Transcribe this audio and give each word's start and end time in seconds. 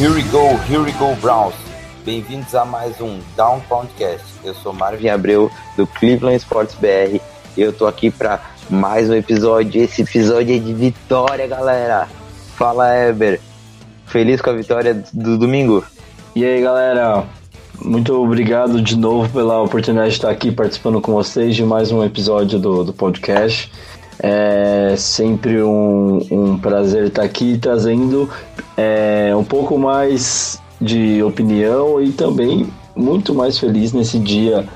Here 0.00 0.14
we 0.14 0.22
go, 0.30 0.56
here 0.58 0.82
we 0.82 0.92
go, 0.92 1.14
Browns. 1.16 1.69
Bem-vindos 2.04 2.54
a 2.54 2.64
mais 2.64 2.98
um 2.98 3.18
Down 3.36 3.60
Podcast. 3.68 4.24
Eu 4.42 4.54
sou 4.54 4.72
Marvin 4.72 5.08
Abreu 5.08 5.50
do 5.76 5.86
Cleveland 5.86 6.38
Sports 6.38 6.74
BR 6.74 7.20
e 7.54 7.60
eu 7.60 7.74
tô 7.74 7.86
aqui 7.86 8.10
para 8.10 8.40
mais 8.70 9.10
um 9.10 9.14
episódio. 9.14 9.82
Esse 9.82 10.00
episódio 10.00 10.56
é 10.56 10.58
de 10.58 10.72
vitória, 10.72 11.46
galera. 11.46 12.08
Fala, 12.56 12.96
Eber. 12.96 13.38
Feliz 14.06 14.40
com 14.40 14.48
a 14.48 14.54
vitória 14.54 15.04
do 15.12 15.36
domingo? 15.36 15.84
E 16.34 16.42
aí, 16.42 16.62
galera? 16.62 17.26
Muito 17.82 18.14
obrigado 18.14 18.80
de 18.80 18.96
novo 18.96 19.30
pela 19.30 19.60
oportunidade 19.60 20.10
de 20.10 20.16
estar 20.16 20.30
aqui 20.30 20.50
participando 20.50 21.02
com 21.02 21.12
vocês 21.12 21.54
de 21.54 21.64
mais 21.64 21.92
um 21.92 22.02
episódio 22.02 22.58
do, 22.58 22.82
do 22.82 22.94
podcast. 22.94 23.70
É 24.22 24.94
sempre 24.96 25.62
um, 25.62 26.26
um 26.30 26.58
prazer 26.58 27.08
estar 27.08 27.22
aqui 27.22 27.58
trazendo 27.58 28.30
é, 28.74 29.34
um 29.36 29.44
pouco 29.44 29.78
mais 29.78 30.58
de 30.80 31.22
opinião 31.22 32.00
e 32.00 32.10
também 32.12 32.66
muito 32.96 33.34
mais 33.34 33.58
feliz 33.58 33.92
nesse 33.92 34.18
dia 34.18 34.66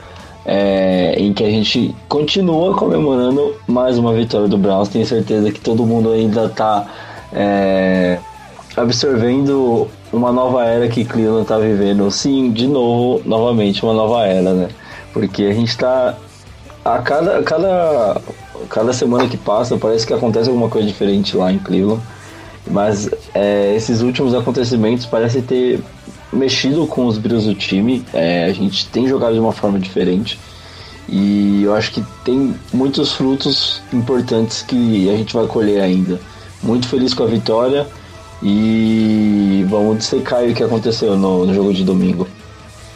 é, 0.44 1.14
em 1.16 1.33
que 1.33 1.42
a 1.42 1.50
gente 1.50 1.94
continua 2.08 2.74
comemorando 2.74 3.55
mais 3.66 3.98
uma 3.98 4.12
vitória 4.12 4.46
do 4.46 4.58
Browns. 4.58 4.88
Tenho 4.88 5.06
certeza 5.06 5.50
que 5.50 5.61
todo 5.61 5.86
mundo 5.86 6.11
ainda 6.12 6.46
está 6.46 6.86
é, 7.33 8.19
absorvendo 8.77 9.88
uma 10.12 10.30
nova 10.30 10.64
era 10.64 10.88
que 10.88 11.05
Cleveland 11.05 11.42
está 11.42 11.58
vivendo. 11.58 12.11
Sim, 12.11 12.52
de 12.52 12.66
novo, 12.66 13.22
novamente, 13.24 13.83
uma 13.83 13.94
nova 13.94 14.27
era, 14.27 14.52
né? 14.52 14.68
Porque 15.12 15.44
a 15.44 15.52
gente 15.52 15.68
está 15.68 16.16
a 16.84 16.98
cada, 16.98 17.42
cada, 17.42 18.20
cada 18.68 18.92
semana 18.92 19.27
que 19.27 19.36
passa 19.36 19.78
parece 19.78 20.06
que 20.06 20.12
acontece 20.12 20.48
alguma 20.48 20.68
coisa 20.68 20.86
diferente 20.86 21.36
lá 21.36 21.50
em 21.50 21.58
Cleveland. 21.58 22.02
Mas 22.67 23.09
é, 23.34 23.75
esses 23.75 24.01
últimos 24.01 24.34
acontecimentos 24.34 25.07
parecem 25.07 25.43
ter 25.43 25.81
mexido 26.33 26.87
com 26.87 27.07
os 27.07 27.19
brilhos 27.19 27.45
do 27.45 27.55
time. 27.55 28.05
É, 28.12 28.45
a 28.45 28.53
gente 28.53 28.89
tem 28.89 29.07
jogado 29.07 29.34
de 29.34 29.41
uma 29.41 29.53
forma 29.53 29.79
diferente. 29.79 30.39
E 31.09 31.62
eu 31.62 31.75
acho 31.75 31.92
que 31.92 32.03
tem 32.25 32.55
muitos 32.73 33.12
frutos 33.12 33.83
importantes 33.92 34.62
que 34.62 35.09
a 35.11 35.17
gente 35.17 35.35
vai 35.35 35.47
colher 35.47 35.83
ainda. 35.83 36.19
Muito 36.62 36.89
feliz 36.89 37.12
com 37.12 37.24
a 37.24 37.27
vitória. 37.27 37.86
E 38.42 39.64
vamos 39.69 39.98
dissecar 39.98 40.45
o 40.45 40.55
que 40.55 40.63
aconteceu 40.63 41.17
no, 41.17 41.47
no 41.47 41.55
jogo 41.55 41.73
de 41.73 41.85
domingo. 41.85 42.27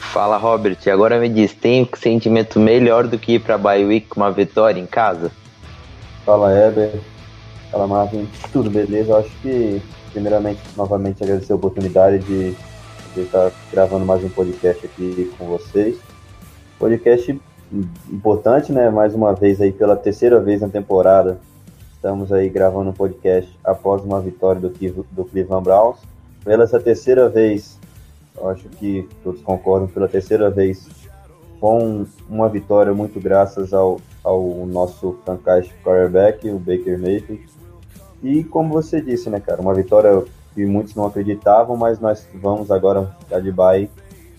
Fala, 0.01 0.37
Robert. 0.37 0.79
Agora 0.91 1.19
me 1.19 1.29
diz, 1.29 1.53
tem 1.53 1.83
um 1.83 1.97
sentimento 1.97 2.59
melhor 2.59 3.07
do 3.07 3.19
que 3.19 3.35
ir 3.35 3.41
para 3.41 3.59
Bye 3.59 3.85
Week 3.85 4.07
com 4.09 4.21
uma 4.21 4.31
vitória 4.31 4.81
em 4.81 4.87
casa? 4.87 5.31
Fala, 6.25 6.51
Heber. 6.53 7.01
Fala, 7.71 7.87
Marvin. 7.87 8.27
Tudo 8.51 8.71
beleza? 8.71 9.13
Eu 9.13 9.17
acho 9.19 9.31
que, 9.43 9.83
primeiramente, 10.11 10.61
novamente 10.75 11.23
agradecer 11.23 11.53
a 11.53 11.57
oportunidade 11.57 12.19
de, 12.21 12.57
de 13.15 13.21
estar 13.21 13.53
gravando 13.71 14.07
mais 14.07 14.25
um 14.25 14.31
podcast 14.31 14.87
aqui 14.87 15.31
com 15.37 15.47
vocês. 15.49 15.99
Podcast 16.79 17.39
importante, 18.11 18.73
né? 18.73 18.89
Mais 18.89 19.15
uma 19.15 19.35
vez 19.35 19.61
aí, 19.61 19.71
pela 19.71 19.97
terceira 19.97 20.41
vez 20.41 20.63
na 20.63 20.69
temporada, 20.69 21.39
estamos 21.93 22.33
aí 22.33 22.49
gravando 22.49 22.89
um 22.89 22.95
podcast 22.95 23.55
após 23.63 24.03
uma 24.03 24.19
vitória 24.19 24.63
do, 24.63 24.71
do 25.13 25.25
Cleveland 25.27 25.65
Browns. 25.65 25.99
Pela 26.43 26.65
essa 26.65 26.81
terceira 26.81 27.29
vez, 27.29 27.79
eu 28.35 28.49
acho 28.49 28.67
que 28.71 29.07
todos 29.23 29.43
concordam, 29.43 29.89
pela 29.89 30.09
terceira 30.09 30.49
vez, 30.49 30.89
com 31.61 32.07
uma 32.31 32.49
vitória 32.49 32.95
muito 32.95 33.21
graças 33.21 33.75
ao, 33.75 34.01
ao 34.25 34.65
nosso 34.65 35.19
franchise 35.27 35.71
quarterback, 35.85 36.49
o 36.49 36.59
Baker 36.59 36.99
Mayfield. 36.99 37.58
E 38.23 38.45
como 38.45 38.73
você 38.73 39.01
disse, 39.01 39.31
né, 39.31 39.41
cara, 39.41 39.61
uma 39.61 39.75
vitória 39.75 40.25
que 40.55 40.65
muitos 40.67 40.95
não 40.95 41.07
acreditavam, 41.07 41.77
mas 41.77 42.01
nós 42.01 42.27
vamos 42.35 42.71
agora 42.71 43.17
ficar 43.21 43.41
de 43.41 43.53
bye 43.53 43.89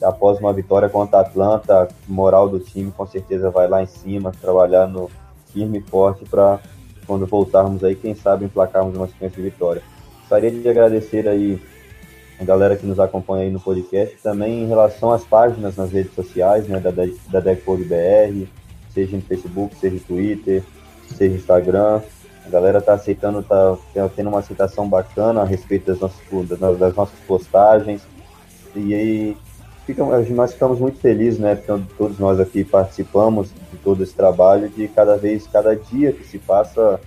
após 0.01 0.40
uma 0.40 0.53
vitória 0.53 0.90
contra 0.90 1.19
a 1.19 1.22
Atlanta, 1.22 1.88
moral 2.07 2.47
do 2.47 2.59
time 2.59 2.91
com 2.91 3.06
certeza 3.06 3.50
vai 3.50 3.68
lá 3.68 3.84
em 3.84 3.88
cima, 3.88 4.31
trabalhar 4.31 4.88
no 4.88 5.09
firme 5.51 5.79
e 5.79 5.81
forte 5.81 6.25
para 6.25 6.59
quando 7.06 7.25
voltarmos 7.25 7.84
aí, 7.84 7.95
quem 7.95 8.13
sabe 8.13 8.45
emplacarmos 8.45 8.95
uma 8.95 9.07
sequência 9.07 9.41
de 9.41 9.50
vitória. 9.50 9.81
Gostaria 10.19 10.51
de 10.51 10.69
agradecer 10.69 11.28
aí 11.28 11.59
a 12.39 12.44
galera 12.44 12.75
que 12.75 12.85
nos 12.85 13.00
acompanha 13.00 13.44
aí 13.44 13.51
no 13.51 13.59
podcast, 13.59 14.16
também 14.22 14.63
em 14.63 14.68
relação 14.68 15.12
às 15.12 15.23
páginas 15.23 15.75
nas 15.75 15.91
redes 15.91 16.13
sociais, 16.13 16.68
né, 16.68 16.79
da, 16.79 16.91
da 16.91 17.39
Deckpod 17.39 17.84
BR, 17.84 18.47
seja 18.94 19.18
no 19.18 19.23
Facebook, 19.23 19.75
seja 19.75 19.95
no 19.95 20.01
Twitter, 20.01 20.63
seja 21.07 21.31
no 21.31 21.38
Instagram. 21.38 22.01
A 22.45 22.50
galera 22.50 22.81
tá 22.81 22.94
aceitando, 22.94 23.44
tá 23.44 23.77
tendo 24.16 24.29
uma 24.29 24.39
aceitação 24.39 24.88
bacana 24.88 25.41
a 25.41 25.45
respeito 25.45 25.88
das 25.88 26.00
nossas, 26.00 26.19
das 26.79 26.95
nossas 26.95 27.19
postagens. 27.27 28.01
E 28.75 28.94
aí 28.94 29.38
fica, 29.85 30.03
nós 30.03 30.53
ficamos 30.53 30.79
muito 30.79 31.00
felizes, 31.00 31.39
né? 31.39 31.55
Todos 31.97 32.17
nós 32.17 32.39
aqui 32.39 32.63
participamos 32.63 33.51
de 33.72 33.77
todo 33.77 34.03
esse 34.03 34.13
trabalho, 34.13 34.69
de 34.69 34.88
cada 34.88 35.17
vez, 35.17 35.47
cada 35.47 35.75
dia 35.75 36.11
que 36.11 36.25
se 36.25 36.38
passa, 36.39 37.00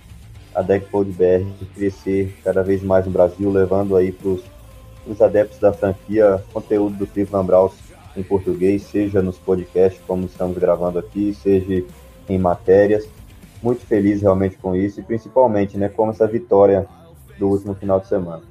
a 0.53 0.61
Deckpod 0.61 1.11
BR 1.11 1.65
crescer 1.73 2.37
cada 2.43 2.61
vez 2.61 2.83
mais 2.83 3.05
no 3.05 3.11
Brasil, 3.11 3.51
levando 3.51 3.95
aí 3.95 4.11
para 4.11 4.29
os 5.07 5.21
adeptos 5.21 5.59
da 5.59 5.73
franquia 5.73 6.43
conteúdo 6.53 6.95
do 6.95 7.07
Cleveland 7.07 7.47
Browns 7.47 7.73
em 8.15 8.21
português, 8.21 8.83
seja 8.83 9.21
nos 9.21 9.37
podcasts, 9.37 10.01
como 10.05 10.25
estamos 10.25 10.57
gravando 10.57 10.99
aqui, 10.99 11.33
seja 11.33 11.83
em 12.29 12.37
matérias. 12.37 13.07
Muito 13.63 13.85
feliz 13.85 14.21
realmente 14.21 14.57
com 14.57 14.75
isso 14.75 14.99
e 14.99 15.03
principalmente, 15.03 15.77
né, 15.77 15.89
com 15.89 16.09
essa 16.09 16.27
vitória 16.27 16.85
do 17.39 17.47
último 17.47 17.73
final 17.73 17.99
de 17.99 18.07
semana. 18.07 18.41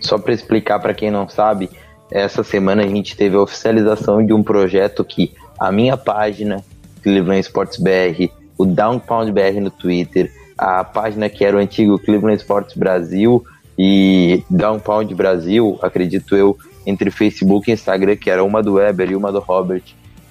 Só 0.00 0.16
para 0.16 0.32
explicar 0.32 0.78
para 0.78 0.94
quem 0.94 1.10
não 1.10 1.28
sabe, 1.28 1.68
essa 2.10 2.42
semana 2.42 2.82
a 2.82 2.86
gente 2.86 3.16
teve 3.16 3.36
a 3.36 3.40
oficialização 3.40 4.24
de 4.24 4.32
um 4.32 4.42
projeto 4.42 5.04
que 5.04 5.34
a 5.58 5.72
minha 5.72 5.96
página, 5.96 6.64
Cleveland 7.02 7.40
Sports 7.40 7.78
BR, 7.78 8.30
o 8.56 8.64
Downpound 8.64 9.32
BR 9.32 9.60
no 9.60 9.70
Twitter, 9.70 10.32
a 10.56 10.84
página 10.84 11.28
que 11.28 11.44
era 11.44 11.56
o 11.56 11.60
antigo 11.60 11.98
Cleveland 11.98 12.40
Sports 12.40 12.76
Brasil 12.76 13.44
e 13.78 14.44
Downpound 14.48 15.12
Brasil, 15.14 15.78
acredito 15.82 16.36
eu, 16.36 16.56
entre 16.86 17.10
Facebook 17.10 17.70
e 17.70 17.74
Instagram, 17.74 18.16
que 18.16 18.30
era 18.30 18.44
uma 18.44 18.62
do 18.62 18.74
Weber 18.74 19.10
e 19.10 19.16
uma 19.16 19.32
do 19.32 19.40
Robert, 19.40 19.82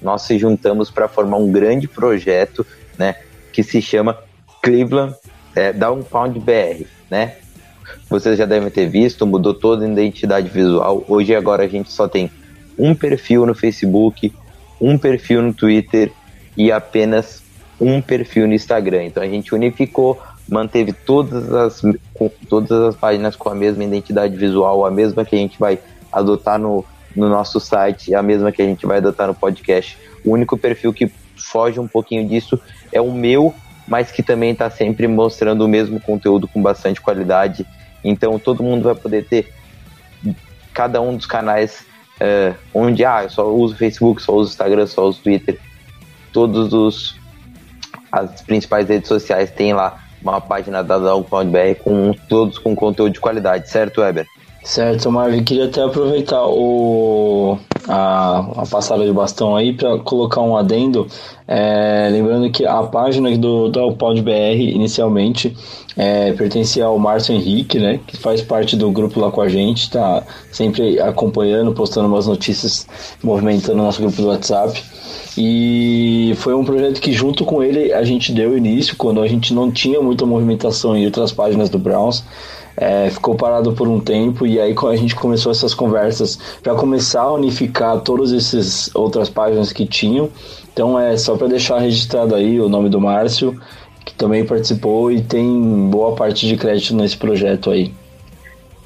nós 0.02 0.24
se 0.24 0.38
juntamos 0.38 0.90
para 0.90 1.08
formar 1.08 1.38
um 1.38 1.52
grande 1.52 1.88
projeto, 1.88 2.66
né, 2.98 3.16
que 3.52 3.64
se 3.64 3.82
chama 3.82 4.18
Cleveland 4.62 5.16
é, 5.56 5.74
Downpound 5.74 6.40
BR, 6.40 6.86
né? 7.10 7.36
Vocês 8.10 8.38
já 8.38 8.46
devem 8.46 8.70
ter 8.70 8.88
visto, 8.88 9.26
mudou 9.26 9.54
toda 9.54 9.86
a 9.86 9.88
identidade 9.88 10.50
visual. 10.50 11.04
Hoje 11.08 11.36
agora 11.36 11.64
a 11.64 11.68
gente 11.68 11.92
só 11.92 12.08
tem 12.08 12.30
um 12.78 12.96
perfil 12.96 13.46
no 13.46 13.54
Facebook, 13.54 14.34
um 14.80 14.98
perfil 14.98 15.42
no 15.42 15.54
Twitter 15.54 16.12
e 16.58 16.72
apenas 16.72 17.42
um 17.80 18.02
perfil 18.02 18.48
no 18.48 18.54
Instagram. 18.54 19.06
Então 19.06 19.24
a 19.24 19.28
gente 19.28 19.54
unificou, 19.54 20.22
manteve 20.48 20.94
todas 20.94 21.52
as, 21.54 21.82
todas 22.50 22.72
as 22.72 22.96
páginas 22.96 23.36
com 23.36 23.50
a 23.50 23.56
mesma 23.56 23.84
identidade 23.84 24.36
visual, 24.36 24.86
a 24.86 24.92
mesma 24.92 25.26
que 25.26 25.36
a 25.36 25.40
gente 25.40 25.58
vai 25.60 25.80
adotar 26.12 26.60
no, 26.60 26.84
no 27.16 27.30
nosso 27.30 27.60
site, 27.60 28.14
a 28.14 28.22
mesma 28.22 28.52
que 28.52 28.62
a 28.62 28.66
gente 28.66 28.86
vai 28.86 28.98
adotar 28.98 29.28
no 29.28 29.36
podcast. 29.36 29.98
O 30.26 30.32
único 30.32 30.58
perfil 30.58 30.94
que 30.94 31.12
foge 31.36 31.80
um 31.80 31.88
pouquinho 31.88 32.28
disso 32.28 32.60
é 32.92 33.02
o 33.02 33.12
meu, 33.12 33.54
mas 33.88 34.12
que 34.12 34.22
também 34.22 34.52
está 34.52 34.70
sempre 34.70 35.08
mostrando 35.08 35.66
o 35.66 35.68
mesmo 35.68 36.00
conteúdo 36.00 36.48
com 36.48 36.62
bastante 36.62 37.02
qualidade. 37.02 37.66
Então 38.04 38.38
todo 38.40 38.64
mundo 38.64 38.84
vai 38.84 38.96
poder 38.96 39.26
ter 39.26 39.54
cada 40.74 41.02
um 41.02 41.16
dos 41.16 41.26
canais 41.26 41.86
é, 42.20 42.54
onde 42.74 43.04
ah, 43.04 43.24
eu 43.24 43.30
só 43.30 43.48
uso 43.50 43.76
Facebook, 43.76 44.22
só 44.22 44.34
uso 44.34 44.52
Instagram, 44.52 44.88
só 44.88 45.08
uso 45.08 45.22
Twitter. 45.22 45.60
Todos 46.32 46.74
os 46.74 47.20
as 48.12 48.42
principais 48.42 48.90
redes 48.90 49.08
sociais 49.08 49.52
têm 49.52 49.74
lá 49.74 50.04
uma 50.22 50.42
página 50.42 50.84
da 50.84 51.00
Dog.br 51.00 51.76
com 51.84 52.14
todos 52.28 52.58
com 52.58 52.76
conteúdo 52.76 53.14
de 53.14 53.20
qualidade, 53.20 53.70
certo, 53.70 54.02
Weber? 54.02 54.28
Certo, 54.64 55.12
Marvin. 55.12 55.44
Queria 55.44 55.66
até 55.66 55.82
aproveitar 55.82 56.44
o, 56.46 57.58
a, 57.88 58.40
a 58.58 58.66
passada 58.66 59.06
de 59.06 59.12
bastão 59.12 59.56
aí 59.56 59.74
para 59.74 59.98
colocar 60.00 60.42
um 60.42 60.56
adendo. 60.56 61.08
É, 61.48 62.10
lembrando 62.12 62.50
que 62.50 62.66
a 62.66 62.82
página 62.84 63.36
do, 63.38 63.68
do 63.68 63.92
BR 63.92 64.62
inicialmente 64.74 65.56
é, 65.98 66.32
pertencia 66.34 66.86
ao 66.86 66.98
Márcio 66.98 67.36
Henrique, 67.36 67.78
né, 67.78 68.00
que 68.08 68.16
faz 68.16 68.42
parte 68.42 68.76
do 68.76 68.90
grupo 68.92 69.20
lá 69.20 69.32
com 69.32 69.42
a 69.42 69.50
gente, 69.50 69.90
tá 69.90 70.24
sempre 70.52 71.00
acompanhando, 71.00 71.74
postando 71.74 72.08
umas 72.08 72.28
notícias, 72.28 72.88
movimentando 73.22 73.82
o 73.82 73.86
nosso 73.86 74.02
grupo 74.02 74.22
do 74.22 74.28
WhatsApp. 74.30 74.82
E 75.38 76.34
foi 76.38 76.54
um 76.54 76.64
projeto 76.64 77.00
que, 77.00 77.14
junto 77.14 77.46
com 77.46 77.64
ele, 77.64 77.94
a 77.94 78.04
gente 78.04 78.34
deu 78.34 78.58
início 78.58 78.96
quando 78.98 79.22
a 79.22 79.28
gente 79.28 79.54
não 79.54 79.72
tinha 79.72 80.02
muita 80.02 80.26
movimentação 80.26 80.96
em 80.96 81.06
outras 81.06 81.32
páginas 81.32 81.70
do 81.70 81.80
Browns 81.80 82.24
é, 82.78 83.10
ficou 83.10 83.36
parado 83.36 83.74
por 83.74 83.88
um 83.88 84.00
tempo 84.00 84.46
e 84.46 84.60
aí 84.60 84.76
a 84.76 84.96
gente 84.96 85.16
começou 85.16 85.52
essas 85.52 85.74
conversas 85.74 86.38
para 86.62 86.74
começar 86.76 87.22
a 87.22 87.34
unificar 87.34 88.00
todas 88.00 88.32
essas 88.32 88.90
outras 88.96 89.30
páginas 89.30 89.72
que 89.72 89.86
tinham. 89.86 90.30
Então 90.74 91.00
é 91.00 91.18
só 91.18 91.36
para 91.36 91.48
deixar 91.48 91.80
registrado 91.80 92.34
aí 92.34 92.60
o 92.60 92.70
nome 92.70 92.90
do 92.90 93.00
Márcio, 93.00 93.60
que 94.06 94.14
também 94.14 94.46
participou 94.46 95.12
e 95.12 95.22
tem 95.22 95.90
boa 95.90 96.16
parte 96.16 96.48
de 96.48 96.56
crédito 96.56 96.96
nesse 96.96 97.18
projeto 97.18 97.70
aí. 97.70 97.94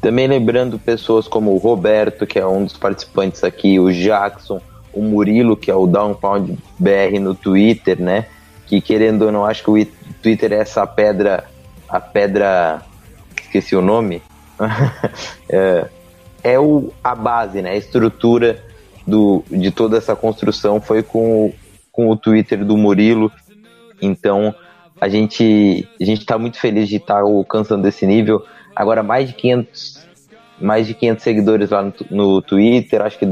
Também 0.02 0.28
lembrando 0.28 0.78
pessoas 0.78 1.28
como 1.28 1.54
o 1.54 1.58
Roberto, 1.58 2.28
que 2.28 2.38
é 2.38 2.46
um 2.46 2.64
dos 2.66 2.78
participantes 2.78 3.44
aqui, 3.44 3.80
o 3.80 3.92
Jackson, 3.92 4.62
o 4.94 5.02
Murilo, 5.02 5.58
que 5.58 5.72
é 5.72 5.76
o 5.76 5.88
Downpound 5.88 6.58
BR 6.78 7.20
no 7.20 7.34
Twitter, 7.34 8.00
né? 8.00 8.26
Que 8.68 8.80
querendo 8.80 9.24
ou 9.24 9.32
não, 9.32 9.46
acho 9.46 9.64
que 9.64 9.70
o 9.70 9.88
Twitter 10.22 10.54
é 10.54 10.58
essa 10.58 10.86
pedra, 10.86 11.46
a 11.90 12.00
pedra 12.00 12.84
esqueci 13.58 13.76
o 13.76 13.82
nome, 13.82 14.22
é, 15.50 15.88
é 16.44 16.60
o, 16.60 16.92
a 17.04 17.16
base, 17.16 17.62
né? 17.62 17.72
A 17.72 17.76
estrutura 17.76 18.64
do, 19.08 19.44
de 19.50 19.72
toda 19.72 19.98
essa 19.98 20.16
construção 20.16 20.82
foi 20.82 21.02
com, 21.02 21.54
com 21.92 22.10
o 22.10 22.18
Twitter 22.18 22.66
do 22.66 22.78
Murilo. 22.78 23.32
Então 24.02 24.54
a 25.00 25.08
gente 25.08 25.88
a 26.00 26.06
gente 26.06 26.22
está 26.22 26.38
muito 26.38 26.60
feliz 26.60 26.88
de 26.90 26.98
estar 26.98 27.16
tá 27.16 27.22
alcançando 27.22 27.88
esse 27.88 28.06
nível. 28.06 28.46
Agora 28.76 29.02
mais 29.02 29.30
de 29.30 29.36
500 29.36 30.06
mais 30.60 30.88
de 30.88 30.94
500 30.94 31.24
seguidores 31.24 31.70
lá 31.70 31.84
no, 31.84 31.94
no 32.10 32.42
Twitter, 32.42 33.02
acho 33.02 33.20
que 33.20 33.28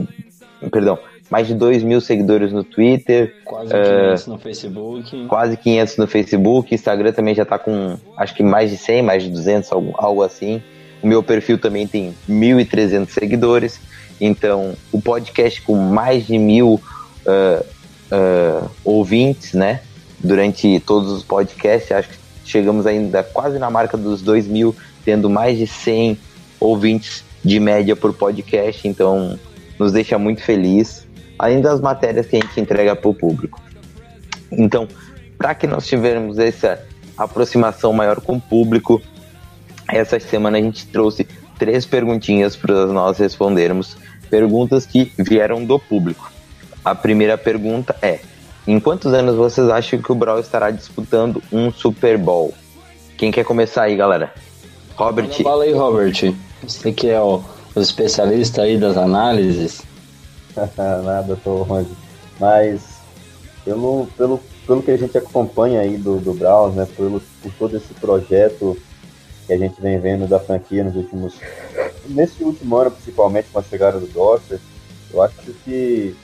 perdão, 0.69 0.99
mais 1.33 1.47
de 1.47 1.55
2 1.55 1.81
mil 1.81 1.99
seguidores 1.99 2.53
no 2.53 2.63
Twitter. 2.63 3.33
Quase 3.43 3.71
500 3.71 4.27
uh, 4.27 4.29
no 4.29 4.37
Facebook. 4.37 5.25
Quase 5.25 5.57
500 5.57 5.97
no 5.97 6.07
Facebook. 6.07 6.75
Instagram 6.75 7.11
também 7.11 7.33
já 7.33 7.41
está 7.41 7.57
com, 7.57 7.97
acho 8.15 8.35
que 8.35 8.43
mais 8.43 8.69
de 8.69 8.77
100, 8.77 9.01
mais 9.01 9.23
de 9.23 9.31
200, 9.31 9.71
algo, 9.71 9.95
algo 9.97 10.21
assim. 10.21 10.61
O 11.01 11.07
meu 11.07 11.23
perfil 11.23 11.57
também 11.57 11.87
tem 11.87 12.13
1.300 12.29 13.09
seguidores. 13.09 13.79
Então, 14.21 14.75
o 14.91 15.01
podcast 15.01 15.59
com 15.63 15.75
mais 15.75 16.27
de 16.27 16.37
mil 16.37 16.79
uh, 17.25 17.65
uh, 17.65 18.69
ouvintes, 18.85 19.53
né? 19.53 19.81
Durante 20.19 20.79
todos 20.81 21.11
os 21.11 21.23
podcasts, 21.23 21.91
acho 21.91 22.09
que 22.09 22.15
chegamos 22.45 22.85
ainda 22.85 23.23
quase 23.23 23.57
na 23.57 23.71
marca 23.71 23.97
dos 23.97 24.21
2 24.21 24.45
mil, 24.45 24.75
tendo 25.03 25.31
mais 25.31 25.57
de 25.57 25.65
100 25.65 26.15
ouvintes 26.59 27.23
de 27.43 27.59
média 27.59 27.95
por 27.95 28.13
podcast. 28.13 28.87
Então, 28.87 29.39
nos 29.79 29.91
deixa 29.91 30.19
muito 30.19 30.43
feliz 30.43 31.02
além 31.37 31.61
das 31.61 31.81
matérias 31.81 32.25
que 32.27 32.37
a 32.37 32.39
gente 32.39 32.59
entrega 32.59 32.95
para 32.95 33.09
o 33.09 33.13
público. 33.13 33.61
Então, 34.51 34.87
para 35.37 35.55
que 35.55 35.67
nós 35.67 35.85
tivermos 35.87 36.39
essa 36.39 36.81
aproximação 37.17 37.91
maior 37.93 38.21
com 38.21 38.37
o 38.37 38.41
público, 38.41 39.01
essa 39.87 40.19
semana 40.19 40.57
a 40.57 40.61
gente 40.61 40.87
trouxe 40.87 41.27
três 41.57 41.85
perguntinhas 41.85 42.55
para 42.55 42.85
nós 42.87 43.17
respondermos, 43.17 43.97
perguntas 44.29 44.85
que 44.85 45.11
vieram 45.17 45.63
do 45.65 45.77
público. 45.77 46.31
A 46.83 46.95
primeira 46.95 47.37
pergunta 47.37 47.95
é: 48.01 48.19
em 48.67 48.79
quantos 48.79 49.13
anos 49.13 49.35
vocês 49.35 49.69
acham 49.69 50.01
que 50.01 50.11
o 50.11 50.15
Brawl 50.15 50.39
estará 50.39 50.71
disputando 50.71 51.41
um 51.51 51.71
Super 51.71 52.17
Bowl? 52.17 52.53
Quem 53.17 53.31
quer 53.31 53.43
começar 53.43 53.83
aí, 53.83 53.95
galera? 53.95 54.33
Robert. 54.95 55.29
Fala 55.41 55.63
aí, 55.63 55.73
Robert. 55.73 56.33
Você 56.61 56.91
que 56.91 57.09
é 57.09 57.19
o, 57.19 57.41
o 57.75 57.79
especialista 57.79 58.63
aí 58.63 58.77
das 58.77 58.97
análises. 58.97 59.81
Nada, 61.03 61.37
tô 61.43 61.63
longe. 61.63 61.91
Mas 62.39 62.81
pelo, 63.63 64.07
pelo, 64.17 64.39
pelo 64.67 64.83
que 64.83 64.91
a 64.91 64.97
gente 64.97 65.17
acompanha 65.17 65.81
aí 65.81 65.97
do, 65.97 66.19
do 66.19 66.33
Browns, 66.33 66.75
né, 66.75 66.87
pelo, 66.95 67.21
por 67.41 67.51
todo 67.53 67.77
esse 67.77 67.93
projeto 67.93 68.77
que 69.45 69.53
a 69.53 69.57
gente 69.57 69.81
vem 69.81 69.99
vendo 69.99 70.27
da 70.27 70.39
franquia 70.39 70.83
nos 70.83 70.95
últimos. 70.95 71.35
Nesse 72.07 72.43
último 72.43 72.75
ano, 72.77 72.91
principalmente 72.91 73.49
com 73.51 73.59
a 73.59 73.63
chegada 73.63 73.99
do 73.99 74.07
Dorset, 74.07 74.61
eu 75.13 75.21
acho 75.21 75.35
que 75.63 76.15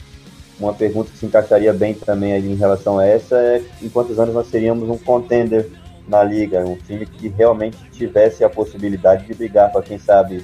uma 0.60 0.74
pergunta 0.74 1.12
que 1.12 1.18
se 1.18 1.26
encaixaria 1.26 1.72
bem 1.72 1.94
também 1.94 2.34
ali 2.34 2.52
em 2.52 2.56
relação 2.56 3.00
a 3.00 3.06
essa 3.06 3.38
é 3.38 3.64
em 3.82 3.90
quantos 3.90 4.20
anos 4.20 4.34
nós 4.34 4.48
seríamos 4.48 4.90
um 4.90 4.98
contender 4.98 5.70
na 6.08 6.24
liga, 6.24 6.66
um 6.66 6.76
time 6.76 7.06
que 7.06 7.30
realmente 7.30 7.78
tivesse 7.92 8.44
a 8.44 8.50
possibilidade 8.50 9.26
de 9.26 9.34
brigar 9.34 9.72
para 9.72 9.84
quem 9.84 9.98
sabe 9.98 10.44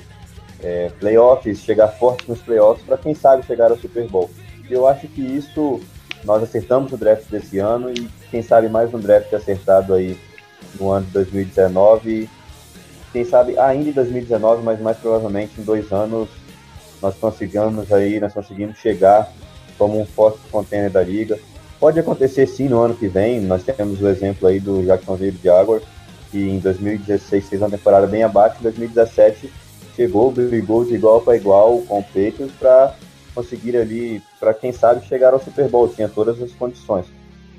é, 0.61 0.89
playoffs, 0.99 1.59
chegar 1.59 1.87
forte 1.89 2.27
nos 2.27 2.39
playoffs 2.39 2.85
para 2.85 2.97
quem 2.97 3.13
sabe 3.13 3.45
chegar 3.45 3.71
ao 3.71 3.77
Super 3.77 4.07
Bowl. 4.07 4.29
E 4.69 4.73
eu 4.73 4.87
acho 4.87 5.07
que 5.07 5.21
isso 5.21 5.81
nós 6.23 6.41
acertamos 6.41 6.91
o 6.91 6.97
draft 6.97 7.29
desse 7.29 7.59
ano 7.59 7.91
e 7.91 8.09
quem 8.31 8.41
sabe 8.41 8.67
mais 8.67 8.93
um 8.93 8.99
draft 8.99 9.31
acertado 9.33 9.93
aí 9.93 10.17
no 10.79 10.89
ano 10.89 11.05
de 11.05 11.11
2019. 11.11 12.29
Quem 13.13 13.23
sabe 13.23 13.57
ainda 13.59 13.89
em 13.89 13.93
2019, 13.93 14.63
mas 14.63 14.79
mais 14.81 14.97
provavelmente 14.97 15.59
em 15.59 15.63
dois 15.63 15.91
anos 15.91 16.29
nós 17.01 17.15
conseguimos 17.15 17.91
aí, 17.93 18.19
nós 18.19 18.33
conseguimos 18.33 18.77
chegar 18.79 19.31
como 19.77 20.01
um 20.01 20.05
forte 20.05 20.39
contender 20.51 20.89
da 20.89 21.03
liga. 21.03 21.37
Pode 21.79 21.99
acontecer 21.99 22.47
sim 22.47 22.67
no 22.67 22.81
ano 22.81 22.95
que 22.95 23.07
vem, 23.07 23.41
nós 23.41 23.63
temos 23.63 24.01
o 24.01 24.07
exemplo 24.07 24.47
aí 24.47 24.59
do 24.59 24.83
Jacksonville 24.83 25.39
Jaguars, 25.43 25.83
que 26.31 26.39
em 26.39 26.57
2016 26.57 27.49
fez 27.49 27.61
uma 27.61 27.69
temporada 27.69 28.07
bem 28.07 28.23
abaixo, 28.23 28.57
em 28.59 28.63
2017 28.63 29.51
chegou, 29.95 30.31
brigou 30.31 30.83
de 30.85 30.95
igual 30.95 31.21
para 31.21 31.35
igual 31.35 31.81
com 31.81 31.99
o 31.99 32.03
Patriots 32.03 32.51
para 32.59 32.95
conseguir 33.33 33.75
ali, 33.75 34.21
para 34.39 34.53
quem 34.53 34.71
sabe, 34.71 35.05
chegar 35.05 35.33
ao 35.33 35.41
Super 35.41 35.67
Bowl, 35.67 35.87
tinha 35.87 36.07
todas 36.07 36.41
as 36.41 36.51
condições. 36.51 37.05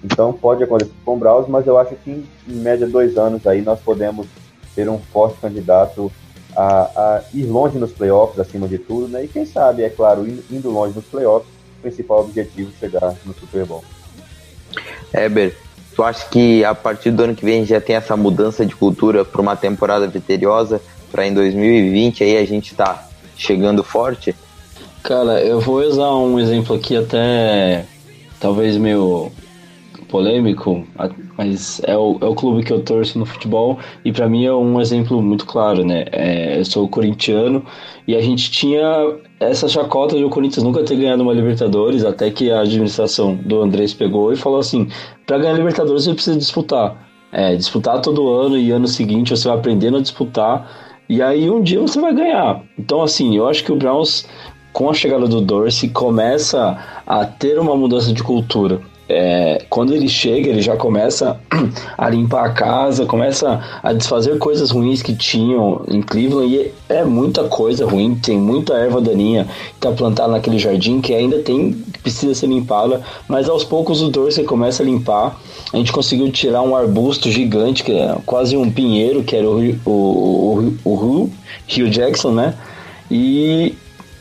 Então 0.02 0.32
pode 0.32 0.62
acontecer 0.62 0.92
com 1.04 1.14
o 1.14 1.18
Browns, 1.18 1.49
mas 1.49 1.66
eu 1.66 1.78
acho 1.78 1.94
que 1.96 2.11
em, 2.11 2.26
em 2.49 2.56
média 2.56 2.87
dois 2.87 3.16
anos 3.16 3.46
aí 3.46 3.61
nós 3.62 3.80
podemos 3.80 4.26
ter 4.75 4.88
um 4.88 4.99
forte 4.99 5.38
candidato 5.40 6.12
a, 6.56 6.82
a, 6.84 7.22
ir 7.34 7.44
longe 7.44 7.78
nos 7.78 7.92
playoffs, 7.92 8.38
acima 8.38 8.66
de 8.66 8.78
tudo, 8.78 9.08
né? 9.08 9.25
E 9.25 9.28
quem 9.28 9.44
sabe, 9.44 9.82
é 9.82 9.90
claro, 9.90 10.26
indo 10.50 10.70
longe 10.70 10.94
nos 10.94 11.04
playoffs, 11.04 11.50
o 11.78 11.82
principal 11.82 12.20
objetivo 12.20 12.70
é 12.75 12.78
chegar 12.78 13.14
no 13.25 13.34
Super 13.34 13.66
Bowl. 13.66 13.84
Heber, 15.12 15.56
tu 15.94 16.02
acha 16.02 16.26
que 16.28 16.64
a 16.64 16.75
partir 16.75 17.11
do 17.11 17.22
ano 17.22 17.34
que 17.34 17.44
vem 17.44 17.64
já 17.64 17.80
tem 17.80 17.96
essa 17.96 18.16
mudança 18.16 18.64
de 18.64 18.75
cultura 18.75 19.25
para 19.25 19.40
uma 19.40 19.56
temporada 19.56 20.06
vitoriosa? 20.06 20.80
Para 21.16 21.26
em 21.26 21.32
2020 21.32 22.23
aí 22.23 22.37
a 22.37 22.44
gente 22.44 22.75
tá 22.75 23.08
chegando 23.35 23.82
forte? 23.82 24.35
Cara, 25.02 25.40
eu 25.40 25.58
vou 25.61 25.80
usar 25.80 26.14
um 26.14 26.38
exemplo 26.38 26.76
aqui 26.76 26.94
até 26.94 27.87
talvez 28.38 28.76
meio 28.76 29.32
polêmico, 30.11 30.87
mas 31.38 31.80
é 31.85 31.96
o, 31.96 32.18
é 32.20 32.26
o 32.26 32.35
clube 32.35 32.62
que 32.62 32.73
eu 32.73 32.82
torço 32.82 33.18
no 33.18 33.25
futebol 33.25 33.78
e 34.04 34.12
para 34.12 34.28
mim 34.28 34.44
é 34.44 34.52
um 34.52 34.78
exemplo 34.78 35.23
muito 35.23 35.46
claro, 35.46 35.85
né? 35.87 36.04
É, 36.12 36.58
eu 36.58 36.64
sou 36.66 36.87
corintiano 36.87 37.64
e 38.06 38.14
a 38.14 38.20
gente 38.20 38.50
tinha 38.50 39.16
essa 39.40 39.68
chacota 39.68 40.16
de 40.16 40.23
o 40.23 40.28
Corinthians 40.28 40.64
nunca 40.64 40.85
ter 40.85 40.96
ganhado 40.96 41.23
uma 41.23 41.32
Libertadores, 41.32 42.04
até 42.04 42.30
que 42.30 42.50
a 42.50 42.61
administração 42.61 43.35
do 43.35 43.62
Andrés 43.62 43.94
pegou 43.94 44.35
e 44.35 44.37
falou 44.37 44.58
assim: 44.58 44.88
para 45.26 45.38
ganhar 45.38 45.54
Libertadores 45.54 46.04
você 46.04 46.12
precisa 46.12 46.37
disputar. 46.37 47.06
É, 47.32 47.56
disputar 47.56 48.00
todo 48.00 48.28
ano 48.28 48.56
e 48.56 48.70
ano 48.70 48.87
seguinte 48.87 49.30
você 49.30 49.49
vai 49.49 49.56
aprendendo 49.56 49.96
a 49.96 50.00
disputar 50.00 50.86
e 51.08 51.22
aí 51.22 51.48
um 51.50 51.62
dia 51.62 51.80
você 51.80 52.00
vai 52.00 52.14
ganhar. 52.14 52.62
Então, 52.78 53.02
assim, 53.02 53.36
eu 53.36 53.48
acho 53.48 53.64
que 53.64 53.72
o 53.72 53.76
Browns, 53.76 54.26
com 54.72 54.90
a 54.90 54.94
chegada 54.94 55.26
do 55.26 55.40
Dorsey, 55.40 55.88
começa 55.88 56.78
a 57.06 57.25
ter 57.25 57.58
uma 57.58 57.76
mudança 57.76 58.12
de 58.12 58.22
cultura. 58.22 58.80
É, 59.08 59.64
quando 59.70 59.94
ele 59.94 60.08
chega, 60.08 60.48
ele 60.48 60.60
já 60.60 60.76
começa 60.76 61.38
a 61.96 62.08
limpar 62.08 62.46
a 62.46 62.50
casa, 62.50 63.06
começa 63.06 63.62
a 63.82 63.92
desfazer 63.92 64.38
coisas 64.38 64.70
ruins 64.70 65.00
que 65.00 65.14
tinham 65.14 65.82
em 65.88 66.02
Cleveland. 66.02 66.52
E 66.52 66.72
é 66.88 67.04
muita 67.04 67.44
coisa 67.44 67.86
ruim, 67.86 68.16
tem 68.16 68.36
muita 68.38 68.75
erva 68.75 69.00
daninha 69.00 69.44
que 69.44 69.86
está 69.86 69.92
plantada 69.92 70.32
naquele 70.32 70.58
jardim 70.58 71.00
que 71.00 71.14
ainda 71.14 71.38
tem 71.38 71.72
precisa 72.02 72.34
ser 72.34 72.48
limpada. 72.48 73.00
Mas 73.28 73.48
aos 73.48 73.62
poucos 73.62 74.02
o 74.02 74.08
Dorsey 74.08 74.44
começa 74.44 74.82
a 74.82 74.86
limpar. 74.86 75.40
A 75.72 75.76
gente 75.76 75.92
conseguiu 75.92 76.30
tirar 76.30 76.62
um 76.62 76.75
arbusto 76.75 77.30
gigante, 77.30 77.84
que 77.84 77.92
é 77.92 78.16
quase 78.26 78.56
um 78.56 78.70
pinheiro, 78.70 79.22
que 79.22 79.36
era 79.36 79.48
o, 79.48 79.60
o, 79.84 79.90
o, 79.90 80.75
o, 80.84 80.90
o 80.90 81.30
Rio 81.66 81.88
Jackson, 81.88 82.32
né? 82.32 82.54
E 83.10 83.75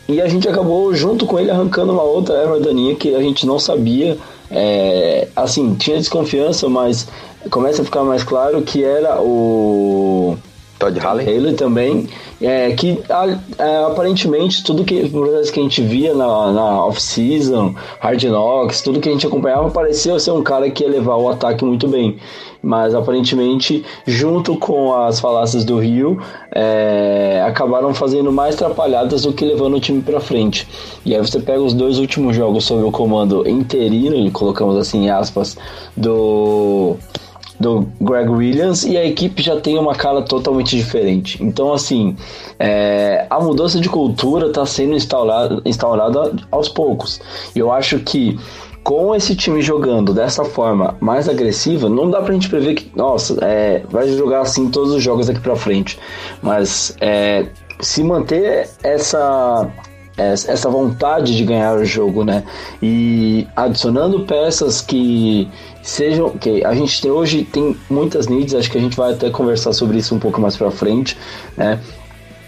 e 0.08 0.22
a 0.22 0.28
gente 0.28 0.48
acabou 0.48 0.94
junto 0.94 1.26
com 1.26 1.40
ele 1.40 1.50
arrancando 1.50 1.92
uma 1.92 2.04
outra 2.04 2.36
erva 2.36 2.60
daninha 2.60 2.96
que 2.96 3.16
a 3.16 3.22
gente 3.22 3.46
não 3.46 3.58
sabia. 3.58 4.18
É, 4.52 5.28
assim, 5.36 5.76
tinha 5.76 5.98
desconfiança, 5.98 6.70
mas 6.70 7.08
começa 7.50 7.82
a 7.82 7.86
ficar 7.86 8.04
mais 8.04 8.24
claro 8.24 8.62
que 8.62 8.84
era 8.84 9.22
o 9.22 10.38
Todd 10.80 11.00
Haley. 11.00 11.28
Ele 11.28 11.54
também, 11.54 12.08
é, 12.42 12.72
que 12.72 13.00
é, 13.58 13.78
aparentemente 13.86 14.64
tudo 14.64 14.84
que, 14.84 15.10
que 15.10 15.60
a 15.60 15.64
gente 15.64 15.82
via 15.82 16.14
na, 16.14 16.52
na 16.52 16.86
off-season, 16.86 17.76
Hard 18.00 18.24
Knocks, 18.24 18.82
tudo 18.82 19.00
que 19.00 19.10
a 19.10 19.12
gente 19.12 19.26
acompanhava 19.26 19.70
parecia 19.70 20.20
ser 20.20 20.32
um 20.32 20.44
cara 20.44 20.70
que 20.70 20.84
ia 20.84 20.90
levar 20.90 21.16
o 21.16 21.30
ataque 21.30 21.64
muito 21.64 21.88
bem. 21.88 22.18
Mas 22.62 22.96
aparentemente, 22.96 23.86
junto 24.08 24.58
com 24.58 24.94
as 24.94 25.20
falácias 25.20 25.64
do 25.64 25.78
Rio, 25.78 26.20
é, 26.52 27.44
acabaram 27.48 27.94
fazendo 27.94 28.32
mais 28.32 28.56
atrapalhadas 28.56 29.22
do 29.22 29.34
que 29.34 29.46
levando 29.46 29.78
o 29.78 29.80
time 29.80 30.02
para 30.02 30.20
frente. 30.20 30.68
E 31.06 31.14
aí 31.14 31.22
você 31.22 31.40
pega 31.40 31.62
os 31.62 31.74
dois 31.74 32.00
últimos 32.00 32.36
jogos 32.36 32.66
sob 32.66 32.82
o 32.82 32.92
comando 32.92 33.48
interino, 33.48 34.32
colocamos 34.32 34.78
assim 34.78 35.06
em 35.06 35.10
aspas, 35.12 35.56
do 35.96 36.98
do 37.60 37.88
Greg 38.02 38.30
Williams 38.30 38.84
e 38.84 38.98
a 38.98 39.06
equipe 39.06 39.42
já 39.42 39.60
tem 39.60 39.78
uma 39.78 39.96
cara 39.96 40.22
totalmente 40.22 40.76
diferente. 40.76 41.42
Então, 41.44 41.74
assim, 41.74 42.16
é, 42.60 43.26
a 43.30 43.40
mudança 43.40 43.80
de 43.80 43.90
cultura 43.90 44.48
está 44.48 44.66
sendo 44.66 44.96
instaurada, 44.96 45.62
instaurada 45.66 46.34
aos 46.52 46.70
poucos. 46.70 47.22
Eu 47.56 47.72
acho 47.72 48.00
que 48.00 48.38
com 48.84 49.16
esse 49.16 49.36
time 49.36 49.62
jogando 49.64 50.14
dessa 50.14 50.46
forma 50.46 50.96
mais 51.00 51.28
agressiva, 51.28 51.90
não 51.90 52.10
dá 52.10 52.22
pra 52.22 52.34
gente 52.34 52.48
prever 52.48 52.76
que, 52.76 52.92
nossa, 52.96 53.36
é, 53.42 53.82
vai 53.90 54.08
jogar 54.10 54.42
assim 54.42 54.70
todos 54.70 54.94
os 54.94 55.02
jogos 55.02 55.26
daqui 55.26 55.40
pra 55.40 55.56
frente. 55.56 55.98
Mas 56.42 56.96
é, 57.02 57.48
se 57.82 58.04
manter 58.04 58.70
essa 58.84 59.68
essa 60.18 60.70
vontade 60.70 61.36
de 61.36 61.44
ganhar 61.44 61.76
o 61.76 61.84
jogo, 61.84 62.24
né? 62.24 62.44
E 62.82 63.46
adicionando 63.56 64.22
peças 64.22 64.80
que 64.80 65.50
sejam 65.86 66.32
que 66.32 66.66
a 66.66 66.74
gente 66.74 67.00
tem 67.00 67.12
hoje 67.12 67.44
tem 67.44 67.78
muitas 67.88 68.28
needs, 68.28 68.56
acho 68.56 68.72
que 68.72 68.78
a 68.78 68.82
gente 68.82 68.98
vai 68.98 69.14
até 69.14 69.30
conversar 69.30 69.72
sobre 69.72 70.00
isso 70.00 70.16
um 70.16 70.20
pouco 70.20 70.42
mais 70.42 70.58
para 70.58 70.72
frente, 70.72 71.16
né? 71.56 71.80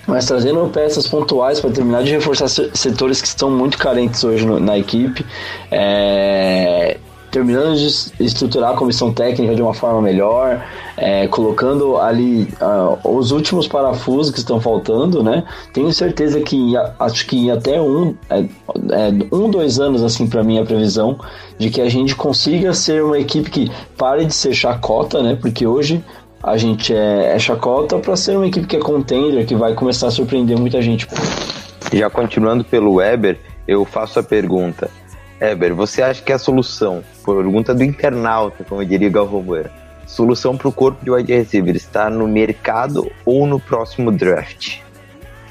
Mas 0.08 0.25
trazendo 0.25 0.67
peças 0.70 1.06
pontuais 1.06 1.60
para 1.60 1.70
terminar 1.70 2.01
de 2.01 2.12
reforçar 2.12 2.48
setores 2.48 3.22
que 3.22 3.27
estão 3.27 3.51
muito 3.51 3.77
carentes 3.77 4.24
hoje 4.24 4.44
no, 4.44 4.60
na 4.60 4.77
equipe, 4.79 5.24
é, 5.70 6.98
terminando 7.38 7.75
de 7.75 8.24
estruturar 8.24 8.72
a 8.72 8.75
comissão 8.75 9.13
técnica 9.13 9.53
de 9.53 9.62
uma 9.62 9.74
forma 9.74 10.01
melhor, 10.01 10.65
é, 10.98 11.27
colocando 11.27 11.98
ali 11.98 12.48
uh, 12.60 12.98
os 13.08 13.29
últimos 13.32 13.67
parafusos 13.67 14.32
que 14.32 14.39
estão 14.39 14.60
faltando, 14.60 15.22
né? 15.22 15.44
Tenho 15.72 15.94
certeza 15.94 16.41
que 16.41 16.74
acho 17.00 17.27
que 17.27 17.51
até 17.51 17.79
um, 17.79 18.15
é, 18.27 18.39
é, 18.39 18.46
um 19.32 19.51
dois 19.51 19.79
anos 19.79 20.03
assim 20.03 20.25
para 20.25 20.44
mim 20.44 20.58
a 20.58 20.65
previsão 20.65 21.20
de 21.60 21.70
que 21.70 21.79
a 21.79 21.88
gente 21.88 22.15
consiga 22.15 22.74
ser 22.74 23.03
uma 23.03 23.20
equipe 23.20 23.51
que 23.51 23.72
pare 23.96 24.25
de 24.25 24.34
ser 24.34 24.56
chacota, 24.56 25.22
né? 25.22 25.38
Porque 25.39 25.67
hoje 25.67 26.03
a 26.41 26.58
gente 26.58 26.91
é, 26.91 27.36
é 27.36 27.39
chacota 27.39 28.00
para 28.00 28.15
ser 28.15 28.36
uma 28.36 28.48
equipe 28.48 28.65
que 28.65 28.77
é 28.77 28.79
contender, 28.79 29.46
que 29.46 29.56
vai 29.56 29.75
começar 29.75 30.08
a 30.08 30.12
surpreender 30.12 30.58
muita 30.58 30.82
gente. 30.82 31.08
Já 31.94 32.10
continuando 32.10 32.63
pelo 32.63 32.96
Weber, 32.96 33.38
eu 33.67 33.86
faço 33.86 34.20
a 34.20 34.24
pergunta. 34.24 34.89
Eber, 35.39 35.74
você 35.74 36.01
acha 36.01 36.22
que 36.22 36.34
a 36.34 36.39
solução, 36.39 37.03
pergunta 37.24 37.74
do 37.74 37.84
internauta, 37.84 38.63
como 38.63 38.84
diria 38.84 39.10
Galvão 39.10 39.44
Moura, 39.44 39.72
solução 40.06 40.58
para 40.58 40.67
o 40.67 40.72
corpo 40.72 41.03
de 41.03 41.12
wide 41.12 41.34
receiver 41.34 41.75
está 41.75 42.10
no 42.10 42.27
mercado 42.27 43.12
ou 43.24 43.46
no 43.46 43.60
próximo 43.60 44.12
draft? 44.12 44.79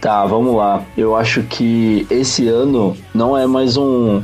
Tá, 0.01 0.27
vamos 0.27 0.55
lá. 0.55 0.83
Eu 0.97 1.17
acho 1.17 1.43
que 1.45 2.07
esse 2.11 2.49
ano 2.49 2.97
não 3.15 3.37
é 3.37 3.47
mais 3.47 3.77
um. 3.77 4.23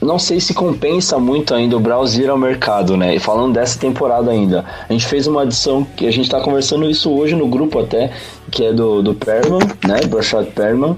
Não 0.00 0.18
sei 0.18 0.40
se 0.40 0.54
compensa 0.54 1.18
muito 1.18 1.54
ainda 1.54 1.76
o 1.76 1.80
Browns 1.80 2.16
ir 2.16 2.30
ao 2.30 2.38
mercado, 2.38 2.96
né? 2.96 3.14
E 3.14 3.18
falando 3.18 3.52
dessa 3.52 3.78
temporada 3.78 4.30
ainda. 4.30 4.64
A 4.88 4.92
gente 4.92 5.06
fez 5.06 5.26
uma 5.26 5.42
adição 5.42 5.84
que 5.84 6.06
a 6.06 6.10
gente 6.10 6.24
está 6.24 6.40
conversando 6.40 6.88
isso 6.88 7.12
hoje 7.12 7.34
no 7.34 7.46
grupo 7.48 7.78
até, 7.78 8.10
que 8.50 8.64
é 8.64 8.72
do, 8.72 9.02
do 9.02 9.14
Perman, 9.14 9.58
né? 9.86 10.00
Brashad 10.08 10.46
Perman 10.52 10.96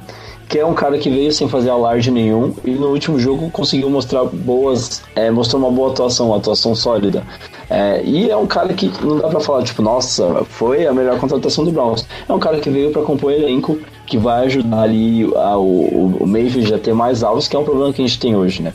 que 0.51 0.59
é 0.59 0.67
um 0.67 0.75
cara 0.75 0.99
que 0.99 1.09
veio 1.09 1.31
sem 1.31 1.49
fazer 1.49 1.71
alarde 1.71 2.11
nenhum 2.11 2.53
e 2.65 2.73
no 2.73 2.89
último 2.89 3.21
jogo 3.21 3.49
conseguiu 3.51 3.89
mostrar 3.89 4.25
boas, 4.25 5.01
é, 5.15 5.31
mostrou 5.31 5.63
uma 5.63 5.71
boa 5.71 5.93
atuação, 5.93 6.27
uma 6.27 6.39
atuação 6.39 6.75
sólida. 6.75 7.23
É, 7.71 8.03
e 8.03 8.29
é 8.29 8.37
um 8.37 8.49
cara 8.49 8.75
que 8.75 8.91
não 9.01 9.19
dá 9.19 9.29
para 9.29 9.39
falar, 9.39 9.63
tipo, 9.63 9.81
nossa, 9.81 10.45
foi 10.47 10.89
a 10.89 10.93
melhor 10.93 11.21
contratação 11.21 11.65
do 11.65 11.71
Browns. 11.71 12.05
É 12.29 12.33
um 12.33 12.41
cara 12.41 12.59
que 12.59 12.69
veio 12.69 12.91
para 12.91 13.01
compor 13.03 13.33
elenco, 13.33 13.79
que 14.07 14.19
vai 14.19 14.47
ajudar 14.47 14.83
ali 14.83 15.25
a, 15.37 15.57
o, 15.57 16.17
o 16.21 16.27
Mayfield 16.27 16.75
a 16.75 16.79
ter 16.81 16.93
mais 16.93 17.23
alvos, 17.23 17.47
que 17.47 17.55
é 17.55 17.59
um 17.59 17.65
problema 17.65 17.93
que 17.93 18.03
a 18.03 18.07
gente 18.07 18.19
tem 18.19 18.35
hoje, 18.35 18.61
né? 18.61 18.75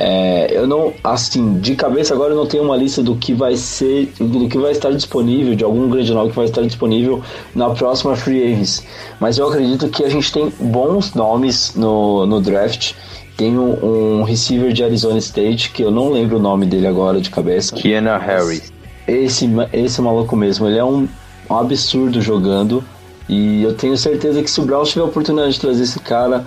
É, 0.00 0.56
eu 0.56 0.64
não, 0.64 0.94
assim, 1.02 1.58
de 1.58 1.74
cabeça 1.74 2.14
agora 2.14 2.32
eu 2.32 2.36
não 2.36 2.46
tenho 2.46 2.62
uma 2.62 2.76
lista 2.76 3.02
do 3.02 3.16
que 3.16 3.34
vai 3.34 3.56
ser, 3.56 4.12
do 4.20 4.48
que 4.48 4.56
vai 4.56 4.70
estar 4.70 4.92
disponível, 4.92 5.56
de 5.56 5.64
algum 5.64 5.88
grande 5.88 6.14
nome 6.14 6.30
que 6.30 6.36
vai 6.36 6.44
estar 6.44 6.62
disponível 6.62 7.20
na 7.52 7.70
próxima 7.70 8.14
Free 8.14 8.44
Agents. 8.44 8.84
Mas 9.18 9.38
eu 9.38 9.48
acredito 9.48 9.88
que 9.88 10.04
a 10.04 10.08
gente 10.08 10.32
tem 10.32 10.52
bons 10.60 11.14
nomes 11.14 11.74
no, 11.74 12.24
no 12.26 12.40
draft. 12.40 12.92
Tem 13.36 13.58
um, 13.58 14.20
um 14.20 14.22
receiver 14.22 14.72
de 14.72 14.84
Arizona 14.84 15.18
State, 15.18 15.70
que 15.70 15.82
eu 15.82 15.90
não 15.90 16.10
lembro 16.10 16.36
o 16.36 16.40
nome 16.40 16.64
dele 16.64 16.86
agora 16.86 17.20
de 17.20 17.28
cabeça. 17.28 17.74
Kiana 17.74 18.18
Harris. 18.18 18.72
Esse, 19.06 19.48
esse 19.72 20.00
maluco 20.00 20.36
mesmo, 20.36 20.68
ele 20.68 20.78
é 20.78 20.84
um, 20.84 21.08
um 21.50 21.56
absurdo 21.56 22.20
jogando. 22.20 22.84
E 23.28 23.62
eu 23.62 23.74
tenho 23.74 23.96
certeza 23.96 24.42
que 24.42 24.50
se 24.50 24.60
o 24.60 24.64
Browns 24.64 24.88
tiver 24.90 25.02
a 25.02 25.06
oportunidade 25.06 25.54
de 25.54 25.60
trazer 25.60 25.82
esse 25.82 26.00
cara, 26.00 26.46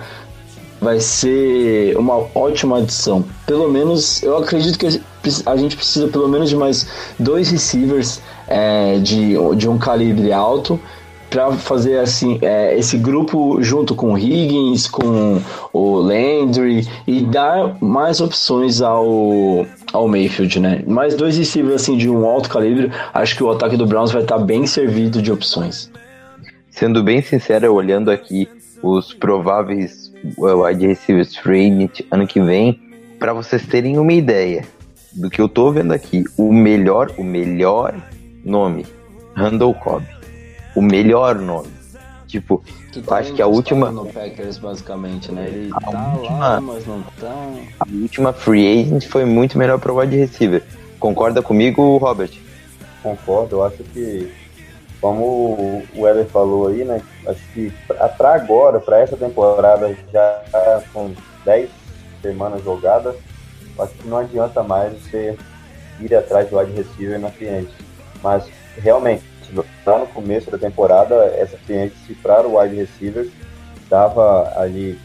vai 0.82 0.98
ser 0.98 1.96
uma 1.96 2.26
ótima 2.34 2.78
adição. 2.78 3.24
Pelo 3.46 3.70
menos, 3.70 4.20
eu 4.22 4.36
acredito 4.36 4.76
que 4.76 5.00
a 5.46 5.56
gente 5.56 5.76
precisa 5.76 6.08
pelo 6.08 6.28
menos 6.28 6.50
de 6.50 6.56
mais 6.56 6.88
dois 7.18 7.50
receivers 7.50 8.20
é, 8.48 8.98
de, 8.98 9.34
de 9.56 9.68
um 9.68 9.78
calibre 9.78 10.32
alto 10.32 10.78
para 11.30 11.52
fazer 11.52 11.98
assim 11.98 12.38
é, 12.42 12.76
esse 12.76 12.98
grupo 12.98 13.62
junto 13.62 13.94
com 13.94 14.12
o 14.12 14.18
Higgins, 14.18 14.86
com 14.86 15.40
o 15.72 15.94
Landry 15.96 16.86
e 17.06 17.22
dar 17.22 17.76
mais 17.80 18.20
opções 18.20 18.82
ao, 18.82 19.64
ao 19.92 20.08
Mayfield, 20.08 20.60
né? 20.60 20.82
Mais 20.86 21.14
dois 21.14 21.38
receivers 21.38 21.80
assim 21.80 21.96
de 21.96 22.10
um 22.10 22.26
alto 22.26 22.50
calibre, 22.50 22.90
acho 23.14 23.34
que 23.36 23.42
o 23.42 23.50
ataque 23.50 23.76
do 23.76 23.86
Browns 23.86 24.12
vai 24.12 24.22
estar 24.22 24.38
bem 24.38 24.66
servido 24.66 25.22
de 25.22 25.32
opções. 25.32 25.90
Sendo 26.68 27.02
bem 27.02 27.22
sincero, 27.22 27.72
olhando 27.72 28.10
aqui 28.10 28.48
os 28.82 29.14
prováveis 29.14 30.11
wide 30.36 30.86
receivers 30.86 31.36
free 31.36 31.66
agent 31.66 32.00
ano 32.10 32.26
que 32.26 32.40
vem, 32.40 32.80
para 33.18 33.32
vocês 33.32 33.66
terem 33.66 33.98
uma 33.98 34.12
ideia 34.12 34.64
do 35.12 35.28
que 35.28 35.40
eu 35.40 35.48
tô 35.48 35.70
vendo 35.70 35.92
aqui, 35.92 36.24
o 36.36 36.52
melhor, 36.52 37.12
o 37.18 37.24
melhor 37.24 37.94
nome, 38.44 38.86
Randall 39.34 39.74
Cobb. 39.74 40.06
O 40.74 40.80
melhor 40.80 41.36
nome. 41.36 41.68
Tipo, 42.26 42.62
que 42.90 43.02
tá 43.02 43.16
acho 43.16 43.34
que 43.34 43.42
a 43.42 43.46
última. 43.46 43.90
No 43.90 44.06
Packers, 44.06 44.56
basicamente, 44.56 45.30
né? 45.30 45.46
Ele 45.46 45.70
a 45.74 45.80
tá 45.80 46.14
última, 46.14 46.38
lá, 46.38 46.60
mas 46.62 46.86
não 46.86 47.02
tá. 47.20 47.34
A 47.80 47.86
última 47.92 48.32
free 48.32 48.80
agent 48.80 49.06
foi 49.06 49.26
muito 49.26 49.58
melhor 49.58 49.78
para 49.78 49.92
o 49.92 49.98
wide 49.98 50.16
receiver. 50.16 50.62
Concorda 50.98 51.42
comigo, 51.42 51.98
Robert? 51.98 52.30
Concordo, 53.02 53.56
eu 53.56 53.64
acho 53.64 53.82
que 53.84 54.32
como 55.02 55.24
o 55.94 56.02
Weber 56.02 56.26
falou 56.26 56.68
aí, 56.68 56.84
né? 56.84 57.02
Acho 57.26 57.42
que 57.52 57.72
para 57.88 58.34
agora, 58.34 58.78
para 58.78 59.00
essa 59.00 59.16
temporada, 59.16 59.94
já 60.12 60.42
com 60.92 61.12
10 61.44 61.68
semanas 62.22 62.62
jogadas, 62.62 63.16
acho 63.80 63.92
que 63.94 64.06
não 64.06 64.18
adianta 64.18 64.62
mais 64.62 64.92
você 64.92 65.36
ir 66.00 66.14
atrás 66.14 66.48
do 66.48 66.56
wide 66.56 66.72
receiver 66.72 67.18
na 67.18 67.32
cliente. 67.32 67.72
Mas 68.22 68.48
realmente, 68.76 69.24
lá 69.84 69.98
no 69.98 70.06
começo 70.06 70.48
da 70.52 70.56
temporada, 70.56 71.16
essa 71.36 71.56
cliente 71.66 72.14
para 72.22 72.46
o 72.46 72.60
wide 72.60 72.76
receiver 72.76 73.28
estava 73.82 74.52
ali 74.56 74.96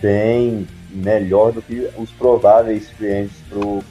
bem 0.00 0.66
melhor 0.90 1.50
do 1.50 1.60
que 1.60 1.90
os 1.98 2.10
prováveis 2.12 2.88
clientes 2.96 3.36
para 3.48 3.82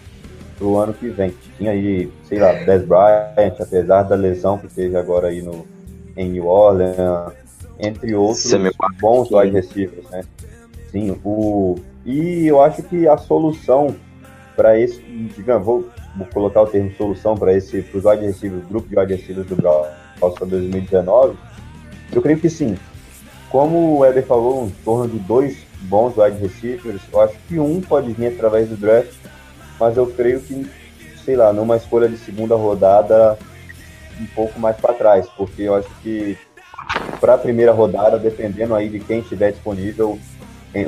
pro 0.59 0.77
ano 0.77 0.93
que 0.93 1.07
vem. 1.07 1.33
Tinha 1.57 1.71
aí, 1.71 2.11
sei 2.25 2.37
lá, 2.37 2.51
Dez 2.51 2.83
Bryant, 2.83 3.55
apesar 3.59 4.03
da 4.03 4.15
lesão 4.15 4.57
que 4.57 4.67
teve 4.67 4.95
agora 4.97 5.29
aí 5.29 5.41
no, 5.41 5.65
em 6.15 6.29
New 6.29 6.45
Orleans, 6.45 7.33
entre 7.79 8.13
outros 8.13 8.53
bons 8.99 9.31
wide 9.31 9.53
receivers, 9.53 10.07
né? 10.09 10.21
Sim, 10.91 11.17
o, 11.23 11.77
e 12.05 12.45
eu 12.45 12.61
acho 12.61 12.83
que 12.83 13.07
a 13.07 13.17
solução 13.17 13.95
para 14.55 14.77
esse, 14.77 14.99
digamos, 15.35 15.65
vou, 15.65 15.87
vou, 16.17 16.27
colocar 16.33 16.63
o 16.63 16.67
termo 16.67 16.91
solução 16.97 17.37
para 17.37 17.53
esse, 17.53 17.81
para 17.81 17.97
os 17.97 18.03
wide 18.03 18.25
receivers, 18.25 18.67
grupo 18.67 18.89
de 18.89 18.99
wide 18.99 19.15
receivers 19.15 19.47
do 19.47 19.55
Browns 19.55 19.87
para 20.19 20.45
2019, 20.45 21.37
eu 22.11 22.21
creio 22.21 22.39
que 22.39 22.49
sim. 22.49 22.77
Como 23.49 23.77
o 23.77 23.99
Weber 23.99 24.25
falou, 24.25 24.65
em 24.65 24.69
torno 24.83 25.07
de 25.07 25.17
dois 25.19 25.57
bons 25.83 26.17
wide 26.17 26.37
receivers, 26.39 27.01
eu 27.13 27.21
acho 27.21 27.35
que 27.47 27.57
um 27.57 27.79
pode 27.79 28.11
vir 28.11 28.27
através 28.27 28.67
do 28.67 28.75
draft 28.75 29.13
mas 29.79 29.97
eu 29.97 30.07
creio 30.07 30.41
que, 30.41 30.69
sei 31.23 31.35
lá, 31.35 31.53
numa 31.53 31.77
escolha 31.77 32.07
de 32.09 32.17
segunda 32.17 32.55
rodada, 32.55 33.37
um 34.19 34.25
pouco 34.27 34.59
mais 34.59 34.75
para 34.77 34.93
trás, 34.93 35.27
porque 35.37 35.63
eu 35.63 35.75
acho 35.75 35.89
que 36.03 36.37
para 37.19 37.35
a 37.35 37.37
primeira 37.37 37.71
rodada, 37.71 38.17
dependendo 38.17 38.75
aí 38.75 38.89
de 38.89 38.99
quem 38.99 39.19
estiver 39.19 39.51
disponível, 39.51 40.19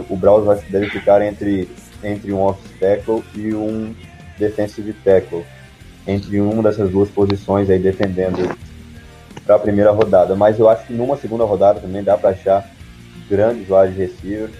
o 0.10 0.16
Browns 0.16 0.46
vai 0.46 0.60
deve 0.70 0.90
ficar 0.90 1.22
entre, 1.22 1.70
entre 2.04 2.32
um 2.32 2.44
offensive 2.44 2.80
tackle 2.80 3.24
e 3.36 3.54
um 3.54 3.96
defensive 4.38 4.94
tackle. 4.94 5.44
Entre 6.08 6.42
uma 6.42 6.64
dessas 6.64 6.90
duas 6.90 7.10
posições 7.10 7.70
aí, 7.70 7.78
dependendo 7.78 8.50
para 9.46 9.56
a 9.56 9.60
primeira 9.60 9.92
rodada. 9.92 10.36
Mas 10.36 10.60
eu 10.60 10.68
acho 10.68 10.88
que 10.88 10.94
numa 10.94 11.16
segunda 11.16 11.44
rodada 11.44 11.80
também 11.80 12.04
dá 12.04 12.18
para 12.18 12.32
achar 12.32 12.68
grandes 13.30 13.68
wide 13.70 13.96
receivers. 13.96 14.52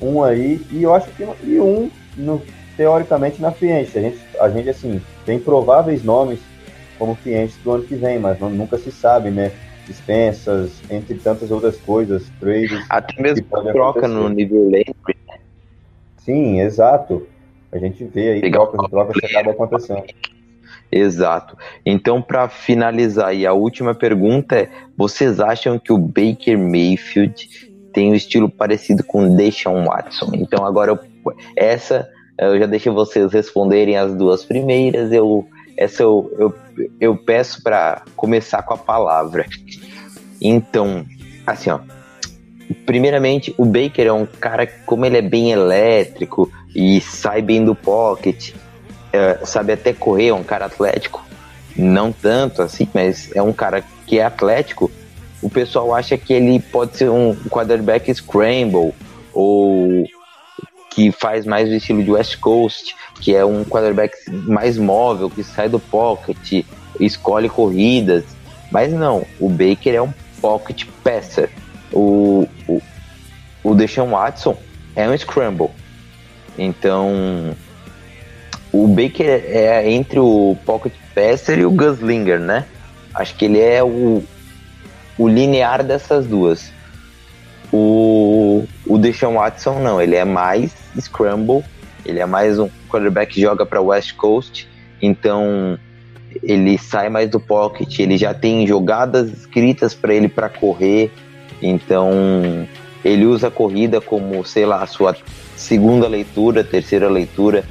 Um 0.00 0.22
aí, 0.22 0.66
e 0.70 0.82
eu 0.82 0.94
acho 0.94 1.08
que 1.10 1.22
e 1.44 1.60
um 1.60 1.90
no, 2.16 2.42
teoricamente 2.80 3.42
na 3.42 3.52
free 3.52 3.72
A 3.72 3.84
gente, 3.84 4.18
a 4.40 4.48
gente, 4.48 4.70
assim, 4.70 5.02
tem 5.26 5.38
prováveis 5.38 6.02
nomes 6.02 6.40
como 6.98 7.14
clientes 7.14 7.54
do 7.62 7.72
ano 7.72 7.84
que 7.84 7.94
vem, 7.94 8.18
mas 8.18 8.40
não, 8.40 8.48
nunca 8.48 8.78
se 8.78 8.90
sabe, 8.90 9.30
né? 9.30 9.52
Dispensas, 9.86 10.70
entre 10.90 11.16
tantas 11.16 11.50
outras 11.50 11.76
coisas, 11.76 12.26
trades. 12.40 12.82
Até 12.88 13.20
mesmo 13.20 13.44
troca 13.44 13.98
acontecer. 13.98 14.08
no 14.08 14.28
nível 14.30 14.70
lento. 14.70 14.96
Né? 15.06 15.38
Sim, 16.16 16.60
exato. 16.62 17.26
A 17.70 17.76
gente 17.76 18.02
vê 18.04 18.30
aí 18.30 18.40
Legal. 18.40 18.68
trocas 18.68 18.86
e 18.86 18.90
trocas 18.90 19.16
que 19.20 19.26
acabam 19.26 19.52
acontecendo. 19.52 20.04
Exato. 20.90 21.58
Então, 21.84 22.22
para 22.22 22.48
finalizar, 22.48 23.34
e 23.34 23.46
a 23.46 23.52
última 23.52 23.94
pergunta 23.94 24.56
é: 24.56 24.70
vocês 24.96 25.38
acham 25.38 25.78
que 25.78 25.92
o 25.92 25.98
Baker 25.98 26.58
Mayfield 26.58 27.46
tem 27.92 28.10
um 28.10 28.14
estilo 28.14 28.48
parecido 28.48 29.04
com 29.04 29.24
o 29.24 29.36
Deshaun 29.36 29.84
Watson? 29.84 30.30
Então, 30.34 30.64
agora, 30.64 30.92
eu, 30.92 30.98
essa 31.54 32.08
eu 32.40 32.58
já 32.58 32.66
deixei 32.66 32.90
vocês 32.90 33.32
responderem 33.32 33.96
as 33.96 34.14
duas 34.14 34.44
primeiras. 34.44 35.12
Eu, 35.12 35.46
essa 35.76 36.02
eu, 36.02 36.32
eu, 36.38 36.54
eu 36.98 37.16
peço 37.16 37.62
para 37.62 38.02
começar 38.16 38.62
com 38.62 38.74
a 38.74 38.78
palavra. 38.78 39.46
Então, 40.40 41.04
assim, 41.46 41.70
ó. 41.70 41.80
Primeiramente, 42.86 43.52
o 43.58 43.64
Baker 43.64 44.06
é 44.06 44.12
um 44.12 44.24
cara 44.24 44.66
como 44.86 45.04
ele 45.04 45.18
é 45.18 45.22
bem 45.22 45.50
elétrico 45.50 46.50
e 46.74 47.00
sai 47.00 47.42
bem 47.42 47.64
do 47.64 47.74
pocket, 47.74 48.54
é, 49.12 49.44
sabe 49.44 49.72
até 49.72 49.92
correr, 49.92 50.28
é 50.28 50.34
um 50.34 50.44
cara 50.44 50.66
atlético. 50.66 51.22
Não 51.76 52.12
tanto 52.12 52.62
assim, 52.62 52.88
mas 52.94 53.30
é 53.34 53.42
um 53.42 53.52
cara 53.52 53.84
que 54.06 54.18
é 54.18 54.24
atlético. 54.24 54.90
O 55.42 55.50
pessoal 55.50 55.94
acha 55.94 56.16
que 56.16 56.32
ele 56.32 56.60
pode 56.60 56.96
ser 56.96 57.10
um 57.10 57.34
quarterback 57.48 58.12
scramble 58.14 58.94
ou 59.32 60.04
que 60.90 61.12
faz 61.12 61.46
mais 61.46 61.68
o 61.68 61.72
estilo 61.72 62.02
de 62.02 62.10
West 62.10 62.38
Coast, 62.38 62.94
que 63.20 63.34
é 63.34 63.44
um 63.44 63.64
quarterback 63.64 64.14
mais 64.28 64.76
móvel, 64.76 65.30
que 65.30 65.44
sai 65.44 65.68
do 65.68 65.78
pocket, 65.78 66.64
escolhe 66.98 67.48
corridas. 67.48 68.24
Mas 68.70 68.92
não, 68.92 69.24
o 69.38 69.48
Baker 69.48 69.94
é 69.94 70.02
um 70.02 70.12
pocket 70.40 70.84
passer. 71.02 71.50
O, 71.92 72.46
o, 72.68 72.82
o 73.62 73.74
Deshaun 73.74 74.10
Watson 74.10 74.56
é 74.96 75.08
um 75.08 75.16
scramble. 75.16 75.70
Então, 76.58 77.56
o 78.72 78.86
Baker 78.88 79.26
é 79.26 79.90
entre 79.90 80.18
o 80.18 80.56
pocket 80.66 80.92
passer 81.14 81.58
e 81.58 81.64
o 81.64 81.70
gunslinger, 81.70 82.38
né? 82.38 82.66
Acho 83.14 83.34
que 83.34 83.44
ele 83.44 83.60
é 83.60 83.82
o, 83.82 84.22
o 85.18 85.28
linear 85.28 85.84
dessas 85.84 86.26
duas. 86.26 86.72
O, 87.72 88.66
o 88.86 88.98
Deshaun 88.98 89.34
Watson 89.34 89.78
não, 89.80 90.00
ele 90.00 90.16
é 90.16 90.24
mais 90.24 90.79
scramble, 90.98 91.62
ele 92.04 92.18
é 92.18 92.26
mais 92.26 92.58
um 92.58 92.68
quarterback 92.88 93.34
que 93.34 93.40
joga 93.40 93.66
para 93.66 93.80
West 93.80 94.14
Coast, 94.16 94.68
então 95.00 95.78
ele 96.42 96.78
sai 96.78 97.08
mais 97.08 97.28
do 97.28 97.40
pocket, 97.40 97.98
ele 97.98 98.16
já 98.16 98.32
tem 98.32 98.66
jogadas 98.66 99.30
escritas 99.30 99.94
para 99.94 100.14
ele 100.14 100.28
para 100.28 100.48
correr, 100.48 101.10
então 101.60 102.66
ele 103.04 103.26
usa 103.26 103.48
a 103.48 103.50
corrida 103.50 104.00
como, 104.00 104.44
sei 104.44 104.66
lá, 104.66 104.82
a 104.82 104.86
sua 104.86 105.16
segunda 105.56 106.06
leitura, 106.06 106.62
terceira 106.64 107.08
leitura, 107.08 107.64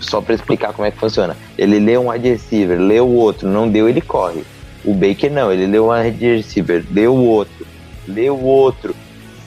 só 0.00 0.20
para 0.20 0.34
explicar 0.34 0.72
como 0.72 0.86
é 0.86 0.90
que 0.90 0.98
funciona. 0.98 1.36
Ele 1.58 1.78
lê 1.78 1.96
um 1.98 2.10
wide 2.10 2.28
receiver, 2.28 2.78
lê 2.78 3.00
o 3.00 3.08
outro, 3.08 3.48
não 3.48 3.68
deu, 3.68 3.88
ele 3.88 4.00
corre. 4.00 4.42
O 4.84 4.94
Baker 4.94 5.30
não, 5.30 5.52
ele 5.52 5.66
lê 5.66 5.78
um 5.78 5.90
wide 5.90 6.36
receiver, 6.36 6.84
lê 6.90 7.06
o 7.06 7.14
outro, 7.14 7.66
lê 8.08 8.30
o 8.30 8.40
outro. 8.42 8.94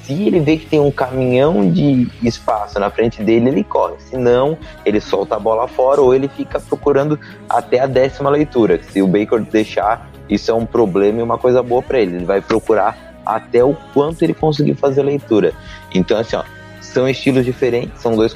Se 0.03 0.11
ele 0.11 0.41
vê 0.41 0.57
que 0.57 0.65
tem 0.65 0.81
um 0.81 0.91
caminhão 0.91 1.71
de 1.71 2.09
espaço 2.21 2.77
na 2.77 2.89
frente 2.89 3.23
dele, 3.23 3.49
ele 3.49 3.63
corre. 3.63 3.95
Se 3.99 4.17
não, 4.17 4.57
ele 4.85 4.99
solta 4.99 5.35
a 5.35 5.39
bola 5.39 5.65
fora 5.65 6.01
ou 6.01 6.13
ele 6.13 6.27
fica 6.27 6.59
procurando 6.59 7.17
até 7.49 7.79
a 7.79 7.87
décima 7.87 8.29
leitura. 8.29 8.81
Se 8.83 9.01
o 9.01 9.07
Baker 9.07 9.41
deixar, 9.41 10.09
isso 10.29 10.51
é 10.51 10.53
um 10.53 10.65
problema 10.65 11.19
e 11.19 11.23
uma 11.23 11.37
coisa 11.37 11.63
boa 11.63 11.81
para 11.81 12.01
ele. 12.01 12.17
Ele 12.17 12.25
vai 12.25 12.41
procurar 12.41 13.15
até 13.25 13.63
o 13.63 13.73
quanto 13.93 14.23
ele 14.23 14.33
conseguir 14.33 14.75
fazer 14.75 14.99
a 14.99 15.05
leitura. 15.05 15.53
Então, 15.95 16.17
assim, 16.17 16.35
ó, 16.35 16.43
são 16.81 17.07
estilos 17.07 17.45
diferentes, 17.45 18.01
são 18.01 18.13
dois 18.13 18.35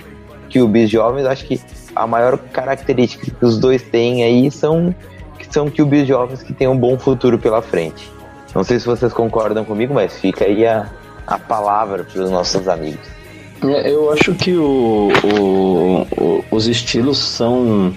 QBs 0.50 0.90
jovens. 0.90 1.26
Acho 1.26 1.46
que 1.46 1.60
a 1.94 2.08
maior 2.08 2.38
característica 2.38 3.30
que 3.30 3.46
os 3.46 3.60
dois 3.60 3.82
têm 3.82 4.24
aí 4.24 4.50
são 4.50 4.96
que 5.38 5.54
são 5.54 5.70
QBs 5.70 6.08
jovens 6.08 6.42
que 6.42 6.54
têm 6.54 6.68
um 6.68 6.78
bom 6.78 6.98
futuro 6.98 7.38
pela 7.38 7.62
frente. 7.62 8.10
Não 8.56 8.64
sei 8.64 8.80
se 8.80 8.86
vocês 8.86 9.12
concordam 9.12 9.66
comigo, 9.66 9.94
mas 9.94 10.18
fica 10.18 10.46
aí 10.46 10.66
a, 10.66 10.90
a 11.28 11.38
palavra 11.38 12.04
para 12.06 12.24
os 12.24 12.32
nossos 12.32 12.68
amigos. 12.68 13.18
É, 13.64 13.92
eu 13.92 14.12
acho 14.12 14.34
que 14.36 14.56
o, 14.56 15.10
o, 15.24 16.08
o, 16.18 16.46
os 16.52 16.68
estilos 16.68 17.18
são, 17.18 17.94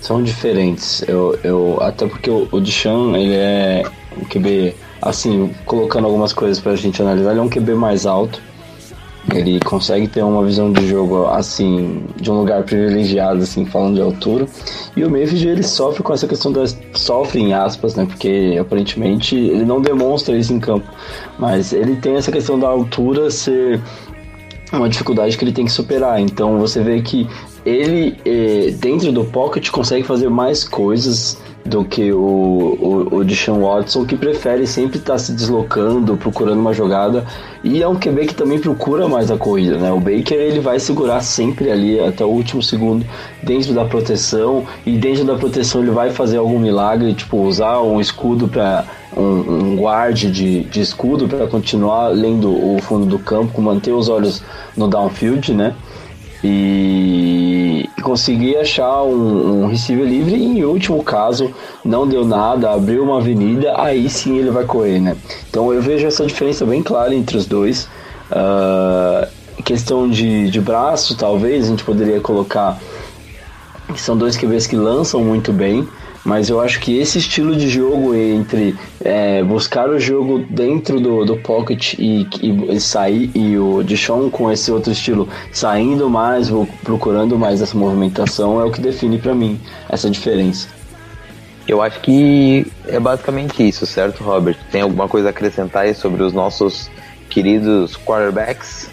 são 0.00 0.22
diferentes. 0.22 1.02
Eu, 1.08 1.38
eu, 1.42 1.78
até 1.80 2.06
porque 2.06 2.30
o, 2.30 2.48
o 2.52 2.60
ele 3.16 3.34
é 3.34 3.82
um 4.16 4.24
QB, 4.24 4.74
assim, 5.00 5.54
colocando 5.64 6.06
algumas 6.06 6.32
coisas 6.32 6.60
para 6.60 6.72
a 6.72 6.76
gente 6.76 7.00
analisar, 7.00 7.30
ele 7.30 7.40
é 7.40 7.42
um 7.42 7.48
QB 7.48 7.74
mais 7.74 8.04
alto. 8.04 8.40
Ele 9.34 9.58
consegue 9.60 10.06
ter 10.06 10.22
uma 10.22 10.44
visão 10.44 10.72
de 10.72 10.86
jogo 10.86 11.26
assim, 11.26 12.04
de 12.16 12.30
um 12.30 12.38
lugar 12.38 12.62
privilegiado, 12.62 13.42
assim, 13.42 13.64
falando 13.66 13.96
de 13.96 14.00
altura. 14.00 14.46
E 14.96 15.04
o 15.04 15.10
Mayfield 15.10 15.48
ele 15.48 15.62
sofre 15.62 16.02
com 16.02 16.12
essa 16.12 16.28
questão 16.28 16.52
das. 16.52 16.78
sofre 16.92 17.40
em 17.40 17.52
aspas, 17.52 17.96
né? 17.96 18.06
Porque 18.06 18.56
aparentemente 18.60 19.34
ele 19.36 19.64
não 19.64 19.80
demonstra 19.80 20.36
isso 20.36 20.52
em 20.52 20.60
campo. 20.60 20.86
Mas 21.38 21.72
ele 21.72 21.96
tem 21.96 22.16
essa 22.16 22.30
questão 22.30 22.58
da 22.58 22.68
altura 22.68 23.30
ser 23.30 23.80
uma 24.72 24.88
dificuldade 24.88 25.36
que 25.36 25.44
ele 25.44 25.52
tem 25.52 25.64
que 25.64 25.72
superar. 25.72 26.20
Então 26.20 26.58
você 26.58 26.82
vê 26.82 27.00
que 27.02 27.28
ele, 27.64 28.16
eh, 28.24 28.74
dentro 28.78 29.10
do 29.10 29.24
pocket, 29.24 29.70
consegue 29.70 30.04
fazer 30.04 30.28
mais 30.28 30.62
coisas 30.62 31.36
do 31.66 31.84
que 31.84 32.12
o, 32.12 32.18
o, 32.18 33.16
o 33.16 33.24
Deshaun 33.24 33.60
Watson, 33.60 34.04
que 34.04 34.16
prefere 34.16 34.66
sempre 34.66 34.98
estar 34.98 35.14
tá 35.14 35.18
se 35.18 35.32
deslocando, 35.32 36.16
procurando 36.16 36.60
uma 36.60 36.72
jogada. 36.72 37.24
E 37.62 37.82
é 37.82 37.88
um 37.88 37.96
QB 37.96 38.26
que 38.26 38.34
também 38.34 38.58
procura 38.58 39.08
mais 39.08 39.30
a 39.30 39.36
corrida, 39.36 39.76
né? 39.76 39.90
O 39.90 39.98
Baker 39.98 40.38
ele 40.38 40.60
vai 40.60 40.78
segurar 40.78 41.20
sempre 41.20 41.70
ali 41.70 41.98
até 41.98 42.24
o 42.24 42.28
último 42.28 42.62
segundo 42.62 43.04
dentro 43.42 43.74
da 43.74 43.84
proteção. 43.84 44.64
E 44.84 44.96
dentro 44.96 45.24
da 45.24 45.34
proteção 45.34 45.82
ele 45.82 45.90
vai 45.90 46.10
fazer 46.10 46.36
algum 46.36 46.58
milagre, 46.58 47.12
tipo 47.14 47.38
usar 47.38 47.80
um 47.80 48.00
escudo 48.00 48.46
para 48.48 48.84
um, 49.16 49.22
um 49.22 49.76
guard 49.76 50.16
de, 50.16 50.64
de 50.64 50.80
escudo 50.80 51.26
para 51.26 51.46
continuar 51.46 52.08
lendo 52.08 52.50
o 52.50 52.78
fundo 52.80 53.06
do 53.06 53.18
campo, 53.18 53.60
manter 53.60 53.92
os 53.92 54.08
olhos 54.08 54.42
no 54.76 54.86
downfield, 54.86 55.52
né? 55.54 55.74
E 56.44 57.88
consegui 58.02 58.56
achar 58.56 59.02
um, 59.02 59.64
um 59.64 59.66
receiver 59.66 60.06
livre 60.06 60.36
e 60.36 60.44
em 60.44 60.64
último 60.64 61.02
caso 61.02 61.52
não 61.84 62.06
deu 62.06 62.24
nada, 62.24 62.70
abriu 62.70 63.02
uma 63.02 63.18
avenida, 63.18 63.74
aí 63.76 64.08
sim 64.08 64.38
ele 64.38 64.50
vai 64.50 64.64
correr, 64.64 65.00
né? 65.00 65.16
Então 65.50 65.72
eu 65.72 65.82
vejo 65.82 66.06
essa 66.06 66.24
diferença 66.24 66.64
bem 66.64 66.82
clara 66.82 67.14
entre 67.14 67.36
os 67.36 67.46
dois. 67.46 67.88
Uh, 68.30 69.26
questão 69.62 70.08
de, 70.08 70.50
de 70.50 70.60
braço, 70.60 71.16
talvez, 71.16 71.64
a 71.66 71.68
gente 71.68 71.84
poderia 71.84 72.20
colocar 72.20 72.78
que 73.92 74.00
são 74.00 74.16
dois 74.16 74.36
QBs 74.36 74.66
que 74.66 74.76
lançam 74.76 75.22
muito 75.22 75.52
bem, 75.52 75.88
mas 76.26 76.50
eu 76.50 76.60
acho 76.60 76.80
que 76.80 76.98
esse 76.98 77.18
estilo 77.18 77.54
de 77.54 77.68
jogo 77.68 78.12
entre 78.12 78.76
é, 79.04 79.44
buscar 79.44 79.88
o 79.88 79.98
jogo 79.98 80.40
dentro 80.50 80.98
do, 80.98 81.24
do 81.24 81.36
pocket 81.36 81.94
e, 81.94 82.26
e, 82.42 82.74
e 82.74 82.80
sair, 82.80 83.30
e 83.32 83.56
o 83.56 83.80
Dishon 83.84 84.28
com 84.28 84.50
esse 84.50 84.72
outro 84.72 84.90
estilo 84.90 85.28
saindo 85.52 86.10
mais, 86.10 86.50
procurando 86.82 87.38
mais 87.38 87.62
essa 87.62 87.78
movimentação, 87.78 88.60
é 88.60 88.64
o 88.64 88.72
que 88.72 88.80
define 88.80 89.18
para 89.18 89.36
mim 89.36 89.60
essa 89.88 90.10
diferença. 90.10 90.66
Eu 91.68 91.80
acho 91.80 92.00
que 92.00 92.66
é 92.88 92.98
basicamente 92.98 93.66
isso, 93.66 93.86
certo, 93.86 94.24
Robert? 94.24 94.56
Tem 94.72 94.80
alguma 94.80 95.08
coisa 95.08 95.28
a 95.28 95.30
acrescentar 95.30 95.84
aí 95.84 95.94
sobre 95.94 96.24
os 96.24 96.32
nossos 96.32 96.90
queridos 97.30 97.96
quarterbacks? 97.96 98.90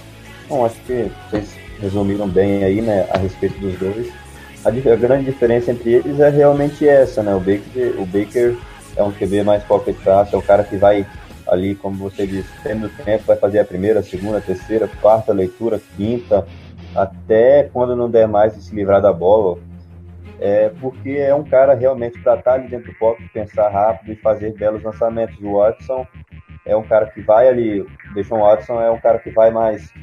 Bom, 0.47 0.65
acho 0.65 0.75
que 0.85 1.07
vocês 1.31 1.49
resumiram 1.81 2.27
bem 2.27 2.63
aí, 2.63 2.79
né, 2.79 3.07
a 3.11 3.17
respeito 3.17 3.59
dos 3.59 3.73
dois 3.79 4.22
a, 4.65 4.69
a, 4.69 4.95
grande 4.95 5.25
diferença 5.25 5.71
entre 5.71 5.93
eles 5.93 6.19
é 6.19 6.29
realmente 6.29 6.87
essa, 6.87 7.21
né? 7.21 7.33
O 7.33 7.39
Baker, 7.39 7.99
o 7.99 8.05
Baker 8.05 8.55
é 8.95 9.03
um 9.03 9.11
QB 9.11 9.43
mais 9.43 9.63
pocket 9.63 9.95
pass, 10.03 10.33
é 10.33 10.37
o 10.37 10.41
cara 10.41 10.63
que 10.63 10.77
vai 10.77 11.05
ali, 11.47 11.75
como 11.75 11.97
você 11.97 12.25
disse, 12.25 12.49
tendo 12.63 12.89
tempo, 13.03 13.25
vai 13.25 13.35
fazer 13.35 13.59
a 13.59 13.65
primeira, 13.65 13.99
a 13.99 14.03
segunda, 14.03 14.37
a 14.37 14.41
terceira, 14.41 14.89
quarta 15.01 15.33
leitura, 15.33 15.81
quinta, 15.95 16.47
até 16.95 17.69
quando 17.73 17.95
não 17.95 18.09
der 18.09 18.27
mais 18.27 18.55
de 18.55 18.63
se 18.63 18.75
livrar 18.75 19.01
da 19.01 19.11
bola. 19.11 19.59
É 20.39 20.69
porque 20.81 21.11
é 21.11 21.33
um 21.33 21.43
cara 21.43 21.73
realmente 21.73 22.19
para 22.19 22.37
estar 22.37 22.53
ali 22.53 22.67
dentro 22.67 22.91
do 22.91 22.97
pocket, 22.97 23.29
pensar 23.31 23.69
rápido 23.69 24.11
e 24.11 24.15
fazer 24.15 24.53
belos 24.53 24.83
lançamentos. 24.83 25.37
O 25.41 25.57
Watson 25.57 26.05
é 26.65 26.75
um 26.75 26.83
cara 26.83 27.05
que 27.07 27.21
vai 27.21 27.47
ali, 27.47 27.85
deixa 28.13 28.33
um 28.33 28.39
Watson 28.39 28.81
é 28.81 28.89
um 28.89 28.99
cara 28.99 29.19
que 29.19 29.29
vai 29.29 29.51
mais 29.51 29.93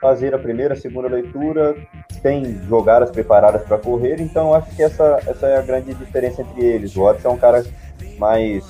fazer 0.00 0.34
a 0.34 0.38
primeira, 0.38 0.74
a 0.74 0.76
segunda 0.76 1.08
leitura, 1.08 1.76
tem 2.22 2.60
jogadas 2.68 3.10
preparadas 3.10 3.62
para 3.62 3.78
correr, 3.78 4.20
então 4.20 4.54
acho 4.54 4.74
que 4.74 4.82
essa, 4.82 5.20
essa 5.26 5.46
é 5.46 5.58
a 5.58 5.62
grande 5.62 5.94
diferença 5.94 6.42
entre 6.42 6.64
eles. 6.64 6.96
O 6.96 7.02
Watson 7.02 7.28
é 7.28 7.32
um 7.32 7.38
cara 7.38 7.64
mais. 8.18 8.64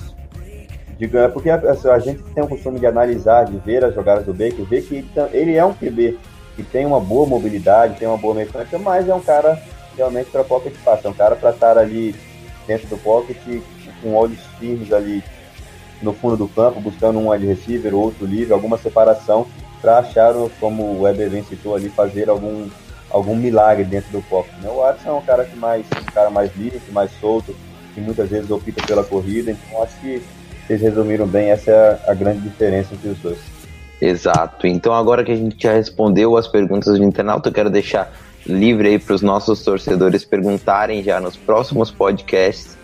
Diga, 0.97 1.21
é 1.21 1.27
porque 1.29 1.49
a, 1.49 1.55
a, 1.55 1.99
gente 1.99 2.21
tem 2.33 2.43
o 2.43 2.47
costume 2.47 2.79
de 2.79 2.85
analisar, 2.85 3.45
de 3.45 3.57
ver 3.57 3.85
as 3.85 3.95
jogadas 3.95 4.25
do 4.25 4.33
Baker, 4.33 4.65
ver 4.65 4.81
que 4.81 4.95
ele, 4.95 5.09
ele 5.31 5.55
é 5.55 5.63
um 5.63 5.73
QB 5.73 6.19
que 6.55 6.63
tem 6.63 6.85
uma 6.85 6.99
boa 6.99 7.25
mobilidade, 7.25 7.97
tem 7.97 8.07
uma 8.07 8.17
boa 8.17 8.35
mecânica, 8.35 8.77
mas 8.77 9.07
é 9.07 9.15
um 9.15 9.21
cara 9.21 9.57
realmente 9.95 10.29
para 10.29 10.43
pocket 10.43 10.73
pass, 10.83 11.05
é 11.05 11.09
um 11.09 11.13
cara 11.13 11.37
para 11.37 11.51
estar 11.51 11.77
ali 11.77 12.13
dentro 12.67 12.87
do 12.87 12.97
pocket 12.97 13.37
com 14.01 14.13
olhos 14.13 14.45
firmes 14.59 14.91
ali 14.91 15.23
no 16.01 16.13
fundo 16.13 16.35
do 16.35 16.47
campo, 16.49 16.81
buscando 16.81 17.17
um 17.17 17.31
wide 17.31 17.45
receiver, 17.45 17.95
outro 17.95 18.25
livre, 18.25 18.53
alguma 18.53 18.77
separação 18.77 19.47
para 19.81 19.99
achar, 19.99 20.33
como 20.59 20.83
o 20.83 21.01
Weber 21.01 21.43
citou 21.45 21.75
ali, 21.75 21.89
fazer 21.89 22.29
algum, 22.29 22.67
algum 23.09 23.35
milagre 23.35 23.83
dentro 23.83 24.11
do 24.11 24.21
pocket. 24.23 24.53
Né? 24.61 24.69
O 24.69 24.77
Watson 24.81 25.09
é 25.09 25.13
um 25.13 25.21
cara 25.21 25.45
que 25.45 25.57
mais, 25.57 25.85
um 25.85 26.11
cara 26.11 26.29
mais 26.29 26.55
livre, 26.55 26.81
mais 26.91 27.11
solto, 27.19 27.55
que 27.93 28.01
muitas 28.01 28.29
vezes 28.29 28.51
opta 28.51 28.85
pela 28.85 29.03
corrida, 29.03 29.51
então 29.51 29.83
acho 29.83 29.99
que 29.99 30.21
vocês 30.65 30.81
resumiram 30.81 31.27
bem, 31.27 31.49
essa 31.49 31.71
é 31.71 31.99
a, 32.07 32.11
a 32.11 32.13
grande 32.13 32.41
diferença 32.41 32.93
entre 32.93 33.09
os 33.09 33.17
dois. 33.19 33.39
Exato. 34.01 34.65
Então 34.65 34.93
agora 34.93 35.23
que 35.23 35.31
a 35.31 35.35
gente 35.35 35.61
já 35.61 35.73
respondeu 35.73 36.37
as 36.37 36.47
perguntas 36.47 36.97
do 36.97 37.03
internauta, 37.03 37.49
eu 37.49 37.53
quero 37.53 37.69
deixar 37.69 38.13
livre 38.45 38.87
aí 38.87 38.99
para 38.99 39.13
os 39.13 39.21
nossos 39.21 39.63
torcedores 39.63 40.23
perguntarem 40.23 41.03
já 41.03 41.19
nos 41.19 41.35
próximos 41.35 41.91
podcasts, 41.91 42.77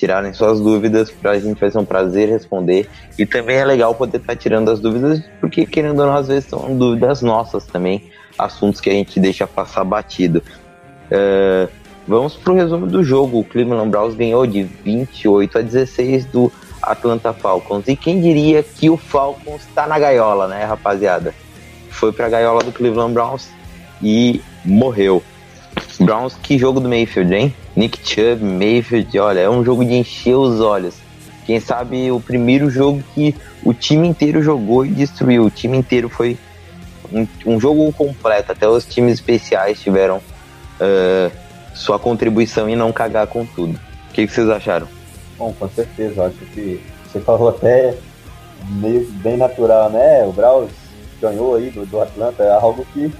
tirarem 0.00 0.32
suas 0.32 0.60
dúvidas, 0.60 1.10
para 1.10 1.32
a 1.32 1.38
gente 1.38 1.60
vai 1.60 1.70
ser 1.70 1.78
um 1.78 1.84
prazer 1.84 2.28
responder. 2.30 2.88
E 3.18 3.26
também 3.26 3.56
é 3.56 3.64
legal 3.64 3.94
poder 3.94 4.16
estar 4.16 4.34
tá 4.34 4.36
tirando 4.36 4.70
as 4.70 4.80
dúvidas, 4.80 5.22
porque 5.40 5.66
querendo 5.66 6.00
ou 6.00 6.06
não, 6.06 6.16
às 6.16 6.28
vezes 6.28 6.46
são 6.46 6.76
dúvidas 6.76 7.20
nossas 7.20 7.66
também, 7.66 8.10
assuntos 8.38 8.80
que 8.80 8.88
a 8.88 8.94
gente 8.94 9.20
deixa 9.20 9.46
passar 9.46 9.84
batido. 9.84 10.42
Uh, 11.12 11.70
vamos 12.08 12.34
para 12.34 12.52
o 12.52 12.56
resumo 12.56 12.86
do 12.86 13.04
jogo. 13.04 13.40
O 13.40 13.44
Cleveland 13.44 13.90
Browns 13.90 14.14
ganhou 14.14 14.46
de 14.46 14.62
28 14.62 15.58
a 15.58 15.60
16 15.60 16.24
do 16.26 16.50
Atlanta 16.82 17.34
Falcons. 17.34 17.86
E 17.86 17.94
quem 17.94 18.22
diria 18.22 18.62
que 18.62 18.88
o 18.88 18.96
Falcons 18.96 19.62
está 19.68 19.86
na 19.86 19.98
gaiola, 19.98 20.48
né, 20.48 20.64
rapaziada? 20.64 21.34
Foi 21.90 22.10
para 22.10 22.26
a 22.26 22.30
gaiola 22.30 22.62
do 22.62 22.72
Cleveland 22.72 23.12
Browns 23.12 23.50
e 24.02 24.40
morreu. 24.64 25.22
Browns, 26.00 26.34
que 26.42 26.58
jogo 26.58 26.80
do 26.80 26.88
Mayfield, 26.88 27.34
hein? 27.34 27.54
Nick 27.76 27.98
Chubb, 28.02 28.42
Mayfield, 28.42 29.18
olha, 29.18 29.40
é 29.40 29.50
um 29.50 29.62
jogo 29.62 29.84
de 29.84 29.94
encher 29.94 30.34
os 30.34 30.60
olhos. 30.60 30.96
Quem 31.44 31.60
sabe 31.60 32.10
o 32.10 32.20
primeiro 32.20 32.70
jogo 32.70 33.02
que 33.14 33.34
o 33.64 33.74
time 33.74 34.08
inteiro 34.08 34.42
jogou 34.42 34.86
e 34.86 34.90
destruiu. 34.90 35.44
O 35.44 35.50
time 35.50 35.76
inteiro 35.76 36.08
foi 36.08 36.38
um, 37.12 37.26
um 37.44 37.60
jogo 37.60 37.92
completo. 37.92 38.52
Até 38.52 38.68
os 38.68 38.86
times 38.86 39.14
especiais 39.14 39.80
tiveram 39.80 40.18
uh, 40.18 41.30
sua 41.74 41.98
contribuição 41.98 42.68
e 42.68 42.76
não 42.76 42.92
cagar 42.92 43.26
com 43.26 43.44
tudo. 43.44 43.78
O 44.08 44.12
que, 44.12 44.26
que 44.26 44.32
vocês 44.32 44.48
acharam? 44.48 44.88
Bom, 45.36 45.52
com 45.58 45.68
certeza. 45.68 46.26
Acho 46.26 46.38
que 46.54 46.80
você 47.04 47.20
falou 47.20 47.48
até 47.48 47.94
meio 48.68 49.10
bem 49.22 49.36
natural, 49.36 49.90
né? 49.90 50.24
O 50.24 50.32
Browns 50.32 50.70
ganhou 51.20 51.56
aí 51.56 51.70
do, 51.70 51.84
do 51.84 52.00
Atlanta. 52.00 52.42
É 52.42 52.52
algo 52.52 52.86
que 52.92 53.12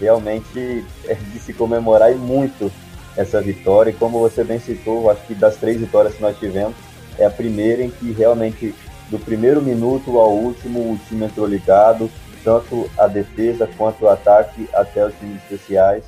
realmente 0.00 0.84
é 1.06 1.14
de 1.14 1.38
se 1.38 1.52
comemorar 1.52 2.12
e 2.12 2.14
muito 2.14 2.70
essa 3.16 3.40
vitória. 3.40 3.90
E 3.90 3.94
como 3.94 4.20
você 4.20 4.44
bem 4.44 4.58
citou, 4.58 5.10
acho 5.10 5.22
que 5.26 5.34
das 5.34 5.56
três 5.56 5.78
vitórias 5.80 6.14
que 6.14 6.22
nós 6.22 6.38
tivemos, 6.38 6.74
é 7.18 7.24
a 7.24 7.30
primeira 7.30 7.82
em 7.82 7.90
que 7.90 8.12
realmente, 8.12 8.74
do 9.10 9.18
primeiro 9.18 9.60
minuto 9.60 10.18
ao 10.18 10.32
último, 10.32 10.92
o 10.92 10.98
time 11.08 11.26
entrou 11.26 11.46
ligado, 11.46 12.08
tanto 12.44 12.88
a 12.96 13.06
defesa 13.06 13.68
quanto 13.76 14.04
o 14.04 14.08
ataque, 14.08 14.68
até 14.72 15.04
os 15.04 15.14
times 15.14 15.42
especiais. 15.42 16.04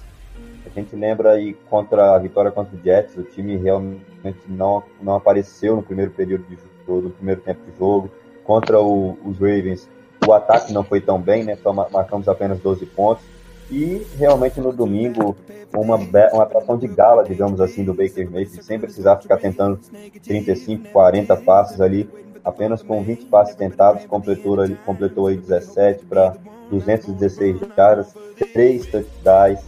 A 0.65 0.69
gente 0.69 0.95
lembra 0.95 1.33
aí 1.33 1.55
contra 1.69 2.15
a 2.15 2.19
vitória 2.19 2.53
contra 2.53 2.77
o 2.77 2.81
Jets, 2.81 3.17
o 3.17 3.25
time 3.25 3.57
realmente 3.57 4.39
não, 4.47 4.85
não 5.03 5.17
apareceu 5.17 5.75
no 5.75 5.83
primeiro 5.83 6.13
período 6.13 6.45
de 6.45 6.57
jogo, 6.87 7.09
no 7.09 7.11
primeiro 7.11 7.41
tempo 7.41 7.61
de 7.69 7.77
jogo. 7.77 8.09
Contra 8.45 8.81
o, 8.81 9.19
os 9.25 9.37
Ravens, 9.39 9.89
o 10.27 10.33
ataque 10.33 10.73
não 10.73 10.85
foi 10.85 11.01
tão 11.01 11.21
bem, 11.21 11.45
né? 11.45 11.57
Só 11.61 11.73
marcamos 11.73 12.29
apenas 12.29 12.61
12 12.61 12.87
pontos 12.87 13.25
e 13.71 14.07
realmente 14.17 14.61
no 14.61 14.73
domingo, 14.73 15.37
uma, 15.75 15.97
uma 15.97 16.43
atuação 16.43 16.77
de 16.77 16.89
gala, 16.89 17.25
digamos 17.25 17.61
assim, 17.61 17.85
do 17.85 17.95
Baker 17.95 18.31
Mayfield, 18.31 18.65
sem 18.65 18.79
precisar 18.79 19.17
ficar 19.19 19.37
tentando 19.37 19.79
35, 20.25 20.89
40 20.89 21.37
passes 21.37 21.81
ali, 21.81 22.09
apenas 22.45 22.83
com 22.83 23.03
20 23.03 23.27
passes 23.27 23.55
tentados, 23.55 24.05
completou, 24.07 24.57
completou 24.85 25.29
aí 25.29 25.37
17 25.37 26.05
para 26.07 26.35
216 26.71 27.61
caras, 27.77 28.15
3 28.53 28.87
touchdowns 28.87 29.61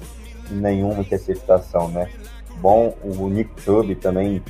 nenhuma 0.50 1.00
interceptação, 1.00 1.88
né? 1.88 2.08
Bom, 2.60 2.94
o 3.02 3.28
Nick 3.28 3.60
Chubb 3.62 3.94
também, 3.96 4.42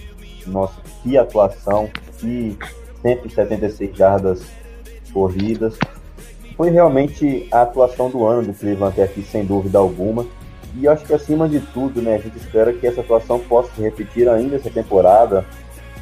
nossa, 0.47 0.81
que 1.03 1.17
atuação, 1.17 1.88
que 2.19 2.57
176 3.03 3.97
jardas 3.97 4.43
corridas, 5.12 5.79
foi 6.57 6.71
realmente 6.71 7.49
a 7.51 7.62
atuação 7.62 8.11
do 8.11 8.25
ano 8.27 8.43
do 8.43 8.55
Cleveland 8.55 8.93
até 8.93 9.05
aqui, 9.05 9.23
sem 9.23 9.45
dúvida 9.45 9.79
alguma. 9.79 10.27
E 10.77 10.88
acho 10.88 11.05
que 11.05 11.12
acima 11.12 11.49
de 11.49 11.61
tudo, 11.61 12.01
né, 12.01 12.15
a 12.15 12.19
gente 12.19 12.37
espera 12.38 12.73
que 12.73 12.87
essa 12.87 13.01
atuação 13.01 13.38
possa 13.38 13.71
se 13.75 13.83
repetir 13.83 14.29
ainda 14.29 14.57
essa 14.57 14.71
temporada. 14.71 15.45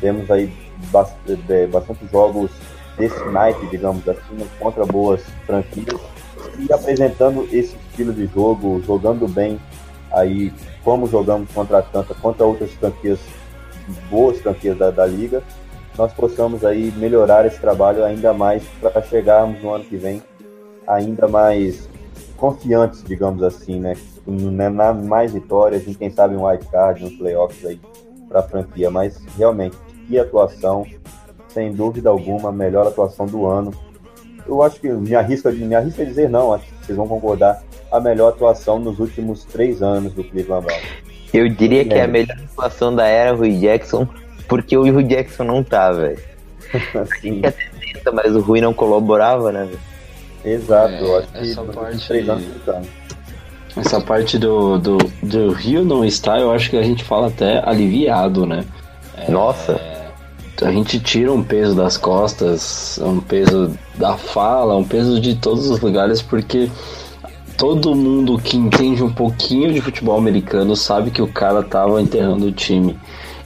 Temos 0.00 0.30
aí 0.30 0.52
bastante, 0.92 1.52
é, 1.52 1.66
bastante 1.66 2.06
jogos 2.10 2.50
desse 2.96 3.22
naipe, 3.30 3.66
digamos 3.66 4.08
assim, 4.08 4.46
contra 4.58 4.84
boas 4.84 5.22
franquias 5.46 6.00
e 6.58 6.72
apresentando 6.72 7.44
esse 7.52 7.76
estilo 7.76 8.12
de 8.12 8.26
jogo, 8.26 8.82
jogando 8.86 9.26
bem 9.26 9.58
aí 10.12 10.52
como 10.84 11.06
jogamos 11.06 11.50
contra 11.52 11.78
a 11.78 11.82
contra 11.82 12.44
outras 12.44 12.72
franquias, 12.72 13.18
boas 14.10 14.38
franquias 14.40 14.76
da, 14.76 14.90
da 14.90 15.06
liga, 15.06 15.42
nós 15.96 16.12
possamos 16.12 16.64
aí 16.64 16.92
melhorar 16.96 17.46
esse 17.46 17.60
trabalho 17.60 18.04
ainda 18.04 18.32
mais 18.32 18.62
para 18.80 19.02
chegarmos 19.02 19.62
no 19.62 19.72
ano 19.72 19.84
que 19.84 19.96
vem 19.96 20.22
ainda 20.90 21.28
mais 21.28 21.88
confiantes, 22.36 23.02
digamos 23.04 23.42
assim, 23.42 23.78
né? 23.80 23.94
Na 24.26 24.92
mais 24.92 25.32
vitórias 25.32 25.86
e 25.86 25.94
quem 25.94 26.10
sabe 26.10 26.36
um 26.36 26.46
wild 26.46 26.66
card 26.66 27.02
nos 27.02 27.14
playoffs 27.14 27.64
aí 27.64 27.80
para 28.28 28.40
a 28.40 28.42
franquia. 28.42 28.90
Mas 28.90 29.20
realmente, 29.36 29.76
que 30.06 30.18
atuação, 30.18 30.86
sem 31.48 31.72
dúvida 31.72 32.10
alguma, 32.10 32.50
a 32.50 32.52
melhor 32.52 32.86
atuação 32.86 33.26
do 33.26 33.46
ano. 33.46 33.72
Eu 34.46 34.62
acho 34.62 34.80
que 34.80 34.88
me 34.88 35.14
arrisco, 35.14 35.50
me 35.52 35.74
arrisco 35.74 36.02
a 36.02 36.04
dizer 36.04 36.28
não, 36.28 36.52
acho 36.52 36.64
que 36.66 36.86
vocês 36.86 36.96
vão 36.96 37.06
concordar, 37.06 37.62
a 37.90 38.00
melhor 38.00 38.30
atuação 38.30 38.78
nos 38.78 38.98
últimos 38.98 39.44
três 39.44 39.82
anos 39.82 40.12
do 40.12 40.24
Cleveland 40.24 40.66
Browns. 40.66 40.82
Eu 41.32 41.48
diria 41.48 41.84
que 41.84 41.94
é 41.94 42.02
a 42.02 42.08
melhor 42.08 42.36
atuação 42.36 42.94
da 42.94 43.06
era 43.06 43.32
Rui 43.32 43.56
Jackson, 43.58 44.08
porque 44.48 44.76
o 44.76 44.82
Rui 44.82 45.04
Jackson 45.04 45.44
não 45.44 45.62
tá, 45.62 45.92
velho. 45.92 46.18
A 46.94 47.04
gente 47.20 47.46
até 47.46 47.68
tenta, 47.80 48.10
mas 48.12 48.34
o 48.34 48.40
Rui 48.40 48.60
não 48.60 48.72
colaborava, 48.72 49.52
né, 49.52 49.64
velho? 49.64 49.89
Exato, 50.44 50.94
é, 50.94 51.02
eu 51.02 51.18
acho 51.18 51.28
que 51.28 51.38
essa 51.38 51.62
parte, 51.62 52.12
essa 53.76 54.00
parte 54.00 54.38
do, 54.38 54.78
do, 54.78 54.98
do 55.22 55.52
Rio 55.52 55.84
não 55.84 56.04
está, 56.04 56.38
eu 56.38 56.50
acho 56.50 56.70
que 56.70 56.76
a 56.76 56.82
gente 56.82 57.04
fala 57.04 57.28
até 57.28 57.62
aliviado, 57.68 58.46
né? 58.46 58.64
É, 59.16 59.30
Nossa! 59.30 59.80
A 60.62 60.70
gente 60.70 61.00
tira 61.00 61.32
um 61.32 61.42
peso 61.42 61.74
das 61.74 61.96
costas, 61.96 62.98
um 63.02 63.18
peso 63.18 63.72
da 63.94 64.18
fala, 64.18 64.76
um 64.76 64.84
peso 64.84 65.18
de 65.18 65.34
todos 65.36 65.70
os 65.70 65.80
lugares, 65.80 66.20
porque 66.20 66.70
todo 67.56 67.94
mundo 67.94 68.38
que 68.38 68.58
entende 68.58 69.02
um 69.02 69.12
pouquinho 69.12 69.72
de 69.72 69.80
futebol 69.80 70.18
americano 70.18 70.76
sabe 70.76 71.10
que 71.10 71.22
o 71.22 71.28
cara 71.28 71.62
tava 71.62 72.00
enterrando 72.02 72.46
o 72.46 72.52
time. 72.52 72.98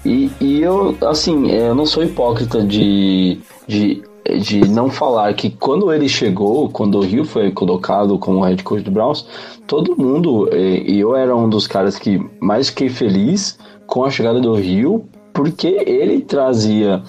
E, 0.05 0.31
e 0.41 0.61
eu, 0.61 0.97
assim, 1.03 1.51
é, 1.51 1.69
eu 1.69 1.75
não 1.75 1.87
sou 1.87 2.03
hipócrita 2.03 2.63
de, 2.63 3.41
de 3.67 4.03
de 4.39 4.69
não 4.69 4.91
falar 4.91 5.33
que 5.35 5.51
quando 5.51 5.93
ele 5.93 6.09
chegou, 6.09 6.69
quando 6.69 6.99
o 6.99 7.03
Rio 7.03 7.25
foi 7.25 7.51
colocado 7.51 8.19
como 8.19 8.43
head 8.43 8.63
coach 8.63 8.83
do 8.83 8.91
Browns, 8.91 9.27
todo 9.67 9.97
mundo, 9.97 10.49
e 10.53 10.99
eu 10.99 11.17
era 11.17 11.35
um 11.35 11.49
dos 11.49 11.67
caras 11.67 11.99
que 11.99 12.21
mais 12.41 12.69
fiquei 12.69 12.89
feliz 12.89 13.59
com 13.87 14.05
a 14.05 14.11
chegada 14.11 14.41
do 14.41 14.55
Rio, 14.55 15.05
porque 15.33 15.69
ele 15.87 16.21
trazia 16.21 17.03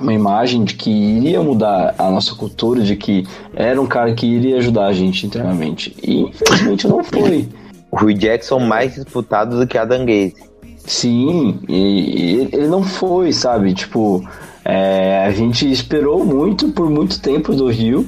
uma 0.00 0.12
imagem 0.12 0.64
de 0.64 0.74
que 0.74 0.90
iria 0.90 1.42
mudar 1.42 1.94
a 1.98 2.10
nossa 2.10 2.34
cultura, 2.34 2.82
de 2.82 2.96
que 2.96 3.26
era 3.54 3.80
um 3.80 3.86
cara 3.86 4.14
que 4.14 4.26
iria 4.26 4.58
ajudar 4.58 4.86
a 4.86 4.92
gente 4.92 5.26
internamente. 5.26 5.94
E 6.02 6.22
infelizmente 6.22 6.86
não 6.86 7.02
foi. 7.02 7.48
O 7.90 7.96
Rui 7.96 8.14
Jackson 8.14 8.58
mais 8.60 8.94
disputado 8.94 9.58
do 9.58 9.66
que 9.66 9.78
a 9.78 9.84
Gaze. 9.84 10.34
Sim, 10.76 11.58
e, 11.68 11.74
e 11.74 12.48
ele 12.52 12.68
não 12.68 12.82
foi, 12.82 13.32
sabe? 13.32 13.74
Tipo, 13.74 14.26
é, 14.68 15.24
a 15.24 15.30
gente 15.30 15.70
esperou 15.70 16.22
muito 16.26 16.68
por 16.68 16.90
muito 16.90 17.22
tempo 17.22 17.54
do 17.54 17.68
Rio 17.68 18.06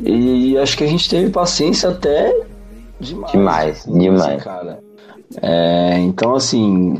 e 0.00 0.58
acho 0.58 0.76
que 0.76 0.82
a 0.82 0.86
gente 0.88 1.08
teve 1.08 1.30
paciência 1.30 1.88
até 1.88 2.34
demais. 2.98 3.30
Demais, 3.30 3.84
demais. 3.86 4.42
Cara. 4.42 4.80
É, 5.40 5.98
então, 6.00 6.34
assim, 6.34 6.98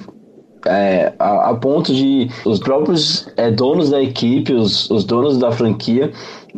é, 0.65 1.13
a, 1.19 1.51
a, 1.51 1.55
ponto 1.55 1.93
de 1.93 2.29
os 2.45 2.61
próprios 2.61 3.29
é, 3.37 3.51
donos 3.51 3.91
da 3.91 4.01
equipe, 4.01 4.53
os, 4.53 4.89
os 4.89 5.05
donos 5.05 5.39
da 5.39 5.51
franquia, 5.51 6.13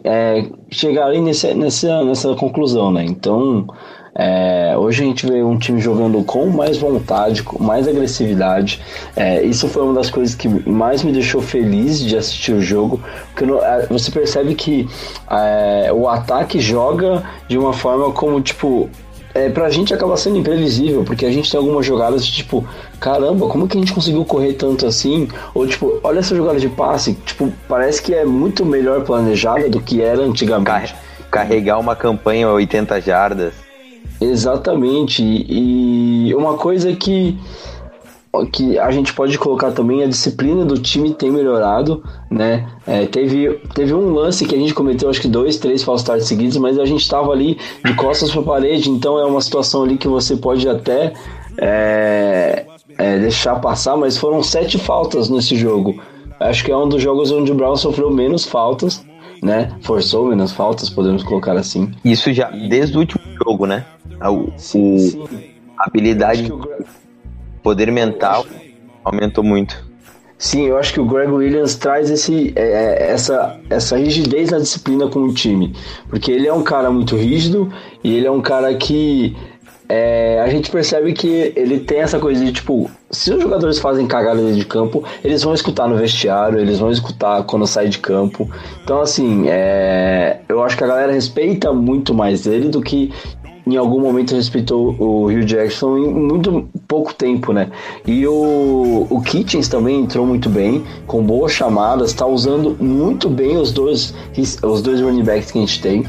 é, 0.05 0.47
chegarem 0.71 1.23
nesse, 1.23 1.55
nessa, 1.55 2.05
nessa 2.05 2.35
conclusão, 2.35 2.91
né? 2.93 3.03
Então, 3.03 3.67
É, 4.15 4.75
hoje 4.77 5.03
a 5.03 5.07
gente 5.07 5.27
vê 5.27 5.43
um 5.43 5.59
time 5.59 5.81
jogando 5.81 6.23
com 6.23 6.47
mais 6.47 6.77
vontade, 6.77 7.43
com 7.43 7.63
mais 7.63 7.89
agressividade. 7.89 8.81
É, 9.17 9.43
isso 9.43 9.69
foi 9.69 9.83
uma 9.83 9.95
das 9.95 10.11
coisas 10.11 10.35
que 10.35 10.49
mais 10.69 11.03
me 11.03 11.13
deixou 11.13 11.41
feliz 11.41 11.99
de 12.01 12.17
assistir 12.17 12.53
o 12.53 12.61
jogo, 12.61 13.01
porque 13.35 13.45
é, 13.45 13.87
você 13.87 14.11
percebe 14.11 14.55
que 14.55 14.87
é, 15.31 15.91
o 15.93 16.09
ataque 16.09 16.61
joga 16.61 17.23
de 17.49 17.57
uma 17.57 17.73
forma 17.73 18.13
como 18.13 18.41
tipo 18.41 18.91
é, 19.35 19.49
pra 19.49 19.71
gente 19.71 19.95
acaba 19.95 20.15
sendo 20.17 20.37
imprevisível, 20.37 21.05
porque 21.05 21.25
a 21.25 21.31
gente 21.31 21.51
tem 21.51 21.59
algumas 21.59 21.87
jogadas 21.87 22.27
de 22.27 22.33
tipo, 22.33 22.67
caramba, 23.01 23.49
como 23.49 23.67
que 23.67 23.79
a 23.79 23.81
gente 23.81 23.95
conseguiu 23.95 24.27
correr 24.27 24.53
tanto 24.53 24.87
assim? 24.87 25.27
Ou 25.55 25.67
tipo, 25.67 25.99
olha 26.03 26.19
essa 26.19 26.37
jogada 26.37 26.61
de 26.61 26.69
passe, 26.69 27.15
tipo, 27.25 27.51
parece 27.67 28.03
que 28.03 28.15
é 28.15 28.27
muito 28.27 28.65
melhor 28.67 29.03
planejada 29.05 29.71
do 29.71 29.81
que 29.81 30.03
era 30.03 30.21
antigamente. 30.21 30.95
Carregar 31.31 31.79
uma 31.79 31.97
campanha 31.97 32.51
80 32.51 33.01
jardas. 33.01 33.62
Exatamente. 34.23 35.23
E 35.23 36.35
uma 36.35 36.55
coisa 36.55 36.95
que 36.95 37.39
que 38.51 38.79
a 38.79 38.91
gente 38.91 39.13
pode 39.13 39.37
colocar 39.39 39.73
também 39.73 40.03
a 40.03 40.07
disciplina 40.07 40.65
do 40.65 40.79
time 40.79 41.13
tem 41.13 41.31
melhorado, 41.31 42.03
né? 42.31 42.67
É, 42.87 43.05
teve, 43.05 43.61
teve 43.75 43.93
um 43.93 44.15
lance 44.15 44.47
que 44.47 44.55
a 44.55 44.59
gente 44.59 44.73
cometeu, 44.73 45.11
acho 45.11 45.21
que 45.21 45.29
dois, 45.29 45.59
três 45.59 45.83
false 45.83 46.03
starts 46.03 46.29
seguidos, 46.29 46.57
mas 46.57 46.79
a 46.79 46.87
gente 46.87 47.03
estava 47.03 47.31
ali 47.31 47.59
de 47.85 47.95
costas 47.95 48.31
para 48.31 48.41
a 48.41 48.45
parede, 48.45 48.89
então 48.89 49.19
é 49.19 49.27
uma 49.27 49.41
situação 49.43 49.83
ali 49.83 49.99
que 49.99 50.09
você 50.09 50.35
pode 50.35 50.67
até 50.67 51.13
é, 51.59 52.65
é, 52.97 53.19
deixar 53.19 53.57
passar, 53.57 53.99
mas 53.99 54.17
foram 54.17 54.43
sete 54.43 54.79
faltas 54.79 55.29
nesse 55.29 55.55
jogo. 55.55 56.01
Acho 56.41 56.65
que 56.65 56.73
é 56.73 56.77
um 56.77 56.89
dos 56.89 57.03
jogos 57.03 57.31
onde 57.31 57.53
o 57.53 57.55
Brown 57.55 57.77
sofreu 57.77 58.11
menos 58.11 58.47
faltas, 58.47 59.05
né? 59.43 59.73
Forçou 59.83 60.27
menos 60.27 60.53
faltas, 60.53 60.89
podemos 60.89 61.23
colocar 61.23 61.57
assim. 61.57 61.93
Isso 62.03 62.33
já 62.33 62.51
desde 62.51 62.97
o 62.97 63.01
último 63.01 63.23
jogo, 63.45 63.67
né? 63.67 63.85
O, 64.21 64.53
sim, 64.57 64.99
sim. 64.99 65.25
A 65.79 65.87
habilidade 65.87 66.53
poder 67.63 67.91
mental 67.91 68.47
aumentou 69.05 69.43
muito. 69.43 69.93
Sim, 70.43 70.67
eu 70.67 70.77
acho 70.77 70.93
que 70.93 71.01
o 71.01 71.05
Greg 71.05 71.31
Williams 71.31 71.77
traz 71.77 72.11
esse, 72.11 72.53
é, 72.57 72.63
é, 72.63 73.11
essa, 73.13 73.61
essa 73.71 73.97
rigidez 73.97 74.51
na 74.51 74.59
disciplina 74.59 75.07
com 75.07 75.21
o 75.21 75.33
time. 75.33 75.73
Porque 76.09 76.33
ele 76.33 76.49
é 76.49 76.53
um 76.53 76.65
cara 76.65 76.91
muito 76.91 77.17
rígido 77.17 77.73
e 78.03 78.17
ele 78.17 78.27
é 78.27 78.31
um 78.31 78.41
cara 78.41 78.75
que 78.75 79.37
é, 79.89 80.41
a 80.41 80.49
gente 80.49 80.69
percebe 80.69 81.13
que 81.13 81.53
ele 81.55 81.79
tem 81.79 82.01
essa 82.01 82.19
coisa 82.19 82.45
de 82.45 82.51
tipo, 82.51 82.91
se 83.09 83.33
os 83.33 83.41
jogadores 83.41 83.79
fazem 83.79 84.07
cagada 84.07 84.41
dentro 84.41 84.57
de 84.57 84.65
campo, 84.65 85.05
eles 85.23 85.45
vão 85.45 85.55
escutar 85.55 85.87
no 85.87 85.97
vestiário, 85.97 86.59
eles 86.59 86.79
vão 86.79 86.91
escutar 86.91 87.45
quando 87.45 87.65
sai 87.67 87.89
de 87.89 87.99
campo. 87.99 88.51
Então, 88.83 89.01
assim, 89.01 89.45
é, 89.49 90.41
eu 90.49 90.61
acho 90.65 90.77
que 90.77 90.83
a 90.83 90.89
galera 90.89 91.13
respeita 91.13 91.73
muito 91.73 92.15
mais 92.15 92.47
ele 92.47 92.69
do 92.69 92.81
que 92.81 93.13
em 93.67 93.77
algum 93.77 94.01
momento 94.01 94.35
respeitou 94.35 94.95
o 94.99 95.27
Hugh 95.27 95.45
Jackson 95.45 95.97
em 95.99 96.13
muito 96.13 96.69
pouco 96.89 97.15
tempo, 97.15 97.53
né? 97.53 97.71
E 98.07 98.27
o, 98.27 99.07
o 99.09 99.21
Kitchens 99.23 99.69
também 99.69 100.01
entrou 100.01 100.27
muito 100.27 100.49
bem, 100.49 100.85
com 101.07 101.23
boas 101.23 101.53
chamadas, 101.53 102.11
está 102.11 102.27
usando 102.27 102.77
muito 102.81 103.29
bem 103.29 103.57
os 103.57 103.73
dois, 103.73 104.15
os 104.63 104.83
dois 104.83 105.01
running 105.01 105.25
backs 105.25 105.51
que 105.51 105.59
a 105.59 105.61
gente 105.61 105.81
tem. 105.81 106.05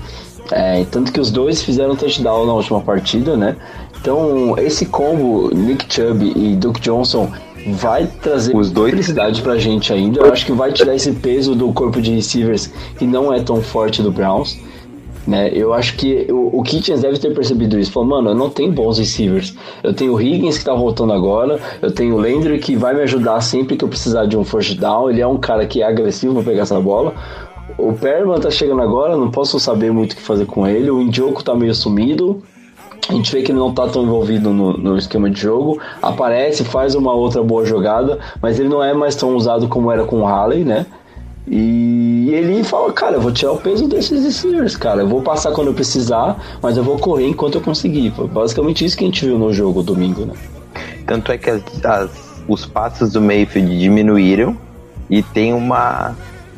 É, 0.51 0.83
tanto 0.85 1.11
que 1.11 1.19
os 1.19 1.31
dois 1.31 1.61
fizeram 1.61 1.95
touchdown 1.95 2.45
na 2.45 2.53
última 2.53 2.81
partida, 2.81 3.37
né? 3.37 3.55
Então, 4.01 4.57
esse 4.57 4.85
combo, 4.85 5.49
Nick 5.55 5.85
Chubb 5.93 6.33
e 6.35 6.55
Duke 6.57 6.81
Johnson, 6.81 7.31
vai 7.71 8.05
trazer 8.21 8.55
os 8.55 8.69
dois 8.69 8.91
felicidade 8.91 9.41
pra 9.41 9.57
gente 9.57 9.93
ainda. 9.93 10.19
Eu 10.19 10.33
acho 10.33 10.45
que 10.45 10.51
vai 10.51 10.73
tirar 10.73 10.93
esse 10.95 11.11
peso 11.13 11.55
do 11.55 11.71
corpo 11.71 12.01
de 12.01 12.11
receivers 12.13 12.69
que 12.97 13.05
não 13.05 13.33
é 13.33 13.41
tão 13.41 13.61
forte 13.61 14.01
do 14.01 14.11
Browns. 14.11 14.57
Né? 15.25 15.49
Eu 15.53 15.73
acho 15.73 15.95
que 15.95 16.27
o, 16.29 16.59
o 16.59 16.63
Kitchens 16.63 17.01
deve 17.01 17.17
ter 17.17 17.33
percebido 17.33 17.79
isso. 17.79 17.91
Falou, 17.91 18.09
mano, 18.09 18.31
eu 18.31 18.35
não 18.35 18.49
tenho 18.49 18.71
bons 18.71 18.99
receivers. 18.99 19.55
Eu 19.81 19.93
tenho 19.93 20.13
o 20.13 20.21
Higgins 20.21 20.57
que 20.57 20.65
tá 20.65 20.73
voltando 20.73 21.13
agora. 21.13 21.59
Eu 21.81 21.91
tenho 21.91 22.15
o 22.15 22.17
Landry 22.17 22.59
que 22.59 22.75
vai 22.75 22.93
me 22.93 23.01
ajudar 23.01 23.39
sempre 23.41 23.77
que 23.77 23.83
eu 23.83 23.89
precisar 23.89 24.25
de 24.25 24.37
um 24.37 24.43
first 24.43 24.77
down. 24.77 25.09
Ele 25.09 25.21
é 25.21 25.27
um 25.27 25.37
cara 25.37 25.65
que 25.65 25.81
é 25.81 25.85
agressivo 25.85 26.35
pra 26.35 26.43
pegar 26.43 26.63
essa 26.63 26.79
bola. 26.79 27.13
O 27.77 27.93
Perman 27.93 28.39
tá 28.39 28.51
chegando 28.51 28.81
agora, 28.81 29.15
não 29.15 29.31
posso 29.31 29.59
saber 29.59 29.91
muito 29.91 30.13
o 30.13 30.15
que 30.15 30.21
fazer 30.21 30.45
com 30.45 30.67
ele. 30.67 30.91
O 30.91 31.01
Indioco 31.01 31.43
tá 31.43 31.55
meio 31.55 31.73
sumido. 31.73 32.43
A 33.09 33.13
gente 33.13 33.31
vê 33.31 33.41
que 33.41 33.51
ele 33.51 33.59
não 33.59 33.73
tá 33.73 33.87
tão 33.87 34.03
envolvido 34.03 34.51
no, 34.51 34.77
no, 34.77 34.97
esquema 34.97 35.29
de 35.29 35.39
jogo. 35.39 35.79
Aparece, 36.01 36.63
faz 36.63 36.95
uma 36.95 37.13
outra 37.13 37.43
boa 37.43 37.65
jogada, 37.65 38.19
mas 38.41 38.59
ele 38.59 38.69
não 38.69 38.81
é 38.81 38.93
mais 38.93 39.15
tão 39.15 39.35
usado 39.35 39.67
como 39.67 39.91
era 39.91 40.05
com 40.05 40.21
o 40.21 40.25
Halley, 40.25 40.63
né? 40.63 40.85
E 41.45 42.29
ele 42.33 42.63
fala, 42.63 42.91
cara, 42.93 43.15
eu 43.15 43.21
vou 43.21 43.31
tirar 43.31 43.51
o 43.51 43.57
peso 43.57 43.87
desses 43.87 44.23
receivers, 44.23 44.77
cara. 44.77 45.01
Eu 45.01 45.07
vou 45.07 45.21
passar 45.21 45.51
quando 45.51 45.67
eu 45.67 45.73
precisar, 45.73 46.57
mas 46.61 46.77
eu 46.77 46.83
vou 46.83 46.97
correr 46.97 47.27
enquanto 47.27 47.55
eu 47.55 47.61
conseguir. 47.61 48.11
Foi 48.11 48.27
basicamente 48.27 48.85
isso 48.85 48.97
que 48.97 49.03
a 49.03 49.07
gente 49.07 49.25
viu 49.25 49.37
no 49.37 49.51
jogo 49.51 49.83
domingo, 49.83 50.25
né? 50.25 50.33
Tanto 51.05 51.31
é 51.31 51.37
que 51.37 51.49
as, 51.49 51.61
as, 51.83 52.43
os 52.47 52.65
passos 52.65 53.11
do 53.11 53.21
Mayfield 53.21 53.77
diminuíram 53.77 54.57
e 55.09 55.21
tem 55.21 55.53
uma, 55.53 56.15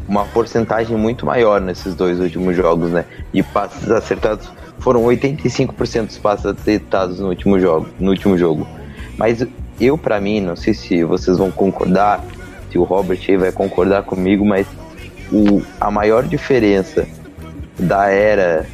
uma 0.08 0.26
porcentagem 0.26 0.96
muito 0.96 1.26
maior 1.26 1.60
nesses 1.60 1.96
dois 1.96 2.20
últimos 2.20 2.56
jogos, 2.56 2.92
né? 2.92 3.06
E 3.34 3.42
passos 3.42 3.90
acertados 3.90 4.48
foram 4.78 5.04
85% 5.04 6.06
dos 6.06 6.18
passos 6.20 6.46
acertados 6.46 7.20
no 7.20 7.30
último 7.30 7.60
jogo, 7.60 7.88
no 8.00 8.12
último 8.12 8.38
jogo. 8.38 8.68
Mas 9.18 9.46
eu 9.80 9.98
para 9.98 10.22
mim, 10.22 10.42
não 10.42 10.56
sei 10.56 10.74
se 10.76 11.04
vocês 11.04 11.38
vão 11.38 11.50
concordar, 11.50 12.24
o 12.78 12.84
Robert 12.84 13.20
aí 13.28 13.38
vai 13.38 13.52
concordar 13.52 14.04
comigo, 14.04 14.46
mas 14.46 14.68
o, 15.32 15.62
a 15.80 15.90
maior 15.90 16.24
diferença 16.24 17.08
da 17.78 18.10
era 18.10 18.66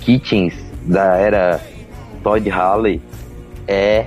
Kitchens, 0.00 0.54
da 0.82 1.16
era 1.16 1.60
Todd 2.22 2.48
Halley, 2.48 3.00
é 3.66 4.06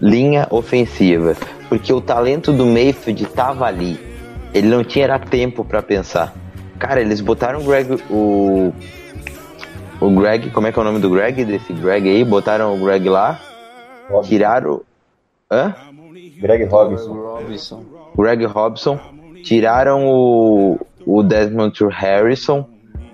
linha 0.00 0.46
ofensiva. 0.50 1.36
Porque 1.68 1.92
o 1.92 2.00
talento 2.00 2.52
do 2.52 2.66
Mayfield 2.66 3.24
tava 3.26 3.66
ali. 3.66 3.98
Ele 4.52 4.68
não 4.68 4.84
tinha 4.84 5.18
tempo 5.18 5.64
para 5.64 5.82
pensar. 5.82 6.34
Cara, 6.78 7.00
eles 7.00 7.20
botaram 7.20 7.60
o 7.60 7.64
Greg. 7.64 8.02
O, 8.10 8.72
o 10.00 10.10
Greg, 10.10 10.50
como 10.50 10.66
é 10.66 10.72
que 10.72 10.78
é 10.78 10.82
o 10.82 10.84
nome 10.84 10.98
do 10.98 11.08
Greg? 11.08 11.44
Desse 11.44 11.72
Greg 11.72 12.08
aí? 12.08 12.24
Botaram 12.24 12.74
o 12.74 12.84
Greg 12.84 13.08
lá. 13.08 13.40
Tiraram. 14.24 14.82
Hã? 15.52 15.74
Greg 16.40 16.64
Robinson. 16.64 17.84
Greg 18.16 18.44
Robson, 18.46 18.98
tiraram 19.44 20.06
o, 20.08 20.80
o 21.04 21.22
Desmond 21.22 21.78
Harrison, 21.90 22.66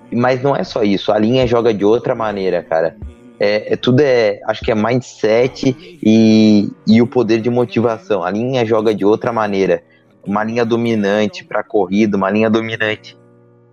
mas 0.09 0.41
não 0.41 0.55
é 0.55 0.63
só 0.63 0.81
isso, 0.81 1.11
a 1.11 1.19
linha 1.19 1.45
joga 1.45 1.73
de 1.73 1.83
outra 1.83 2.15
maneira, 2.15 2.63
cara. 2.63 2.95
É, 3.37 3.73
é, 3.73 3.75
tudo 3.75 4.01
é, 4.01 4.39
acho 4.45 4.63
que 4.63 4.71
é 4.71 4.75
mindset 4.75 5.99
e, 6.01 6.69
e 6.87 7.01
o 7.01 7.07
poder 7.07 7.41
de 7.41 7.49
motivação. 7.49 8.23
A 8.23 8.31
linha 8.31 8.65
joga 8.65 8.93
de 8.93 9.05
outra 9.05 9.31
maneira, 9.31 9.83
uma 10.25 10.43
linha 10.43 10.65
dominante 10.65 11.43
para 11.43 11.63
corrida, 11.63 12.17
uma 12.17 12.29
linha 12.29 12.49
dominante 12.49 13.17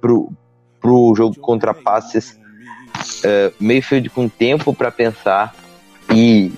pro, 0.01 0.33
pro 0.81 1.15
jogo 1.17 1.37
contra 1.39 1.73
passes. 1.73 2.39
Uh, 3.19 3.53
Mayfield 3.61 4.09
com 4.11 4.29
tempo 4.29 4.75
para 4.75 4.91
pensar 4.91 5.55
e 6.13 6.53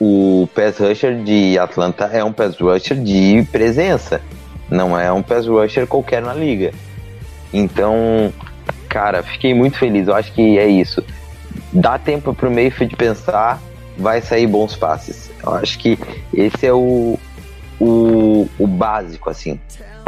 o 0.00 0.48
pass 0.54 0.78
rusher 0.78 1.22
de 1.22 1.58
Atlanta 1.58 2.06
é 2.06 2.24
um 2.24 2.32
pass 2.32 2.58
rusher 2.58 2.96
de 2.96 3.46
presença, 3.52 4.22
não 4.70 4.98
é 4.98 5.12
um 5.12 5.22
pass 5.22 5.46
rusher 5.46 5.86
qualquer 5.86 6.22
na 6.22 6.32
liga. 6.32 6.72
Então, 7.52 8.32
cara, 8.88 9.22
fiquei 9.22 9.52
muito 9.52 9.76
feliz. 9.76 10.08
Eu 10.08 10.14
acho 10.14 10.32
que 10.32 10.58
é 10.58 10.66
isso. 10.66 11.02
Dá 11.72 11.98
tempo 11.98 12.32
pro 12.32 12.50
Mayfield 12.50 12.96
pensar, 12.96 13.60
vai 13.98 14.22
sair 14.22 14.46
bons 14.46 14.74
passes. 14.74 15.30
Eu 15.44 15.54
acho 15.54 15.78
que 15.78 15.98
esse 16.32 16.66
é 16.66 16.72
o, 16.72 17.18
o, 17.78 18.48
o 18.58 18.66
básico, 18.66 19.28
assim. 19.28 19.60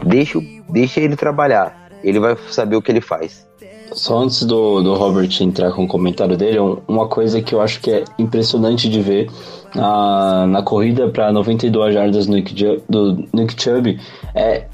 Deixa, 0.04 0.38
deixa 0.70 1.00
ele 1.00 1.16
trabalhar. 1.16 1.90
Ele 2.02 2.18
vai 2.18 2.36
saber 2.50 2.76
o 2.76 2.82
que 2.82 2.90
ele 2.90 3.00
faz. 3.00 3.46
Só 3.92 4.18
antes 4.18 4.42
do, 4.44 4.82
do 4.82 4.94
Robert 4.94 5.28
entrar 5.40 5.70
com 5.72 5.84
o 5.84 5.88
comentário 5.88 6.36
dele, 6.36 6.58
uma 6.88 7.06
coisa 7.06 7.42
que 7.42 7.54
eu 7.54 7.60
acho 7.60 7.78
que 7.80 7.90
é 7.90 8.04
impressionante 8.18 8.88
de 8.88 9.02
ver 9.02 9.30
na, 9.74 10.46
na 10.46 10.62
corrida 10.62 11.08
para 11.08 11.32
92 11.32 11.94
jardas 11.94 12.26
do 12.26 12.32
Nick, 12.32 12.54
do 12.88 13.24
Nick 13.32 13.60
Chubb 13.60 13.98
é, 14.34 14.66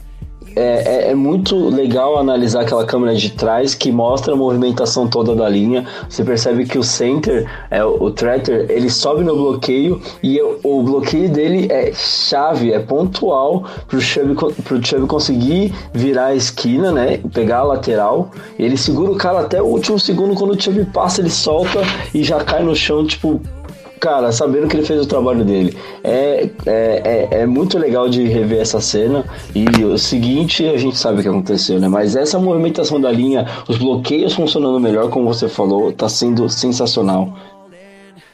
é, 0.57 0.61
é, 0.61 1.11
é, 1.11 1.15
muito 1.15 1.69
legal 1.69 2.19
analisar 2.19 2.63
aquela 2.63 2.85
câmera 2.85 3.15
de 3.15 3.31
trás 3.31 3.77
que 3.77 3.93
mostra 3.93 4.33
a 4.35 4.37
movimentação 4.37 5.07
toda 5.07 5.35
da 5.35 5.49
linha. 5.49 5.87
Você 6.09 6.25
percebe 6.25 6.67
que 6.67 6.77
o 6.77 6.83
center, 6.83 7.49
é, 7.71 7.85
o 7.85 8.11
Tretter, 8.11 8.67
ele 8.69 8.91
sobe 8.91 9.23
no 9.23 9.37
bloqueio 9.37 10.01
e 10.21 10.41
o, 10.41 10.59
o 10.65 10.83
bloqueio 10.83 11.29
dele 11.29 11.69
é 11.71 11.93
chave, 11.93 12.73
é 12.73 12.81
pontual 12.81 13.65
pro 13.87 14.01
Chubb, 14.01 14.35
pro 14.65 14.85
Chubb 14.85 15.07
conseguir 15.07 15.73
virar 15.93 16.27
a 16.27 16.35
esquina, 16.35 16.91
né? 16.91 17.21
Pegar 17.33 17.59
a 17.59 17.65
lateral. 17.65 18.31
Ele 18.59 18.77
segura 18.77 19.13
o 19.13 19.17
cara 19.17 19.41
até 19.41 19.63
o 19.63 19.67
último 19.67 19.99
segundo. 19.99 20.35
Quando 20.35 20.55
o 20.55 20.61
Chubb 20.61 20.85
passa, 20.87 21.21
ele 21.21 21.31
solta 21.31 21.83
e 22.13 22.25
já 22.25 22.43
cai 22.43 22.65
no 22.65 22.75
chão, 22.75 23.07
tipo, 23.07 23.41
cara, 23.99 24.33
sabendo 24.33 24.69
que 24.69 24.77
ele 24.77 24.87
fez 24.87 25.03
o 25.03 25.07
trabalho 25.07 25.45
dele. 25.45 25.77
É, 26.03 26.49
é, 26.67 27.29
é, 27.33 27.41
é, 27.41 27.47
muito 27.47 27.79
legal 27.79 28.09
de 28.09 28.25
rever 28.27 28.61
essa 28.61 28.81
cena. 28.81 29.25
E 29.55 29.67
o 29.85 29.99
seguinte, 29.99 30.67
a 30.67 30.77
gente 30.77 30.97
sabe 30.97 31.21
o 31.21 31.23
que 31.23 31.29
aconteceu, 31.29 31.81
né? 31.81 31.89
Mas 31.89 32.17
essa 32.17 32.39
movimentação 32.39 33.01
da 33.01 33.11
linha, 33.11 33.47
os 33.69 33.79
bloqueios 33.79 34.35
funcionando 34.35 34.81
melhor, 34.81 35.11
como 35.11 35.27
você 35.27 35.49
falou, 35.49 35.93
tá 35.93 36.09
sendo 36.09 36.49
sensacional. 36.49 37.37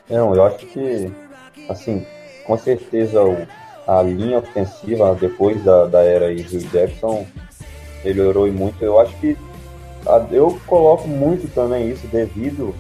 Não, 0.08 0.34
eu 0.34 0.44
acho 0.44 0.66
que, 0.66 1.10
assim, 1.68 2.04
com 2.46 2.58
certeza 2.58 3.20
a 3.86 4.02
linha 4.02 4.38
ofensiva 4.38 5.16
depois 5.18 5.62
da, 5.62 5.86
da 5.86 6.02
era 6.02 6.30
Hugh 6.30 6.68
Jackson 6.72 7.26
melhorou 8.04 8.50
muito. 8.52 8.82
Eu 8.82 9.00
acho 9.00 9.14
que 9.18 9.36
a, 10.06 10.24
eu 10.30 10.58
coloco 10.66 11.08
muito 11.08 11.48
também 11.54 11.90
isso 11.90 12.06
devido 12.08 12.74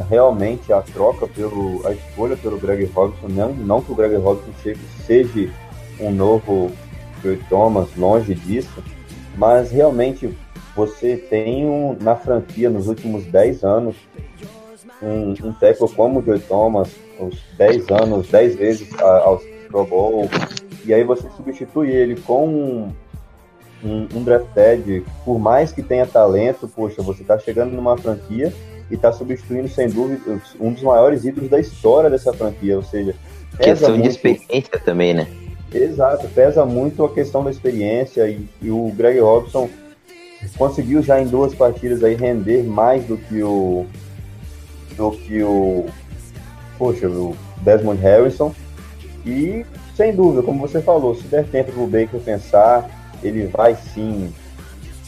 realmente 0.00 0.72
à 0.72 0.80
troca 0.80 1.26
pelo 1.26 1.86
a 1.86 1.92
escolha 1.92 2.36
pelo 2.36 2.58
Greg 2.58 2.84
Robinson. 2.86 3.28
Não, 3.28 3.52
não 3.52 3.82
que 3.82 3.92
o 3.92 3.94
Greg 3.94 4.16
Robinson 4.16 4.52
seja, 4.62 4.80
seja 5.06 5.50
um 6.00 6.10
novo 6.10 6.70
Joe 7.22 7.36
Thomas, 7.48 7.88
longe 7.96 8.34
disso, 8.34 8.82
mas 9.36 9.70
realmente 9.70 10.36
você 10.74 11.16
tem 11.16 11.64
um, 11.64 11.96
na 12.00 12.16
franquia 12.16 12.68
nos 12.68 12.88
últimos 12.88 13.24
10 13.26 13.62
anos 13.64 13.96
um, 15.02 15.30
um 15.30 15.88
como 15.94 16.20
o 16.20 16.24
Joe 16.24 16.38
Thomas, 16.40 16.90
uns 17.18 17.40
10 17.56 17.90
anos, 17.90 18.28
10 18.28 18.56
vezes 18.56 19.00
ao 19.00 19.40
Pro 19.68 19.84
Bowl, 19.84 20.28
e 20.84 20.92
aí 20.92 21.04
você 21.04 21.28
substitui 21.36 21.90
ele 21.90 22.20
com 22.20 22.48
um, 22.48 22.92
um, 23.82 24.08
um 24.14 24.22
drafted, 24.22 25.04
por 25.24 25.38
mais 25.38 25.72
que 25.72 25.82
tenha 25.82 26.06
talento, 26.06 26.68
poxa, 26.68 27.02
você 27.02 27.22
está 27.22 27.38
chegando 27.38 27.72
numa 27.72 27.96
franquia 27.96 28.52
e 28.90 28.94
está 28.94 29.12
substituindo, 29.12 29.68
sem 29.68 29.88
dúvida, 29.88 30.40
um 30.60 30.72
dos 30.72 30.82
maiores 30.82 31.24
ídolos 31.24 31.50
da 31.50 31.58
história 31.58 32.10
dessa 32.10 32.32
franquia, 32.32 32.76
ou 32.76 32.82
seja... 32.82 33.14
Questão 33.58 33.90
muito... 33.90 34.02
de 34.02 34.08
experiência 34.08 34.78
também, 34.84 35.14
né? 35.14 35.26
Exato, 35.72 36.28
pesa 36.28 36.64
muito 36.64 37.04
a 37.04 37.12
questão 37.12 37.42
da 37.42 37.50
experiência 37.50 38.28
e, 38.28 38.46
e, 38.62 38.70
o 38.70 38.92
Greg 38.96 39.18
Robson 39.18 39.68
conseguiu 40.56 41.02
já 41.02 41.20
em 41.20 41.26
duas 41.26 41.54
partidas 41.54 42.04
aí 42.04 42.14
render 42.14 42.62
mais 42.62 43.04
do 43.04 43.16
que 43.16 43.42
o 43.42 43.86
do 44.96 45.10
que 45.10 45.42
o 45.42 45.86
poxa, 46.78 47.08
o 47.08 47.34
Desmond 47.62 48.00
Harrison 48.00 48.54
e 49.26 49.64
sem 49.96 50.14
dúvida, 50.14 50.42
como 50.42 50.60
você 50.60 50.80
falou, 50.80 51.14
se 51.14 51.22
der 51.24 51.44
tempo 51.44 51.72
pro 51.72 51.86
Baker 51.86 52.20
pensar, 52.20 52.88
ele 53.22 53.46
vai 53.46 53.76
sim, 53.76 54.32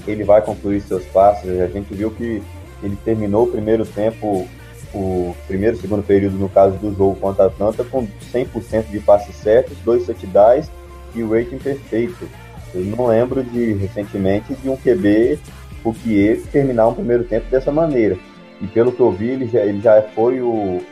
ele 0.06 0.22
vai 0.22 0.40
concluir 0.40 0.80
seus 0.80 1.04
passos. 1.06 1.48
A 1.48 1.66
gente 1.66 1.92
viu 1.92 2.10
que 2.10 2.42
ele 2.82 2.96
terminou 3.04 3.44
o 3.44 3.50
primeiro 3.50 3.84
tempo, 3.84 4.48
o 4.94 5.34
primeiro 5.46 5.76
e 5.76 5.80
segundo 5.80 6.02
período, 6.02 6.36
no 6.36 6.48
caso 6.48 6.76
do 6.78 6.94
jogo 6.94 7.16
contra 7.16 7.44
a 7.44 7.46
Atlanta, 7.46 7.84
com 7.84 8.06
100% 8.32 8.90
de 8.90 9.00
passes 9.00 9.34
certos, 9.36 9.76
dois 9.84 10.06
touchdowns 10.06 10.70
e 11.14 11.22
o 11.22 11.30
rating 11.30 11.58
perfeito. 11.58 12.28
Eu 12.74 12.84
não 12.84 13.06
lembro 13.06 13.42
de, 13.42 13.72
recentemente, 13.74 14.54
de 14.54 14.68
um 14.68 14.76
QB, 14.76 15.38
o 15.84 15.94
que 15.94 16.42
terminar 16.52 16.88
um 16.88 16.94
primeiro 16.94 17.24
tempo 17.24 17.48
dessa 17.48 17.70
maneira. 17.70 18.18
E 18.60 18.66
pelo 18.66 18.92
que 18.92 19.00
eu 19.00 19.10
vi, 19.10 19.28
ele 19.30 19.46
já, 19.46 19.60
ele 19.60 19.80
já 19.80 20.02
foi 20.14 20.40
o, 20.40 20.82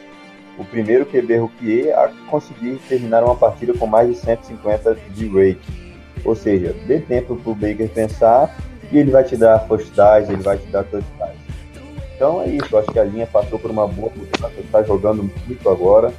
o 0.58 0.64
primeiro 0.70 1.04
QB 1.06 1.36
rookie 1.38 1.90
a 1.90 2.10
conseguir 2.30 2.78
terminar 2.88 3.24
uma 3.24 3.34
partida 3.34 3.74
com 3.74 3.86
mais 3.86 4.08
de 4.08 4.16
150 4.16 4.96
de 5.14 5.26
rating. 5.28 5.84
Ou 6.24 6.34
seja, 6.34 6.74
dê 6.86 7.00
tempo 7.00 7.36
para 7.36 7.52
o 7.52 7.54
Baker 7.54 7.88
pensar 7.88 8.56
e 8.90 8.98
ele 8.98 9.10
vai 9.10 9.24
te 9.24 9.36
dar 9.36 9.66
downs, 9.66 10.28
ele 10.28 10.42
vai 10.42 10.56
te 10.56 10.66
dar 10.68 10.84
touchdowns. 10.84 11.43
Então 12.14 12.42
é 12.42 12.48
isso, 12.48 12.68
eu 12.72 12.78
acho 12.78 12.90
que 12.90 12.98
a 12.98 13.04
linha 13.04 13.26
passou 13.26 13.58
por 13.58 13.70
uma 13.70 13.86
boa 13.86 14.10
mudança, 14.14 14.52
está 14.60 14.82
jogando 14.82 15.30
muito 15.46 15.68
agora. 15.68 16.12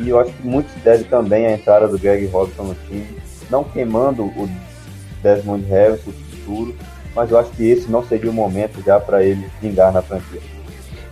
E 0.00 0.08
eu 0.08 0.18
acho 0.18 0.32
que 0.32 0.46
muito 0.46 0.70
se 0.70 0.78
deve 0.80 1.04
também 1.04 1.46
à 1.46 1.52
entrada 1.52 1.86
do 1.86 1.98
Greg 1.98 2.26
Robson 2.26 2.64
no 2.64 2.74
time, 2.88 3.06
não 3.48 3.62
queimando 3.62 4.24
o 4.24 4.48
Desmond 5.22 5.64
Harris, 5.66 6.00
o 6.06 6.12
futuro, 6.12 6.74
mas 7.14 7.30
eu 7.30 7.38
acho 7.38 7.50
que 7.50 7.64
esse 7.64 7.90
não 7.90 8.04
seria 8.04 8.30
o 8.30 8.34
momento 8.34 8.82
já 8.84 8.98
para 8.98 9.22
ele 9.22 9.46
vingar 9.60 9.92
na 9.92 10.02
franquia. 10.02 10.40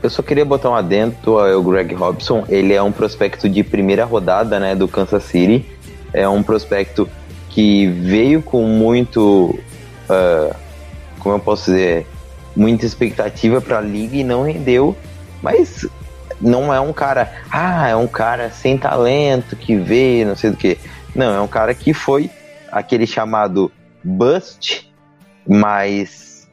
Eu 0.03 0.11
só 0.11 0.23
queria 0.23 0.45
botar 0.45 0.69
um 0.69 0.75
adendo 0.75 1.39
ao 1.39 1.63
Greg 1.63 1.95
Robson. 1.95 2.45
Ele 2.49 2.75
é 2.75 2.83
um 2.83 2.93
prospecto 2.93 3.49
de 3.49 3.65
primeira 3.65 4.05
rodada, 4.05 4.61
né, 4.61 4.75
do 4.75 4.87
Kansas 4.87 5.23
City. 5.23 5.65
É 6.13 6.29
um 6.29 6.43
prospecto 6.43 7.09
que 7.49 7.87
veio 7.87 8.43
com 8.43 8.65
muito, 8.65 9.59
uh, 10.11 10.55
como 11.21 11.37
eu 11.37 11.39
posso 11.39 11.71
dizer, 11.71 12.07
muita 12.57 12.87
expectativa 12.87 13.61
para 13.61 13.79
a 13.79 13.81
liga 13.81 14.17
e 14.17 14.25
não 14.25 14.45
rendeu, 14.45 14.97
mas 15.43 15.87
não 16.41 16.73
é 16.73 16.81
um 16.81 16.93
cara, 16.93 17.33
ah, 17.51 17.89
é 17.89 17.97
um 17.97 18.07
cara 18.07 18.51
sem 18.51 18.77
talento 18.79 19.57
que 19.57 19.77
veio, 19.77 20.27
não 20.27 20.37
sei 20.37 20.51
do 20.51 20.57
que. 20.57 20.79
Não, 21.15 21.35
é 21.35 21.41
um 21.41 21.49
cara 21.49 21.75
que 21.75 21.95
foi 21.95 22.31
aquele 22.71 23.07
chamado 23.07 23.71
bust, 24.03 24.93
mas 25.47 26.49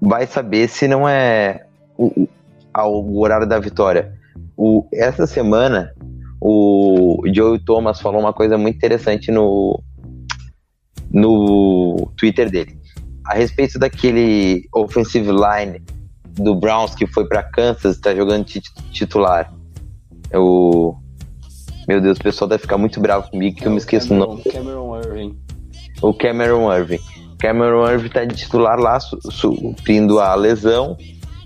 vai 0.00 0.26
saber 0.26 0.68
se 0.68 0.86
não 0.86 1.08
é 1.08 1.66
o, 1.96 2.28
o 2.74 3.20
horário 3.20 3.46
da 3.46 3.58
vitória. 3.58 4.14
O, 4.56 4.86
essa 4.92 5.26
semana, 5.26 5.92
o 6.40 7.22
Joe 7.32 7.58
Thomas 7.58 8.00
falou 8.00 8.20
uma 8.20 8.32
coisa 8.32 8.56
muito 8.56 8.76
interessante 8.76 9.30
no, 9.30 9.82
no 11.10 12.10
Twitter 12.16 12.50
dele. 12.50 12.75
A 13.26 13.34
respeito 13.34 13.78
daquele 13.78 14.68
offensive 14.72 15.30
line 15.30 15.82
do 16.24 16.54
Browns 16.54 16.94
que 16.94 17.06
foi 17.06 17.26
para 17.26 17.42
Kansas, 17.42 17.96
está 17.96 18.14
jogando 18.14 18.44
titular. 18.44 19.52
O 20.34 20.94
meu 21.88 22.00
Deus, 22.00 22.18
o 22.18 22.22
pessoal 22.22 22.48
deve 22.48 22.62
ficar 22.62 22.78
muito 22.78 23.00
bravo 23.00 23.30
comigo 23.30 23.56
que 23.56 23.64
é 23.64 23.66
eu 23.68 23.70
me 23.70 23.78
esqueço 23.78 24.12
o 24.12 24.16
nome. 24.16 24.42
Cameron 24.42 24.98
Irving. 24.98 25.38
O 26.02 26.12
Cameron 26.12 26.72
Irving. 26.72 26.98
Cameron 27.38 27.88
Irving 27.88 28.08
tá 28.08 28.24
de 28.24 28.34
titular 28.34 28.78
lá, 28.78 28.98
suprindo 29.00 30.18
a 30.18 30.34
lesão. 30.34 30.96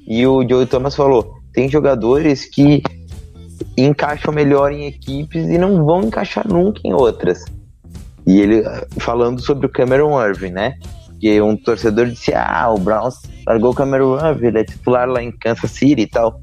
E 0.07 0.27
o 0.27 0.47
Joey 0.49 0.67
Thomas 0.67 0.97
falou: 0.97 1.35
tem 1.53 1.69
jogadores 1.69 2.47
que 2.47 2.83
encaixam 3.77 4.33
melhor 4.33 4.73
em 4.73 4.87
equipes 4.87 5.49
e 5.49 5.59
não 5.59 5.85
vão 5.85 6.05
encaixar 6.05 6.49
nunca 6.49 6.81
em 6.85 6.93
outras. 6.93 7.45
E 8.27 8.41
ele 8.41 8.63
falando 8.99 9.41
sobre 9.41 9.67
o 9.67 9.69
Cameron 9.69 10.21
Irving, 10.27 10.53
né? 10.53 10.75
Que 11.21 11.41
um 11.41 11.57
torcedor 11.57 12.07
disse: 12.07 12.33
Ah, 12.35 12.73
o 12.73 12.79
Browns 12.79 13.17
largou 13.47 13.71
o 13.73 13.75
Cameron 13.75 14.19
ele 14.41 14.59
é 14.59 14.65
titular 14.65 15.09
lá 15.09 15.23
em 15.23 15.31
Kansas 15.31 15.71
City 15.71 16.03
e 16.03 16.07
tal. 16.07 16.41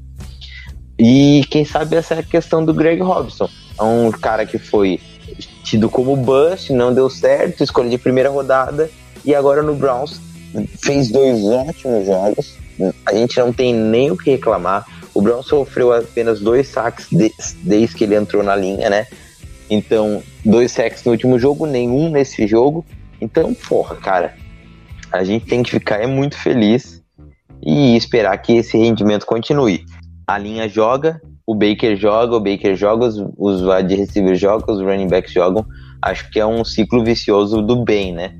E 0.98 1.44
quem 1.50 1.64
sabe 1.64 1.96
essa 1.96 2.14
é 2.14 2.18
a 2.20 2.22
questão 2.22 2.64
do 2.64 2.74
Greg 2.74 3.00
Robson. 3.00 3.48
É 3.78 3.82
um 3.82 4.10
cara 4.10 4.44
que 4.44 4.58
foi 4.58 5.00
tido 5.62 5.88
como 5.88 6.16
bust, 6.16 6.72
não 6.72 6.92
deu 6.92 7.08
certo, 7.10 7.62
escolha 7.62 7.88
de 7.88 7.98
primeira 7.98 8.30
rodada 8.30 8.90
e 9.24 9.34
agora 9.34 9.62
no 9.62 9.74
Browns 9.74 10.20
fez 10.80 11.10
dois 11.10 11.44
ótimos 11.44 12.06
jogos. 12.06 12.56
A 13.06 13.14
gente 13.14 13.38
não 13.38 13.52
tem 13.52 13.74
nem 13.74 14.10
o 14.10 14.16
que 14.16 14.30
reclamar. 14.30 14.86
O 15.14 15.20
Browns 15.20 15.46
sofreu 15.46 15.92
apenas 15.92 16.40
dois 16.40 16.68
saques 16.68 17.08
desde 17.62 17.96
que 17.96 18.04
ele 18.04 18.14
entrou 18.14 18.42
na 18.42 18.56
linha, 18.56 18.88
né? 18.88 19.06
Então, 19.70 20.22
dois 20.44 20.72
sacks 20.72 21.04
no 21.04 21.12
último 21.12 21.38
jogo, 21.38 21.66
nenhum 21.66 22.08
nesse 22.08 22.46
jogo. 22.46 22.84
Então, 23.20 23.52
porra, 23.52 23.96
cara, 23.96 24.34
a 25.12 25.24
gente 25.24 25.46
tem 25.46 25.62
que 25.62 25.70
ficar 25.70 25.96
é 25.96 26.06
muito 26.06 26.36
feliz 26.36 27.02
e 27.62 27.96
esperar 27.96 28.36
que 28.38 28.52
esse 28.52 28.76
rendimento 28.76 29.26
continue. 29.26 29.84
A 30.26 30.38
linha 30.38 30.68
joga, 30.68 31.20
o 31.46 31.54
Baker 31.54 31.96
joga, 31.96 32.36
o 32.36 32.40
Baker 32.40 32.76
joga, 32.76 33.06
os, 33.06 33.16
os 33.36 33.62
wide 33.62 33.94
receivers 33.94 34.38
jogam, 34.38 34.74
os 34.74 34.82
running 34.82 35.08
backs 35.08 35.32
jogam. 35.32 35.64
Acho 36.02 36.30
que 36.30 36.38
é 36.38 36.46
um 36.46 36.64
ciclo 36.64 37.02
vicioso 37.02 37.62
do 37.62 37.84
bem, 37.84 38.12
né? 38.12 38.34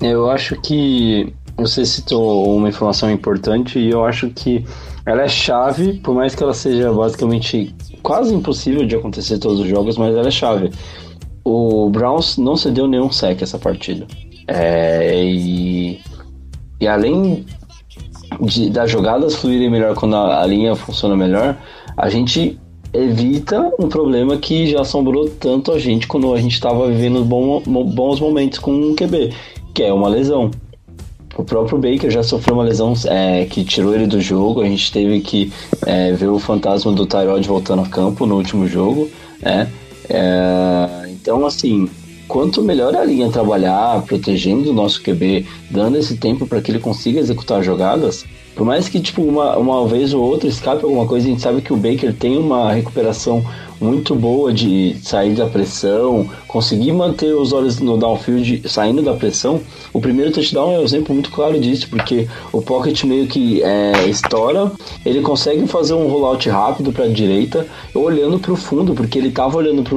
Eu 0.00 0.30
acho 0.30 0.60
que 0.60 1.32
você 1.56 1.84
citou 1.84 2.56
uma 2.56 2.68
informação 2.68 3.10
importante 3.10 3.78
e 3.78 3.90
eu 3.90 4.04
acho 4.04 4.30
que 4.30 4.64
ela 5.04 5.22
é 5.22 5.28
chave, 5.28 5.94
por 5.94 6.14
mais 6.14 6.34
que 6.34 6.42
ela 6.42 6.54
seja 6.54 6.92
basicamente 6.92 7.74
quase 8.02 8.34
impossível 8.34 8.86
de 8.86 8.94
acontecer 8.94 9.38
todos 9.38 9.60
os 9.60 9.66
jogos, 9.66 9.96
mas 9.98 10.14
ela 10.14 10.28
é 10.28 10.30
chave. 10.30 10.70
O 11.44 11.88
Browns 11.90 12.38
não 12.38 12.56
cedeu 12.56 12.86
nenhum 12.86 13.10
sec 13.10 13.42
essa 13.42 13.58
partida. 13.58 14.06
É, 14.48 15.22
e, 15.24 16.00
e 16.80 16.88
além 16.88 17.44
de, 18.40 18.70
das 18.70 18.90
jogadas 18.90 19.34
fluírem 19.34 19.70
melhor 19.70 19.94
quando 19.94 20.16
a, 20.16 20.42
a 20.42 20.46
linha 20.46 20.74
funciona 20.74 21.14
melhor, 21.14 21.56
a 21.96 22.08
gente 22.08 22.58
evita 22.92 23.70
um 23.78 23.88
problema 23.88 24.36
que 24.38 24.66
já 24.66 24.80
assombrou 24.80 25.28
tanto 25.28 25.72
a 25.72 25.78
gente 25.78 26.06
quando 26.06 26.32
a 26.32 26.40
gente 26.40 26.54
estava 26.54 26.88
vivendo 26.88 27.22
bom, 27.24 27.62
bons 27.62 28.20
momentos 28.20 28.58
com 28.58 28.72
o 28.72 28.94
QB, 28.94 29.34
que 29.74 29.82
é 29.82 29.92
uma 29.92 30.08
lesão. 30.08 30.50
O 31.36 31.44
próprio 31.44 31.78
Baker 31.78 32.10
já 32.10 32.22
sofreu 32.22 32.54
uma 32.56 32.64
lesão 32.64 32.94
é, 33.06 33.44
que 33.44 33.62
tirou 33.62 33.94
ele 33.94 34.08
do 34.08 34.20
jogo. 34.20 34.60
A 34.60 34.64
gente 34.64 34.90
teve 34.90 35.20
que 35.20 35.52
é, 35.86 36.12
ver 36.12 36.26
o 36.26 36.38
fantasma 36.38 36.90
do 36.92 37.06
Tyrod 37.06 37.46
voltando 37.46 37.82
a 37.82 37.88
campo 37.88 38.26
no 38.26 38.36
último 38.36 38.66
jogo. 38.66 39.08
Né? 39.40 39.70
É, 40.08 41.08
então, 41.10 41.46
assim, 41.46 41.88
quanto 42.28 42.62
melhor 42.62 42.94
a 42.94 43.04
linha 43.04 43.30
trabalhar, 43.30 44.02
protegendo 44.02 44.70
o 44.70 44.74
nosso 44.74 45.02
QB, 45.02 45.46
dando 45.70 45.96
esse 45.96 46.16
tempo 46.16 46.46
para 46.46 46.60
que 46.60 46.70
ele 46.70 46.78
consiga 46.78 47.18
executar 47.18 47.62
jogadas, 47.62 48.24
Por 48.54 48.66
mais 48.66 48.88
que, 48.88 48.98
tipo, 48.98 49.22
uma, 49.22 49.56
uma 49.56 49.86
vez 49.86 50.12
ou 50.12 50.20
outra 50.20 50.48
escape 50.48 50.82
alguma 50.82 51.06
coisa, 51.06 51.28
a 51.28 51.30
gente 51.30 51.40
sabe 51.40 51.62
que 51.62 51.72
o 51.72 51.76
Baker 51.76 52.12
tem 52.12 52.36
uma 52.36 52.72
recuperação 52.72 53.44
muito 53.80 54.16
boa 54.16 54.52
de 54.52 54.96
sair 55.00 55.34
da 55.34 55.46
pressão, 55.46 56.28
conseguir 56.48 56.90
manter 56.90 57.32
os 57.34 57.52
olhos 57.52 57.78
no 57.78 57.96
downfield 57.96 58.68
saindo 58.68 59.00
da 59.00 59.14
pressão. 59.14 59.60
O 59.92 60.00
primeiro 60.00 60.32
touchdown 60.32 60.72
é 60.72 60.78
um 60.80 60.82
exemplo 60.82 61.14
muito 61.14 61.30
claro 61.30 61.58
disso, 61.60 61.88
porque 61.88 62.26
o 62.52 62.60
pocket 62.60 63.04
meio 63.04 63.28
que 63.28 63.62
é, 63.62 64.08
estoura, 64.08 64.72
ele 65.06 65.20
consegue 65.20 65.64
fazer 65.68 65.94
um 65.94 66.08
rollout 66.08 66.48
rápido 66.48 66.92
para 66.92 67.04
a 67.04 67.08
direita, 67.08 67.64
olhando 67.94 68.40
para 68.40 68.52
o 68.52 68.56
fundo, 68.56 68.92
porque 68.92 69.18
ele 69.18 69.28
estava 69.28 69.56
olhando 69.56 69.84
para 69.84 69.96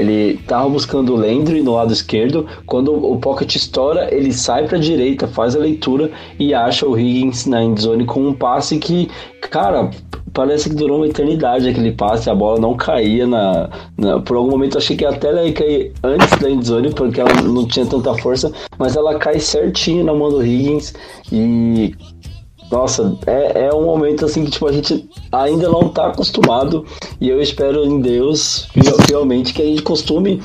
ele 0.00 0.38
tava 0.46 0.68
buscando 0.68 1.14
o 1.14 1.16
Landry 1.16 1.62
no 1.62 1.74
lado 1.74 1.92
esquerdo. 1.92 2.46
Quando 2.66 2.92
o 2.92 3.18
pocket 3.18 3.54
estoura, 3.54 4.12
ele 4.12 4.32
sai 4.32 4.66
para 4.66 4.76
a 4.76 4.80
direita, 4.80 5.28
faz 5.28 5.54
a 5.54 5.58
leitura 5.58 6.10
e 6.38 6.54
acha 6.54 6.86
o 6.86 6.98
Higgins 6.98 7.46
na 7.46 7.62
endzone 7.62 8.04
com 8.04 8.26
um 8.26 8.32
passe 8.32 8.78
que, 8.78 9.08
cara, 9.42 9.90
parece 10.32 10.70
que 10.70 10.76
durou 10.76 10.98
uma 10.98 11.06
eternidade 11.06 11.68
aquele 11.68 11.92
passe. 11.92 12.30
A 12.30 12.34
bola 12.34 12.58
não 12.58 12.76
caía 12.76 13.26
na. 13.26 13.68
na 13.96 14.20
por 14.20 14.36
algum 14.36 14.50
momento 14.50 14.78
achei 14.78 14.96
que 14.96 15.04
até 15.04 15.28
ela 15.28 15.44
ia 15.44 15.52
cair 15.52 15.92
antes 16.02 16.38
da 16.38 16.50
endzone, 16.50 16.92
porque 16.92 17.20
ela 17.20 17.34
não 17.42 17.66
tinha 17.66 17.86
tanta 17.86 18.14
força, 18.14 18.52
mas 18.78 18.96
ela 18.96 19.18
cai 19.18 19.38
certinho 19.38 20.04
na 20.04 20.14
mão 20.14 20.30
do 20.30 20.44
Higgins 20.44 20.94
e 21.30 21.94
nossa, 22.70 23.16
é, 23.26 23.66
é 23.66 23.74
um 23.74 23.84
momento 23.84 24.24
assim 24.24 24.44
que 24.44 24.50
tipo, 24.50 24.66
a 24.66 24.72
gente 24.72 25.08
ainda 25.32 25.68
não 25.68 25.88
está 25.88 26.06
acostumado 26.06 26.84
e 27.20 27.28
eu 27.28 27.40
espero 27.40 27.84
em 27.84 28.00
Deus 28.00 28.68
realmente 29.08 29.52
que 29.52 29.62
a 29.62 29.64
gente 29.64 29.82
costume 29.82 30.40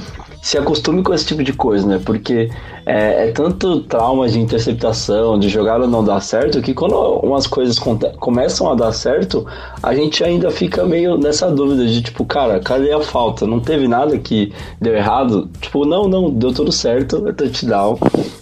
se 0.45 0.59
acostume 0.59 1.01
com 1.01 1.11
esse 1.11 1.25
tipo 1.25 1.43
de 1.43 1.53
coisa, 1.53 1.87
né? 1.87 1.99
Porque 2.05 2.51
é, 2.85 3.29
é, 3.29 3.31
tanto 3.31 3.79
trauma 3.79 4.29
de 4.29 4.39
interceptação, 4.39 5.39
de 5.39 5.49
jogar 5.49 5.81
ou 5.81 5.87
não 5.87 6.03
dar 6.03 6.21
certo, 6.21 6.61
que 6.61 6.71
quando 6.71 6.93
umas 7.23 7.47
coisas 7.47 7.79
começam 8.19 8.71
a 8.71 8.75
dar 8.75 8.91
certo, 8.91 9.43
a 9.81 9.95
gente 9.95 10.23
ainda 10.23 10.51
fica 10.51 10.85
meio 10.85 11.17
nessa 11.17 11.49
dúvida 11.49 11.87
de 11.87 11.99
tipo, 11.99 12.23
cara, 12.25 12.59
cadê 12.59 12.91
a 12.91 13.01
falta? 13.01 13.47
Não 13.47 13.59
teve 13.59 13.87
nada 13.87 14.19
que 14.19 14.53
deu 14.79 14.95
errado? 14.95 15.49
Tipo, 15.59 15.83
não, 15.83 16.07
não, 16.07 16.29
deu 16.29 16.53
tudo 16.53 16.71
certo, 16.71 17.27
é 17.27 17.33
touchdown. 17.33 17.97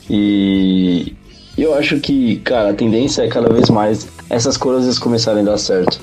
E, 0.10 1.16
e 1.58 1.64
eu 1.64 1.76
acho 1.76 2.00
que, 2.00 2.38
cara, 2.38 2.72
a 2.72 2.74
tendência 2.74 3.22
é 3.22 3.28
cada 3.28 3.52
vez 3.52 3.70
mais 3.70 4.08
essas 4.30 4.58
coisas 4.58 4.98
começarem 4.98 5.42
a 5.42 5.46
dar 5.46 5.58
certo. 5.58 6.00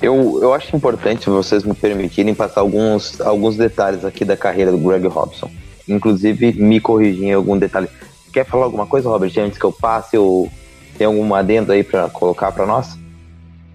Eu, 0.00 0.38
eu 0.40 0.54
acho 0.54 0.74
importante 0.76 1.28
vocês 1.28 1.64
me 1.64 1.74
permitirem 1.74 2.34
passar 2.34 2.60
alguns, 2.60 3.20
alguns 3.20 3.56
detalhes 3.56 4.04
aqui 4.04 4.24
da 4.24 4.36
carreira 4.36 4.70
do 4.70 4.78
Greg 4.78 5.06
Robson. 5.08 5.50
Inclusive, 5.88 6.52
me 6.52 6.80
corrigir 6.80 7.24
em 7.24 7.32
algum 7.32 7.58
detalhe. 7.58 7.88
Quer 8.32 8.44
falar 8.44 8.64
alguma 8.64 8.86
coisa, 8.86 9.08
Robert, 9.08 9.32
antes 9.38 9.58
que 9.58 9.64
eu 9.64 9.72
passe? 9.72 10.16
Ou 10.16 10.48
tem 10.96 11.06
algum 11.06 11.34
adendo 11.34 11.72
aí 11.72 11.82
para 11.82 12.08
colocar 12.10 12.52
para 12.52 12.66
nós? 12.66 12.96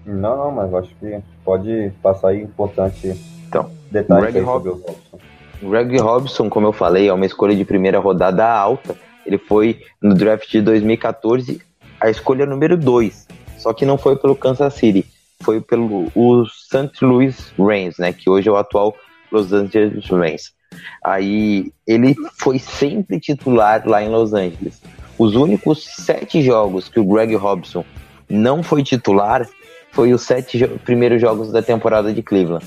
Não, 0.06 0.36
não, 0.36 0.50
mas 0.50 0.72
acho 0.74 0.90
que 1.00 1.18
pode 1.44 1.90
passar 2.02 2.28
aí 2.28 2.42
importante 2.42 3.14
então, 3.46 3.70
detalhes 3.90 4.32
Greg 4.32 4.44
Rob... 4.44 4.68
Robson. 4.68 5.18
Greg 5.62 5.98
Robson, 5.98 6.50
como 6.50 6.66
eu 6.66 6.72
falei, 6.72 7.08
é 7.08 7.12
uma 7.12 7.24
escolha 7.24 7.54
de 7.54 7.64
primeira 7.64 7.98
rodada 7.98 8.46
alta 8.46 8.94
ele 9.26 9.38
foi 9.38 9.80
no 10.02 10.14
draft 10.14 10.50
de 10.50 10.60
2014 10.60 11.60
a 12.00 12.10
escolha 12.10 12.44
número 12.44 12.76
2, 12.76 13.26
só 13.58 13.72
que 13.72 13.86
não 13.86 13.96
foi 13.96 14.16
pelo 14.16 14.36
Kansas 14.36 14.74
City, 14.74 15.06
foi 15.42 15.60
pelo 15.60 16.10
o 16.14 16.44
St. 16.46 17.02
Louis 17.02 17.52
Rams, 17.58 17.98
né, 17.98 18.12
que 18.12 18.28
hoje 18.28 18.48
é 18.48 18.52
o 18.52 18.56
atual 18.56 18.94
Los 19.30 19.52
Angeles 19.52 20.06
Rams. 20.06 20.52
Aí 21.04 21.72
ele 21.86 22.14
foi 22.36 22.58
sempre 22.58 23.20
titular 23.20 23.86
lá 23.86 24.02
em 24.02 24.08
Los 24.08 24.32
Angeles. 24.32 24.82
Os 25.18 25.34
únicos 25.34 25.84
sete 25.84 26.42
jogos 26.42 26.88
que 26.88 26.98
o 26.98 27.04
Greg 27.04 27.34
Robson 27.36 27.84
não 28.28 28.62
foi 28.62 28.82
titular 28.82 29.46
foi 29.92 30.12
os 30.12 30.22
sete 30.22 30.58
jo 30.58 30.68
primeiros 30.84 31.20
jogos 31.20 31.52
da 31.52 31.62
temporada 31.62 32.12
de 32.12 32.22
Cleveland. 32.22 32.66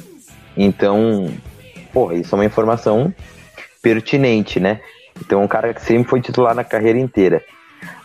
Então, 0.56 1.30
porra, 1.92 2.16
isso 2.16 2.34
é 2.34 2.38
uma 2.38 2.46
informação 2.46 3.14
pertinente, 3.82 4.60
né? 4.60 4.80
Então, 5.22 5.44
um 5.44 5.48
cara 5.48 5.74
que 5.74 5.82
sempre 5.82 6.10
foi 6.10 6.22
titular 6.22 6.56
na 6.56 6.64
carreira 6.64 7.00
inteira. 7.00 7.44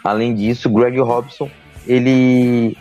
Além 0.04 0.34
disso, 0.34 0.68
Greg 0.70 0.98
Robson, 1.00 1.50
ele 1.86 2.76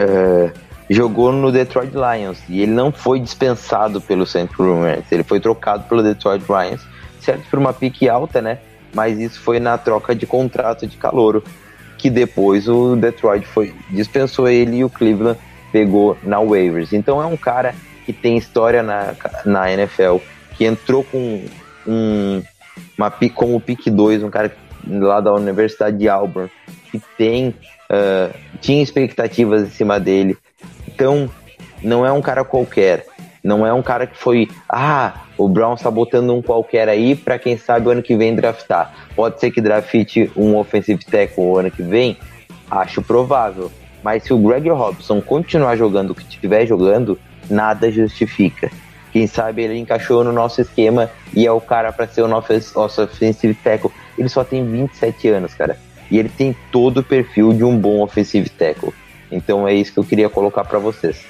uh, 0.00 0.50
jogou 0.88 1.32
no 1.32 1.50
Detroit 1.50 1.92
Lions 1.92 2.38
e 2.48 2.62
ele 2.62 2.72
não 2.72 2.92
foi 2.92 3.18
dispensado 3.18 4.00
pelo 4.00 4.26
St. 4.26 4.48
Louis 4.58 5.04
ele 5.10 5.24
foi 5.24 5.40
trocado 5.40 5.84
pelo 5.84 6.02
Detroit 6.02 6.44
Lions, 6.48 6.86
certo 7.20 7.48
por 7.50 7.58
uma 7.58 7.72
pique 7.72 8.08
alta, 8.08 8.40
né? 8.40 8.58
Mas 8.94 9.18
isso 9.18 9.40
foi 9.40 9.58
na 9.58 9.76
troca 9.76 10.14
de 10.14 10.26
contrato 10.26 10.86
de 10.86 10.96
calouro, 10.96 11.42
que 11.98 12.08
depois 12.08 12.68
o 12.68 12.94
Detroit 12.96 13.46
foi 13.46 13.74
dispensou 13.90 14.48
ele 14.48 14.78
e 14.78 14.84
o 14.84 14.90
Cleveland 14.90 15.38
pegou 15.72 16.16
na 16.22 16.40
waivers. 16.40 16.92
Então 16.92 17.20
é 17.20 17.26
um 17.26 17.36
cara 17.36 17.74
que 18.04 18.12
tem 18.12 18.36
história 18.36 18.82
na, 18.82 19.14
na 19.44 19.70
NFL, 19.72 20.18
que 20.56 20.64
entrou 20.64 21.02
com 21.02 21.44
um 21.86 22.42
uma, 22.96 23.10
como 23.34 23.56
o 23.56 23.60
pick 23.60 23.88
2, 23.90 24.22
um 24.22 24.30
cara 24.30 24.54
lá 24.86 25.20
da 25.20 25.32
Universidade 25.34 25.98
de 25.98 26.08
Auburn, 26.08 26.50
que 26.90 27.00
tem, 27.16 27.48
uh, 27.48 28.34
tinha 28.60 28.82
expectativas 28.82 29.62
em 29.62 29.70
cima 29.70 29.98
dele. 29.98 30.36
Então, 30.88 31.30
não 31.82 32.06
é 32.06 32.12
um 32.12 32.22
cara 32.22 32.44
qualquer. 32.44 33.06
Não 33.42 33.64
é 33.64 33.72
um 33.72 33.82
cara 33.82 34.06
que 34.06 34.18
foi, 34.18 34.48
ah, 34.68 35.22
o 35.38 35.48
Brown 35.48 35.74
está 35.74 35.90
botando 35.90 36.34
um 36.34 36.42
qualquer 36.42 36.88
aí 36.88 37.14
para 37.14 37.38
quem 37.38 37.56
sabe 37.56 37.86
o 37.86 37.90
ano 37.90 38.02
que 38.02 38.16
vem 38.16 38.34
draftar. 38.34 38.92
Pode 39.14 39.38
ser 39.38 39.52
que 39.52 39.60
drafte 39.60 40.30
um 40.36 40.56
offensive 40.56 41.04
tackle 41.04 41.44
o 41.44 41.58
ano 41.58 41.70
que 41.70 41.82
vem? 41.82 42.16
Acho 42.68 43.02
provável. 43.02 43.70
Mas 44.02 44.24
se 44.24 44.32
o 44.32 44.38
Greg 44.38 44.68
Robson 44.68 45.20
continuar 45.20 45.76
jogando 45.76 46.10
o 46.10 46.14
que 46.14 46.22
estiver 46.22 46.66
jogando, 46.66 47.18
nada 47.48 47.90
justifica. 47.90 48.70
Quem 49.12 49.26
sabe 49.26 49.62
ele 49.62 49.78
encaixou 49.78 50.24
no 50.24 50.32
nosso 50.32 50.60
esquema 50.60 51.10
e 51.36 51.46
é 51.46 51.52
o 51.52 51.60
cara 51.60 51.92
para 51.92 52.08
ser 52.08 52.22
o 52.22 52.28
nosso, 52.28 52.50
offensive 53.02 53.52
tackle. 53.62 53.90
Ele 54.16 54.28
só 54.30 54.42
tem 54.42 54.66
27 54.66 55.28
anos, 55.28 55.52
cara. 55.52 55.78
E 56.10 56.18
ele 56.18 56.30
tem 56.30 56.56
todo 56.72 56.98
o 56.98 57.02
perfil 57.02 57.52
de 57.52 57.62
um 57.62 57.76
bom 57.76 58.02
offensive 58.02 58.48
tackle. 58.48 58.92
Então 59.30 59.68
é 59.68 59.74
isso 59.74 59.92
que 59.92 59.98
eu 59.98 60.04
queria 60.04 60.30
colocar 60.30 60.64
para 60.64 60.78
vocês. 60.78 61.22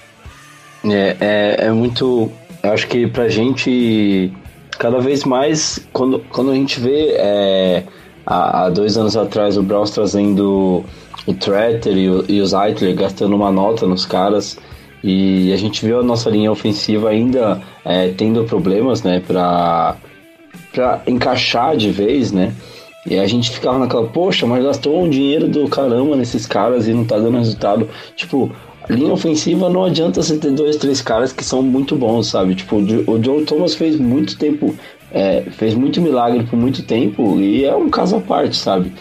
É, 0.85 1.17
é, 1.19 1.67
é, 1.67 1.71
muito. 1.73 2.31
Eu 2.63 2.73
acho 2.73 2.87
que 2.87 3.09
pra 3.09 3.29
gente, 3.29 4.33
cada 4.79 5.01
vez 5.01 5.25
mais, 5.25 5.85
quando, 5.93 6.21
quando 6.31 6.53
a 6.53 6.55
gente 6.55 6.79
vê 6.79 7.15
é, 7.17 7.83
há, 8.25 8.67
há, 8.67 8.71
dois 8.71 8.97
anos 8.97 9.17
atrás 9.17 9.59
o 9.59 9.63
Browns 9.63 9.91
trazendo 9.91 10.85
o 11.27 11.35
Tretter 11.35 11.97
e 11.97 12.09
o, 12.09 12.25
e 12.29 12.41
o 12.41 12.47
Zeitler 12.47 12.95
gastando 12.95 13.35
uma 13.35 13.51
nota 13.51 13.87
nos 13.87 14.07
caras 14.07 14.57
e 15.03 15.53
a 15.53 15.57
gente 15.57 15.85
viu 15.85 16.01
a 16.01 16.03
nossa 16.03 16.31
linha 16.31 16.51
ofensiva 16.51 17.11
ainda 17.11 17.61
é, 17.85 18.09
tendo 18.09 18.45
problemas, 18.45 19.03
né, 19.03 19.23
para 19.27 19.97
encaixar 21.07 21.77
de 21.77 21.91
vez, 21.91 22.33
né? 22.33 22.53
E 23.09 23.17
a 23.19 23.27
gente 23.27 23.51
ficava 23.51 23.79
naquela, 23.79 24.09
poxa, 24.09 24.47
mas 24.47 24.65
gastou 24.65 25.05
um 25.05 25.09
dinheiro 25.09 25.47
do 25.47 25.69
caramba 25.69 26.17
nesses 26.17 26.45
caras 26.45 26.89
e 26.89 26.93
não 26.93 27.05
tá 27.05 27.17
dando 27.17 27.39
resultado. 27.39 27.89
Tipo, 28.17 28.51
linha 28.91 29.13
ofensiva 29.13 29.69
não 29.69 29.85
adianta 29.85 30.21
você 30.21 30.37
ter 30.39 30.51
dois, 30.51 30.77
três 30.77 31.01
caras 31.01 31.33
que 31.33 31.45
são 31.45 31.63
muito 31.63 31.95
bons, 31.95 32.27
sabe? 32.27 32.57
Tipo, 32.57 32.77
o 32.77 33.23
Joe 33.23 33.45
Thomas 33.45 33.77
fez 33.77 33.97
muito 33.97 34.37
tempo, 34.37 34.75
é, 35.13 35.43
fez 35.53 35.73
muito 35.75 36.01
milagre 36.01 36.43
por 36.45 36.59
muito 36.59 36.83
tempo 36.83 37.41
e 37.41 37.65
é 37.65 37.77
um 37.77 37.89
caso 37.89 38.17
à 38.17 38.21
parte, 38.21 38.57
sabe? 38.57 38.93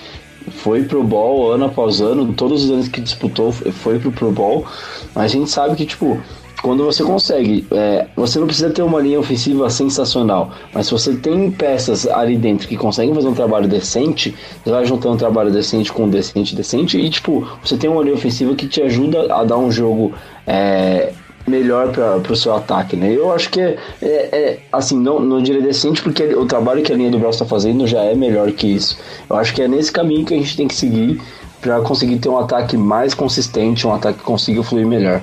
Foi 0.52 0.84
pro 0.84 1.04
Bowl 1.04 1.52
ano 1.52 1.66
após 1.66 2.02
ano, 2.02 2.34
todos 2.34 2.66
os 2.66 2.72
anos 2.72 2.88
que 2.88 3.02
disputou 3.02 3.52
foi 3.52 4.00
pro 4.00 4.12
Pro 4.12 4.32
Bowl, 4.32 4.66
mas 5.14 5.26
a 5.26 5.28
gente 5.28 5.50
sabe 5.50 5.76
que, 5.76 5.86
tipo, 5.86 6.20
quando 6.62 6.84
você 6.84 7.04
consegue, 7.04 7.66
é, 7.72 8.08
você 8.16 8.39
não 8.39 8.48
precisa 8.48 8.70
ter 8.70 8.82
uma 8.82 9.00
linha 9.00 9.20
ofensiva 9.20 9.70
sensacional, 9.70 10.52
mas 10.74 10.88
se 10.88 10.93
você 10.93 11.16
tem 11.16 11.52
peças 11.52 12.08
ali 12.08 12.38
dentro 12.38 12.68
que 12.68 12.76
conseguem 12.76 13.14
fazer 13.14 13.28
um 13.28 13.34
trabalho 13.34 13.68
decente, 13.68 14.34
você 14.64 14.72
vai 14.72 14.86
juntando 14.86 15.14
um 15.14 15.18
trabalho 15.18 15.52
decente 15.52 15.91
com 15.91 16.06
um 16.06 16.10
decente, 16.10 16.56
decente, 16.56 16.98
e 16.98 17.10
tipo, 17.10 17.48
você 17.64 17.78
tem 17.78 17.89
uma 17.89 18.02
linha 18.02 18.16
ofensiva 18.16 18.56
que 18.56 18.68
te 18.68 18.82
ajuda 18.82 19.34
a 19.34 19.43
dar 19.43 19.58
um 19.58 19.72
jogo 19.72 20.14
é, 20.48 21.14
melhor 21.48 21.91
para 21.91 22.32
o 22.32 22.36
seu 22.36 22.54
ataque, 22.56 22.96
né? 22.96 23.14
Eu 23.14 23.32
acho 23.32 23.50
que 23.50 23.62
é, 23.62 23.78
é, 24.02 24.08
é, 24.08 24.60
assim, 24.72 25.00
não, 25.00 25.20
não 25.20 25.41
diria 25.41 25.62
decente, 25.62 26.02
porque 26.02 26.24
o 26.24 26.46
trabalho 26.46 26.82
que 26.82 26.91
a 26.91 26.96
linha 26.96 27.12
do 27.12 27.20
Brawl 27.20 27.32
está 27.32 27.46
fazendo 27.46 27.86
já 27.86 28.02
é 28.02 28.16
melhor 28.16 28.52
que 28.52 28.68
isso. 28.68 28.98
Eu 29.30 29.36
acho 29.36 29.54
que 29.54 29.62
é 29.62 29.68
nesse 29.68 29.91
caminho 29.91 30.26
que 30.26 30.34
a 30.34 30.38
gente 30.38 30.58
tem 30.58 30.68
que 30.68 30.76
seguir 30.76 31.22
para 31.62 31.80
conseguir 31.82 32.18
ter 32.18 32.30
um 32.30 32.38
ataque 32.38 32.78
mais 32.78 33.14
consistente, 33.14 33.86
um 33.86 33.93
ataque 33.93 34.20
que 34.20 34.26
consiga 34.26 34.64
fluir 34.64 34.86
melhor. 34.86 35.22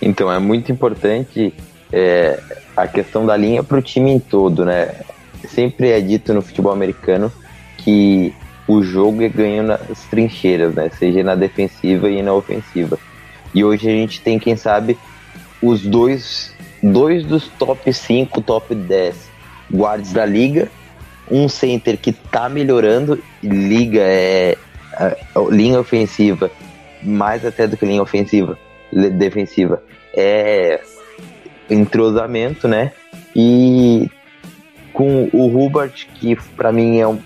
Então, 0.00 0.32
é 0.32 0.38
muito 0.38 0.72
importante 0.72 1.52
é, 1.92 2.40
a 2.76 2.86
questão 2.86 3.26
da 3.26 3.36
linha 3.36 3.62
para 3.62 3.78
o 3.78 3.82
time 3.82 4.10
em 4.10 4.18
todo, 4.18 4.64
né? 4.64 4.94
Sempre 5.48 5.90
é 5.90 6.00
dito 6.00 6.32
no 6.32 6.42
futebol 6.42 6.72
americano 6.72 7.30
que 7.78 8.34
o 8.66 8.82
jogo 8.82 9.22
é 9.22 9.28
ganho 9.28 9.62
nas 9.62 9.80
trincheiras, 10.10 10.74
né? 10.74 10.90
Seja 10.98 11.22
na 11.22 11.34
defensiva 11.34 12.08
e 12.08 12.22
na 12.22 12.32
ofensiva. 12.32 12.98
E 13.54 13.64
hoje 13.64 13.88
a 13.88 13.92
gente 13.92 14.20
tem, 14.20 14.38
quem 14.38 14.56
sabe, 14.56 14.96
os 15.62 15.82
dois, 15.82 16.54
dois 16.82 17.24
dos 17.24 17.48
top 17.48 17.92
5, 17.92 18.40
top 18.42 18.74
10 18.74 19.30
guards 19.72 20.12
da 20.12 20.24
liga, 20.24 20.70
um 21.30 21.48
center 21.48 21.96
que 21.96 22.12
tá 22.12 22.48
melhorando, 22.48 23.22
liga 23.42 24.00
é 24.02 24.56
linha 25.50 25.78
ofensiva, 25.78 26.50
mais 27.02 27.44
até 27.44 27.66
do 27.66 27.76
que 27.76 27.86
linha 27.86 28.02
ofensiva, 28.02 28.58
defensiva, 29.16 29.82
é 30.14 30.80
entrosamento, 31.68 32.66
né? 32.66 32.92
E 33.34 34.10
com 34.92 35.28
o 35.32 35.46
Hubert, 35.46 36.08
que 36.14 36.36
para 36.56 36.72
mim 36.72 36.98
é 36.98 37.06
um, 37.06 37.20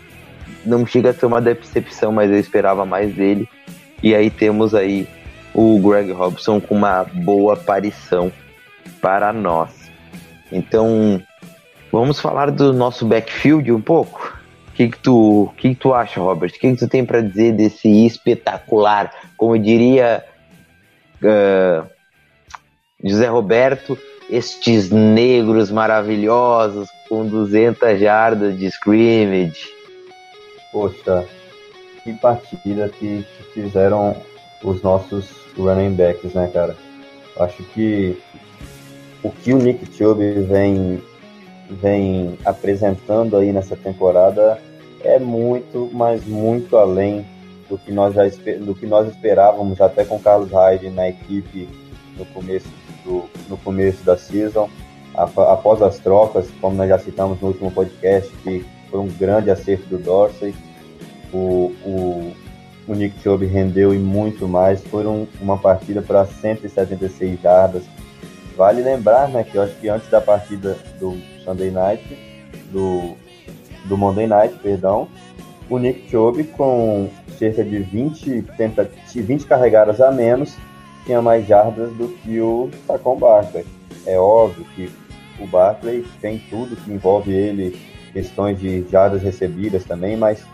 não 0.64 0.86
chega 0.86 1.10
a 1.10 1.14
ser 1.14 1.26
uma 1.26 1.40
decepção, 1.40 2.12
mas 2.12 2.30
eu 2.30 2.38
esperava 2.38 2.84
mais 2.84 3.14
dele. 3.14 3.48
E 4.02 4.14
aí 4.14 4.28
temos 4.28 4.74
aí 4.74 5.08
o 5.54 5.78
Greg 5.78 6.10
Robson 6.10 6.60
com 6.60 6.74
uma 6.74 7.04
boa 7.04 7.54
aparição 7.54 8.32
para 9.00 9.32
nós. 9.32 9.70
Então, 10.50 11.22
vamos 11.92 12.20
falar 12.20 12.50
do 12.50 12.72
nosso 12.72 13.06
backfield 13.06 13.70
um 13.70 13.80
pouco? 13.80 14.36
O 14.68 14.72
que, 14.72 14.88
que, 14.88 14.98
tu, 14.98 15.52
que, 15.56 15.68
que 15.70 15.74
tu 15.76 15.94
acha, 15.94 16.20
Robert? 16.20 16.50
O 16.50 16.52
que, 16.58 16.72
que 16.72 16.76
tu 16.76 16.88
tem 16.88 17.06
para 17.06 17.20
dizer 17.20 17.52
desse 17.52 17.88
espetacular, 18.04 19.12
como 19.36 19.56
diria 19.56 20.24
uh, 21.22 21.88
José 23.02 23.28
Roberto, 23.28 23.96
estes 24.28 24.90
negros 24.90 25.70
maravilhosos 25.70 26.88
com 27.08 27.24
200 27.24 28.00
jardas 28.00 28.58
de 28.58 28.66
scrimmage? 28.66 29.68
Poxa, 30.72 31.24
que 32.02 32.12
partida 32.14 32.88
que, 32.88 33.24
que 33.24 33.52
fizeram 33.52 34.16
os 34.64 34.82
nossos 34.82 35.43
running 35.62 35.94
backs, 35.94 36.34
né, 36.34 36.50
cara? 36.52 36.76
Acho 37.38 37.62
que 37.62 38.16
o 39.22 39.30
que 39.30 39.52
o 39.52 39.58
Nick 39.58 39.86
Chubb 39.96 40.22
vem, 40.42 41.02
vem 41.70 42.38
apresentando 42.44 43.36
aí 43.36 43.52
nessa 43.52 43.76
temporada 43.76 44.60
é 45.02 45.18
muito, 45.18 45.90
mas 45.92 46.24
muito 46.26 46.76
além 46.76 47.24
do 47.68 47.78
que 47.78 47.90
nós 47.90 48.14
já 48.14 48.22
do 48.60 48.74
que 48.74 48.86
nós 48.86 49.08
esperávamos 49.08 49.80
até 49.80 50.04
com 50.04 50.18
Carlos 50.18 50.50
Hyde 50.50 50.90
na 50.90 51.08
equipe 51.08 51.68
no 52.16 52.24
começo 52.26 52.68
do, 53.04 53.24
no 53.48 53.56
começo 53.58 54.04
da 54.04 54.16
season. 54.16 54.68
Após 55.14 55.80
as 55.80 55.98
trocas, 55.98 56.48
como 56.60 56.76
nós 56.76 56.88
já 56.88 56.98
citamos 56.98 57.40
no 57.40 57.48
último 57.48 57.70
podcast, 57.70 58.30
que 58.42 58.64
foi 58.90 59.00
um 59.00 59.06
grande 59.06 59.50
acerto 59.50 59.86
do 59.88 59.98
Dorsey, 59.98 60.52
o, 61.32 61.72
o, 61.84 62.32
o 62.86 62.94
Nick 62.94 63.20
Chubb 63.22 63.44
rendeu 63.46 63.94
e 63.94 63.98
muito 63.98 64.46
mais. 64.48 64.82
Foi 64.84 65.06
um, 65.06 65.26
uma 65.40 65.58
partida 65.58 66.02
para 66.02 66.24
176 66.26 67.40
jardas. 67.40 67.84
Vale 68.56 68.82
lembrar, 68.82 69.28
né, 69.28 69.42
que 69.42 69.56
eu 69.56 69.62
acho 69.62 69.74
que 69.76 69.88
antes 69.88 70.08
da 70.08 70.20
partida 70.20 70.78
do 71.00 71.18
Sunday 71.44 71.70
Night, 71.70 72.04
do, 72.70 73.14
do 73.86 73.96
Monday 73.96 74.26
Night, 74.26 74.54
perdão, 74.62 75.08
o 75.68 75.78
Nick 75.78 76.08
Chubb 76.08 76.44
com 76.44 77.10
cerca 77.38 77.64
de 77.64 77.78
20, 77.78 78.42
tenta, 78.56 78.88
20 79.12 79.46
carregadas 79.46 80.00
a 80.00 80.12
menos 80.12 80.56
tinha 81.04 81.20
mais 81.20 81.46
jardas 81.46 81.92
do 81.94 82.08
que 82.08 82.40
o 82.40 82.70
Saquon 82.86 83.16
Barkley. 83.16 83.66
É 84.06 84.18
óbvio 84.18 84.64
que 84.74 84.90
o 85.38 85.46
Barkley 85.46 86.04
tem 86.20 86.38
tudo 86.50 86.76
que 86.76 86.92
envolve 86.92 87.32
ele, 87.32 87.78
questões 88.12 88.58
de 88.58 88.86
jardas 88.88 89.22
recebidas 89.22 89.84
também, 89.84 90.16
mas 90.16 90.44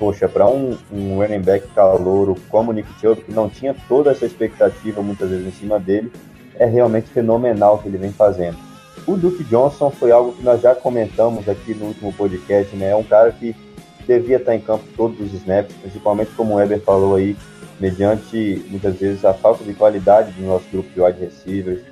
poxa, 0.00 0.26
para 0.26 0.48
um, 0.48 0.78
um 0.90 1.18
running 1.18 1.42
back 1.42 1.68
calouro 1.74 2.34
como 2.48 2.70
o 2.70 2.74
Nick 2.74 2.88
Chubb, 2.98 3.20
que 3.20 3.32
não 3.32 3.50
tinha 3.50 3.76
toda 3.86 4.10
essa 4.10 4.24
expectativa 4.24 5.02
muitas 5.02 5.28
vezes 5.28 5.46
em 5.46 5.52
cima 5.52 5.78
dele, 5.78 6.10
é 6.58 6.64
realmente 6.64 7.10
fenomenal 7.10 7.74
o 7.74 7.78
que 7.78 7.88
ele 7.88 7.98
vem 7.98 8.10
fazendo. 8.10 8.56
O 9.06 9.14
Duke 9.14 9.44
Johnson 9.44 9.90
foi 9.90 10.10
algo 10.10 10.32
que 10.32 10.42
nós 10.42 10.62
já 10.62 10.74
comentamos 10.74 11.46
aqui 11.48 11.74
no 11.74 11.86
último 11.86 12.14
podcast, 12.14 12.74
né? 12.76 12.90
É 12.90 12.96
um 12.96 13.02
cara 13.02 13.30
que 13.30 13.54
devia 14.06 14.38
estar 14.38 14.54
em 14.54 14.60
campo 14.60 14.84
todos 14.96 15.20
os 15.20 15.34
snaps, 15.34 15.76
principalmente 15.76 16.30
como 16.32 16.54
o 16.54 16.56
Weber 16.56 16.80
falou 16.80 17.16
aí, 17.16 17.36
mediante 17.78 18.64
muitas 18.70 18.96
vezes 18.96 19.22
a 19.22 19.34
falta 19.34 19.62
de 19.64 19.74
qualidade 19.74 20.32
do 20.32 20.46
nosso 20.46 20.64
grupo 20.72 20.88
de 20.94 21.00
wide 21.00 21.20
receivers. 21.20 21.82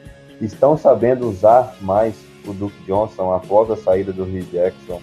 Estão 0.41 0.79
sabendo 0.79 1.29
usar 1.29 1.77
mais 1.83 2.15
o 2.47 2.55
Duke 2.55 2.83
Johnson 2.87 3.35
após 3.35 3.71
a 3.71 3.77
saída 3.77 4.13
do 4.13 4.25
Rio 4.25 4.45
Jackson, 4.51 5.03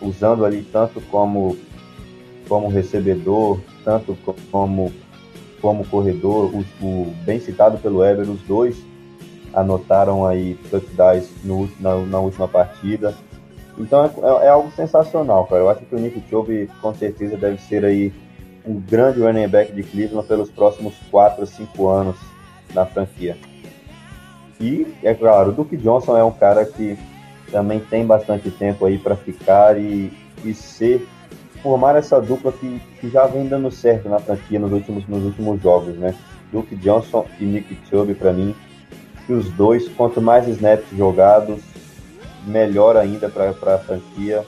usando 0.00 0.44
ali 0.44 0.62
tanto 0.72 1.02
como 1.02 1.56
como 2.48 2.68
recebedor, 2.68 3.60
tanto 3.84 4.16
como, 4.50 4.92
como 5.60 5.86
corredor, 5.86 6.54
o, 6.54 6.64
o 6.84 7.14
bem 7.24 7.40
citado 7.40 7.78
pelo 7.78 7.98
Weber, 7.98 8.28
os 8.30 8.40
dois 8.42 8.76
anotaram 9.54 10.26
aí 10.26 10.58
touchdowns 10.70 11.30
no, 11.44 11.68
na, 11.80 11.96
na 11.96 12.18
última 12.18 12.48
partida. 12.48 13.14
Então 13.78 14.04
é, 14.04 14.46
é, 14.46 14.48
algo 14.48 14.70
sensacional, 14.72 15.46
cara. 15.46 15.62
Eu 15.62 15.70
acho 15.70 15.84
que 15.84 15.94
o 15.94 15.98
Nick 15.98 16.22
Chubb 16.28 16.68
com 16.80 16.94
certeza 16.94 17.36
deve 17.36 17.60
ser 17.60 17.84
aí 17.84 18.12
um 18.66 18.80
grande 18.80 19.20
running 19.20 19.48
back 19.48 19.72
de 19.72 19.82
Cleveland 19.82 20.26
pelos 20.26 20.50
próximos 20.50 20.94
4 21.10 21.42
a 21.42 21.46
5 21.46 21.88
anos 21.88 22.16
na 22.72 22.86
franquia. 22.86 23.36
E, 24.60 24.86
é 25.02 25.12
claro, 25.14 25.50
o 25.50 25.52
Duke 25.52 25.76
Johnson 25.76 26.16
é 26.16 26.24
um 26.24 26.32
cara 26.32 26.64
que 26.64 26.96
também 27.50 27.80
tem 27.80 28.06
bastante 28.06 28.50
tempo 28.50 28.86
aí 28.86 28.98
para 28.98 29.16
ficar 29.16 29.78
e, 29.78 30.12
e 30.44 30.54
ser 30.54 31.06
formar 31.64 31.96
essa 31.96 32.20
dupla 32.20 32.52
que, 32.52 32.78
que 33.00 33.08
já 33.08 33.26
vem 33.26 33.48
dando 33.48 33.70
certo 33.70 34.06
na 34.06 34.18
franquia 34.18 34.60
nos 34.60 34.70
últimos, 34.70 35.08
nos 35.08 35.24
últimos 35.24 35.62
jogos, 35.62 35.96
né? 35.96 36.14
Duke 36.52 36.76
Johnson 36.76 37.24
e 37.40 37.44
Nick 37.44 37.78
Chubb, 37.88 38.14
para 38.14 38.34
mim, 38.34 38.54
que 39.26 39.32
os 39.32 39.48
dois, 39.52 39.88
quanto 39.88 40.20
mais 40.20 40.46
snaps 40.46 40.84
jogados, 40.94 41.62
melhor 42.46 42.98
ainda 42.98 43.30
para 43.30 43.48
a 43.48 43.78
franquia. 43.78 44.44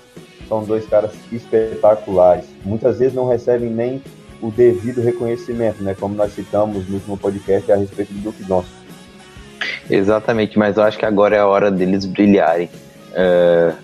São 0.47 0.63
dois 0.63 0.87
caras 0.87 1.13
espetaculares. 1.33 2.45
Muitas 2.63 2.99
vezes 2.99 3.15
não 3.15 3.27
recebem 3.27 3.71
nem 3.71 4.03
o 4.43 4.51
devido 4.51 5.01
reconhecimento, 5.01 5.83
né? 5.83 5.97
Como 5.99 6.15
nós 6.15 6.35
citamos 6.35 6.87
no 6.87 6.97
último 6.97 7.17
podcast 7.17 7.73
a 7.73 7.77
respeito 7.77 8.13
do 8.13 8.21
Duke 8.21 8.45
Johnson. 8.45 8.69
Exatamente, 9.89 10.59
mas 10.59 10.77
eu 10.77 10.83
acho 10.83 10.99
que 10.99 11.07
agora 11.07 11.35
é 11.35 11.39
a 11.39 11.47
hora 11.47 11.71
deles 11.71 12.05
brilharem. 12.05 12.69
Uh, 13.13 13.75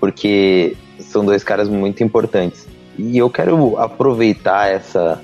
porque 0.00 0.74
são 0.98 1.24
dois 1.24 1.42
caras 1.42 1.68
muito 1.68 2.02
importantes. 2.02 2.66
E 2.98 3.16
eu 3.16 3.30
quero 3.30 3.78
aproveitar 3.78 4.68
essa, 4.70 5.20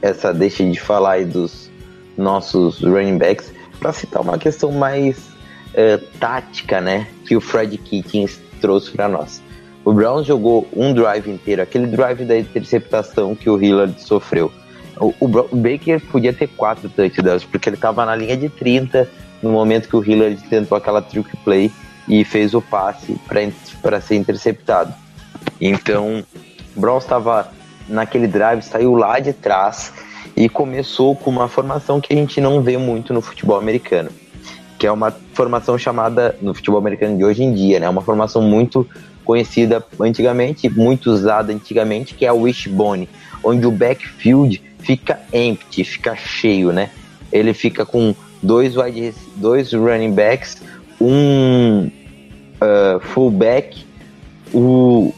essa 0.00 0.32
deixa 0.32 0.64
de 0.64 0.78
falar 0.78 1.12
aí 1.12 1.24
dos 1.24 1.70
nossos 2.16 2.80
running 2.80 3.18
backs 3.18 3.52
para 3.78 3.92
citar 3.92 4.22
uma 4.22 4.38
questão 4.38 4.72
mais 4.72 5.18
uh, 5.18 5.98
tática, 6.18 6.80
né? 6.80 7.08
Que 7.26 7.36
o 7.36 7.40
Fred 7.40 7.76
Kitchens 7.78 8.40
trouxe 8.60 8.90
para 8.90 9.08
nós. 9.08 9.42
O 9.84 9.92
Browns 9.92 10.26
jogou 10.26 10.68
um 10.76 10.92
drive 10.92 11.30
inteiro, 11.30 11.62
aquele 11.62 11.86
drive 11.86 12.24
da 12.24 12.38
interceptação 12.38 13.34
que 13.34 13.48
o 13.48 13.62
Hillard 13.62 14.00
sofreu. 14.00 14.52
O, 15.00 15.14
o, 15.20 15.26
o 15.26 15.56
Baker 15.56 16.00
podia 16.10 16.32
ter 16.32 16.48
quatro 16.48 16.88
touchdowns, 16.88 17.44
porque 17.44 17.68
ele 17.68 17.76
estava 17.76 18.04
na 18.04 18.14
linha 18.14 18.36
de 18.36 18.48
30 18.48 19.08
no 19.42 19.50
momento 19.50 19.88
que 19.88 19.96
o 19.96 20.04
Hillard 20.04 20.42
tentou 20.48 20.76
aquela 20.76 21.00
trick 21.00 21.36
play 21.38 21.70
e 22.08 22.24
fez 22.24 22.54
o 22.54 22.60
passe 22.60 23.16
para 23.80 24.00
ser 24.00 24.16
interceptado. 24.16 24.92
Então, 25.60 26.24
o 26.76 26.80
Browns 26.80 27.04
estava 27.04 27.50
naquele 27.88 28.26
drive, 28.26 28.62
saiu 28.62 28.94
lá 28.94 29.18
de 29.18 29.32
trás 29.32 29.92
e 30.36 30.48
começou 30.48 31.16
com 31.16 31.30
uma 31.30 31.48
formação 31.48 32.00
que 32.00 32.12
a 32.12 32.16
gente 32.16 32.40
não 32.40 32.62
vê 32.62 32.76
muito 32.76 33.12
no 33.12 33.20
futebol 33.20 33.58
americano, 33.58 34.10
que 34.78 34.86
é 34.86 34.92
uma 34.92 35.10
formação 35.32 35.76
chamada 35.76 36.36
no 36.40 36.54
futebol 36.54 36.78
americano 36.78 37.16
de 37.16 37.24
hoje 37.24 37.42
em 37.42 37.52
dia, 37.52 37.80
né? 37.80 37.88
Uma 37.88 38.02
formação 38.02 38.42
muito 38.42 38.88
conhecida 39.24 39.84
antigamente, 40.00 40.68
muito 40.68 41.10
usada 41.10 41.52
antigamente, 41.52 42.14
que 42.14 42.24
é 42.24 42.28
a 42.28 42.32
wishbone, 42.32 43.08
onde 43.42 43.66
o 43.66 43.70
backfield 43.70 44.62
fica 44.78 45.20
empty, 45.32 45.84
fica 45.84 46.14
cheio, 46.16 46.72
né? 46.72 46.90
Ele 47.32 47.52
fica 47.52 47.84
com 47.84 48.14
dois 48.42 48.76
wide, 48.76 49.14
dois 49.36 49.72
running 49.72 50.12
backs, 50.12 50.62
um 51.00 51.90
uh, 52.62 53.00
fullback, 53.00 53.84
o, 54.52 55.12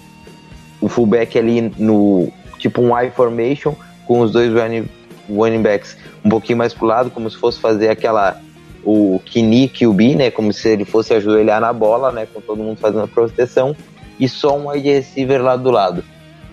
o 0.81 0.89
fullback 0.89 1.39
ali 1.39 1.73
no 1.79 2.33
tipo 2.59 2.81
um 2.83 2.99
I 2.99 3.11
formation 3.11 3.75
com 4.07 4.21
os 4.21 4.33
dois 4.33 4.53
running, 4.53 4.89
running 5.29 5.63
backs 5.63 5.97
um 6.25 6.29
pouquinho 6.29 6.59
mais 6.59 6.75
pro 6.75 6.87
lado, 6.87 7.11
como 7.11 7.31
se 7.31 7.37
fosse 7.37 7.59
fazer 7.61 7.89
aquela 7.89 8.41
o 8.85 9.21
Kini 9.25 9.69
QB, 9.69 10.15
né, 10.15 10.31
como 10.31 10.53
se 10.53 10.69
ele 10.69 10.85
fosse 10.85 11.13
ajoelhar 11.13 11.61
na 11.61 11.73
bola, 11.73 12.11
né, 12.11 12.27
com 12.33 12.41
todo 12.41 12.63
mundo 12.63 12.79
fazendo 12.79 13.05
a 13.05 13.09
proteção 13.09 13.77
e 14.19 14.29
só 14.29 14.57
um 14.57 14.71
wide 14.71 14.89
receiver 14.89 15.43
lá 15.43 15.57
do 15.57 15.71
lado. 15.71 16.05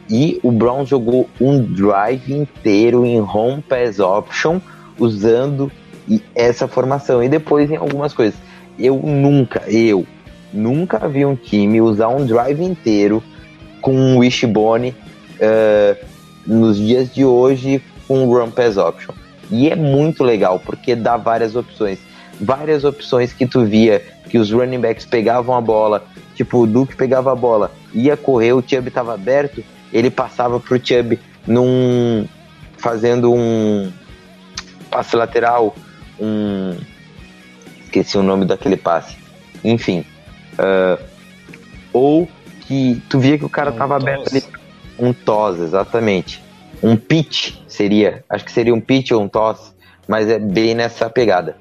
E 0.10 0.40
o 0.44 0.52
Brown 0.52 0.86
jogou 0.86 1.30
um 1.40 1.62
drive 1.62 2.34
inteiro 2.34 3.06
em 3.06 3.20
home 3.20 3.62
pass 3.62 4.00
option 4.00 4.60
usando 4.98 5.72
essa 6.34 6.68
formação 6.68 7.22
e 7.22 7.28
depois 7.28 7.70
em 7.70 7.76
algumas 7.76 8.14
coisas. 8.14 8.40
Eu 8.80 8.98
nunca, 8.98 9.64
eu 9.70 10.06
nunca 10.54 11.08
vi 11.10 11.26
um 11.26 11.36
time 11.36 11.82
usar 11.82 12.08
um 12.08 12.26
drive 12.26 12.64
inteiro 12.64 13.22
com 13.82 14.18
wishbone 14.18 14.96
uh, 15.40 16.06
nos 16.46 16.78
dias 16.78 17.14
de 17.14 17.26
hoje 17.26 17.82
com 18.08 18.26
run 18.26 18.52
pass 18.52 18.78
option. 18.78 19.14
E 19.50 19.70
é 19.70 19.76
muito 19.76 20.24
legal 20.24 20.60
porque 20.60 20.96
dá 20.96 21.18
várias 21.18 21.56
opções. 21.56 22.00
Várias 22.40 22.84
opções 22.84 23.34
que 23.34 23.46
tu 23.46 23.66
via 23.66 24.04
que 24.30 24.38
os 24.38 24.52
running 24.52 24.80
backs 24.80 25.06
pegavam 25.06 25.56
a 25.56 25.62
bola, 25.62 26.06
tipo 26.36 26.60
o 26.60 26.68
Duke 26.68 26.96
pegava 26.96 27.32
a 27.32 27.36
bola, 27.36 27.72
ia 27.94 28.18
correr, 28.18 28.54
o 28.54 28.62
Chubb 28.62 28.90
estava 28.90 29.14
aberto, 29.14 29.64
ele 29.92 30.10
passava 30.10 30.60
pro 30.60 30.80
Chubb 30.86 31.18
num 31.48 32.28
fazendo 32.78 33.34
um 33.34 33.92
passe 34.90 35.16
lateral, 35.16 35.76
um. 36.20 36.78
Esqueci 37.84 38.18
o 38.18 38.24
nome 38.24 38.46
daquele 38.46 38.76
passe. 38.76 39.18
Enfim. 39.64 40.04
Uh, 40.54 41.02
ou 41.94 42.28
que 42.68 43.02
tu 43.10 43.20
via 43.20 43.38
que 43.38 43.46
o 43.46 43.50
cara 43.50 43.72
Um 43.72 43.78
tava 43.78 43.96
toss. 43.96 44.04
aberto 44.04 44.28
ali. 44.30 44.44
Um 45.00 45.14
toss, 45.14 45.60
exatamente. 45.60 46.44
Um 46.84 46.98
pitch 46.98 47.56
seria. 47.68 48.24
Acho 48.30 48.44
que 48.44 48.52
seria 48.52 48.74
um 48.74 48.82
pitch 48.82 49.12
ou 49.12 49.22
um 49.22 49.28
toss, 49.28 49.74
mas 50.08 50.30
é 50.30 50.38
bem 50.38 50.76
nessa 50.76 51.10
pegada. 51.10 51.56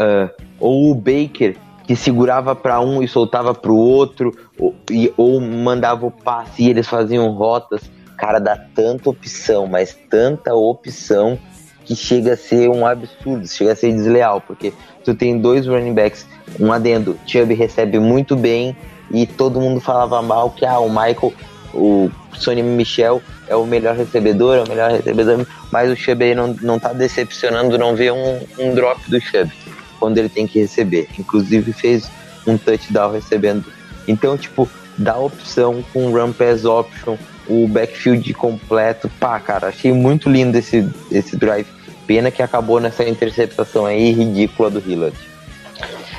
Uh, 0.00 0.30
ou 0.58 0.90
o 0.90 0.94
Baker, 0.94 1.56
que 1.84 1.94
segurava 1.94 2.54
para 2.54 2.80
um 2.80 3.02
e 3.02 3.08
soltava 3.08 3.54
para 3.54 3.70
o 3.70 3.76
outro, 3.76 4.34
ou, 4.58 4.74
e, 4.90 5.12
ou 5.16 5.40
mandava 5.40 6.06
o 6.06 6.10
passe 6.10 6.62
e 6.62 6.70
eles 6.70 6.86
faziam 6.86 7.30
rotas. 7.32 7.82
Cara, 8.16 8.38
dá 8.38 8.56
tanta 8.56 9.10
opção, 9.10 9.66
mas 9.66 9.96
tanta 10.08 10.54
opção 10.54 11.38
que 11.84 11.94
chega 11.94 12.34
a 12.34 12.36
ser 12.36 12.68
um 12.68 12.84
absurdo, 12.84 13.46
chega 13.46 13.72
a 13.72 13.76
ser 13.76 13.92
desleal, 13.92 14.40
porque 14.40 14.72
tu 15.04 15.14
tem 15.14 15.38
dois 15.38 15.66
running 15.66 15.94
backs, 15.94 16.26
um 16.60 16.70
adendo, 16.70 17.18
Chubb 17.26 17.54
recebe 17.54 17.98
muito 17.98 18.36
bem 18.36 18.76
e 19.10 19.26
todo 19.26 19.60
mundo 19.60 19.80
falava 19.80 20.20
mal 20.22 20.50
que 20.50 20.64
ah, 20.64 20.78
o 20.78 20.88
Michael, 20.88 21.32
o 21.74 22.10
Sonny 22.34 22.62
Michel 22.62 23.22
é 23.46 23.56
o 23.56 23.66
melhor 23.66 23.96
recebedor, 23.96 24.56
é 24.56 24.62
o 24.62 24.68
melhor 24.68 24.90
recebedor, 24.90 25.46
mas 25.70 25.90
o 25.90 25.96
Chubb 25.96 26.24
aí 26.24 26.34
não, 26.34 26.54
não 26.60 26.78
tá 26.78 26.92
decepcionando, 26.92 27.78
não 27.78 27.96
vê 27.96 28.10
um, 28.10 28.40
um 28.58 28.74
drop 28.74 29.00
do 29.10 29.20
Chubb 29.20 29.50
quando 29.98 30.18
ele 30.18 30.28
tem 30.28 30.46
que 30.46 30.60
receber. 30.60 31.08
Inclusive 31.18 31.72
fez 31.72 32.10
um 32.46 32.56
touchdown 32.56 33.12
recebendo. 33.12 33.64
Então, 34.06 34.36
tipo, 34.36 34.68
dá 34.96 35.16
opção 35.16 35.84
com 35.92 36.10
run 36.10 36.32
pass 36.32 36.64
option, 36.64 37.16
o 37.46 37.66
backfield 37.68 38.32
completo. 38.34 39.10
Pá, 39.20 39.38
cara, 39.40 39.68
achei 39.68 39.92
muito 39.92 40.28
lindo 40.28 40.56
esse, 40.56 40.88
esse 41.10 41.36
drive. 41.36 41.66
Pena 42.06 42.30
que 42.30 42.42
acabou 42.42 42.80
nessa 42.80 43.04
interceptação 43.04 43.84
aí 43.84 44.12
ridícula 44.12 44.70
do 44.70 44.78
Hillard. 44.80 45.16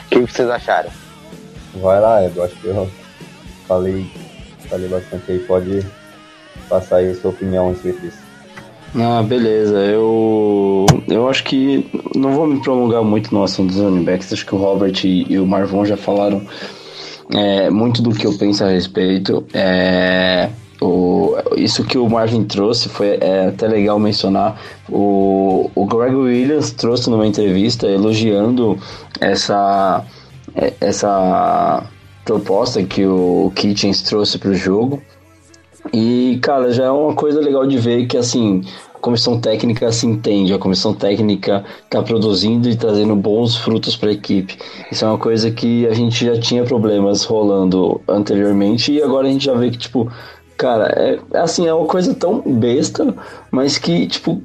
O 0.05 0.09
que 0.09 0.19
vocês 0.19 0.49
acharam? 0.49 0.91
Vai 1.81 1.99
lá, 1.99 2.25
Edu. 2.25 2.41
Acho 2.41 2.55
que 2.55 2.67
eu 2.67 2.89
falei, 3.67 4.05
falei 4.69 4.87
bastante 4.87 5.31
aí. 5.31 5.39
Pode 5.39 5.85
passar 6.67 6.97
aí 6.97 7.11
a 7.11 7.15
sua 7.15 7.31
opinião 7.31 7.67
a 7.67 7.71
respeito 7.71 8.01
disso. 8.01 8.29
Ah, 8.95 9.21
beleza. 9.23 9.77
Eu, 9.77 10.85
eu 11.07 11.29
acho 11.29 11.43
que 11.43 11.89
não 12.15 12.33
vou 12.33 12.47
me 12.47 12.61
prolongar 12.61 13.03
muito 13.03 13.33
no 13.33 13.43
assunto 13.43 13.71
dos 13.71 13.81
running 13.81 14.03
backs. 14.03 14.33
Acho 14.33 14.45
que 14.45 14.55
o 14.55 14.57
Robert 14.57 14.93
e, 15.03 15.37
o 15.37 15.45
Marvon 15.45 15.85
já 15.85 15.95
falaram 15.97 16.41
é, 17.33 17.69
muito 17.69 18.01
do 18.01 18.11
que 18.11 18.25
eu 18.25 18.37
penso 18.37 18.63
a 18.63 18.69
respeito. 18.69 19.45
É, 19.53 20.49
o, 20.81 21.35
isso 21.55 21.83
que 21.83 21.97
o 21.97 22.09
Marvin 22.09 22.43
trouxe 22.43 22.89
foi 22.89 23.17
é, 23.21 23.47
até 23.47 23.67
legal 23.67 23.99
mencionar. 23.99 24.59
O, 24.89 25.69
o 25.75 25.85
Greg 25.85 26.15
Williams 26.15 26.71
trouxe 26.71 27.09
numa 27.09 27.27
entrevista 27.27 27.85
elogiando 27.85 28.77
essa, 29.19 30.03
essa 30.79 31.83
proposta 32.25 32.83
que 32.83 33.05
o 33.05 33.51
Kitchens 33.55 34.01
trouxe 34.03 34.37
para 34.37 34.51
o 34.51 34.55
jogo. 34.55 35.01
E, 35.93 36.39
cara, 36.41 36.71
já 36.71 36.85
é 36.85 36.91
uma 36.91 37.15
coisa 37.15 37.39
legal 37.39 37.65
de 37.65 37.77
ver 37.77 38.05
que, 38.05 38.17
assim, 38.17 38.61
a 38.93 38.99
comissão 38.99 39.39
técnica 39.39 39.91
se 39.91 40.05
entende, 40.05 40.53
a 40.53 40.59
comissão 40.59 40.93
técnica 40.93 41.63
tá 41.89 42.03
produzindo 42.03 42.69
e 42.69 42.75
trazendo 42.75 43.15
bons 43.15 43.55
frutos 43.55 43.95
para 43.95 44.09
a 44.09 44.13
equipe. 44.13 44.57
Isso 44.91 45.05
é 45.05 45.07
uma 45.07 45.17
coisa 45.17 45.49
que 45.49 45.87
a 45.87 45.93
gente 45.93 46.25
já 46.25 46.39
tinha 46.39 46.63
problemas 46.63 47.23
rolando 47.23 48.01
anteriormente 48.07 48.91
e 48.91 49.01
agora 49.01 49.27
a 49.27 49.31
gente 49.31 49.45
já 49.45 49.53
vê 49.53 49.71
que, 49.71 49.77
tipo, 49.77 50.11
cara, 50.57 50.87
é 51.31 51.39
assim, 51.39 51.65
é 51.65 51.73
uma 51.73 51.87
coisa 51.87 52.13
tão 52.13 52.41
besta, 52.41 53.15
mas 53.49 53.77
que, 53.77 54.05
tipo, 54.05 54.41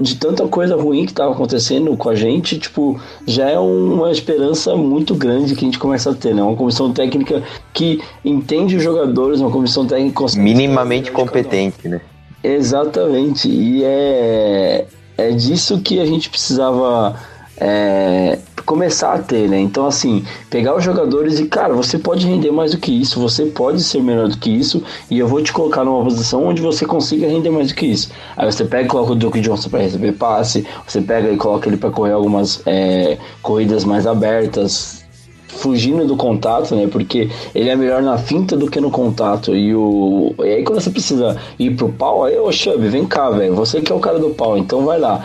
de 0.00 0.16
tanta 0.16 0.46
coisa 0.48 0.74
ruim 0.76 1.06
que 1.06 1.12
tava 1.12 1.32
acontecendo 1.32 1.96
com 1.96 2.08
a 2.08 2.14
gente, 2.14 2.58
tipo, 2.58 3.00
já 3.26 3.48
é 3.48 3.58
uma 3.58 4.10
esperança 4.10 4.74
muito 4.74 5.14
grande 5.14 5.54
que 5.54 5.64
a 5.64 5.66
gente 5.66 5.78
começa 5.78 6.10
a 6.10 6.14
ter, 6.14 6.34
né? 6.34 6.42
Uma 6.42 6.56
comissão 6.56 6.92
técnica 6.92 7.42
que 7.72 8.02
entende 8.24 8.76
os 8.76 8.82
jogadores, 8.82 9.40
uma 9.40 9.50
comissão 9.50 9.86
técnica 9.86 10.24
Minimamente 10.36 11.12
competente, 11.12 11.88
né? 11.88 12.00
Exatamente, 12.42 13.48
e 13.48 13.84
é, 13.84 14.86
é 15.16 15.30
disso 15.30 15.80
que 15.80 16.00
a 16.00 16.06
gente 16.06 16.28
precisava 16.28 17.14
é, 17.56 18.38
começar 18.64 19.14
a 19.14 19.18
ter, 19.18 19.48
né? 19.48 19.58
Então, 19.58 19.86
assim, 19.86 20.24
pegar 20.50 20.76
os 20.76 20.84
jogadores 20.84 21.38
e, 21.38 21.46
cara, 21.46 21.74
você 21.74 21.98
pode 21.98 22.26
render 22.26 22.50
mais 22.50 22.72
do 22.72 22.78
que 22.78 22.92
isso, 22.92 23.20
você 23.20 23.46
pode 23.46 23.82
ser 23.82 24.02
melhor 24.02 24.28
do 24.28 24.38
que 24.38 24.50
isso, 24.50 24.82
e 25.10 25.18
eu 25.18 25.26
vou 25.26 25.42
te 25.42 25.52
colocar 25.52 25.84
numa 25.84 26.02
posição 26.04 26.44
onde 26.46 26.62
você 26.62 26.84
consiga 26.86 27.26
render 27.26 27.50
mais 27.50 27.68
do 27.68 27.74
que 27.74 27.86
isso. 27.86 28.10
Aí 28.36 28.50
você 28.50 28.64
pega 28.64 28.84
e 28.84 28.88
coloca 28.88 29.12
o 29.12 29.14
Duke 29.14 29.40
Johnson 29.40 29.68
para 29.68 29.80
receber 29.80 30.12
passe, 30.12 30.66
você 30.86 31.00
pega 31.00 31.30
e 31.30 31.36
coloca 31.36 31.68
ele 31.68 31.76
para 31.76 31.90
correr 31.90 32.12
algumas 32.12 32.62
é, 32.66 33.18
corridas 33.42 33.84
mais 33.84 34.06
abertas, 34.06 35.02
fugindo 35.62 36.06
do 36.06 36.16
contato, 36.16 36.74
né? 36.74 36.88
Porque 36.90 37.30
ele 37.54 37.68
é 37.68 37.76
melhor 37.76 38.02
na 38.02 38.18
finta 38.18 38.56
do 38.56 38.70
que 38.70 38.80
no 38.80 38.90
contato. 38.90 39.54
E, 39.54 39.74
o... 39.74 40.34
e 40.40 40.44
aí 40.44 40.64
quando 40.64 40.80
você 40.80 40.90
precisa 40.90 41.36
ir 41.58 41.76
pro 41.76 41.88
pau, 41.90 42.24
aí, 42.24 42.38
ô 42.38 42.50
Chubby, 42.50 42.88
vem 42.88 43.06
cá, 43.06 43.30
velho. 43.30 43.54
Você 43.54 43.80
que 43.80 43.92
é 43.92 43.94
o 43.94 44.00
cara 44.00 44.18
do 44.18 44.30
pau, 44.30 44.56
então 44.56 44.84
vai 44.84 44.98
lá. 44.98 45.24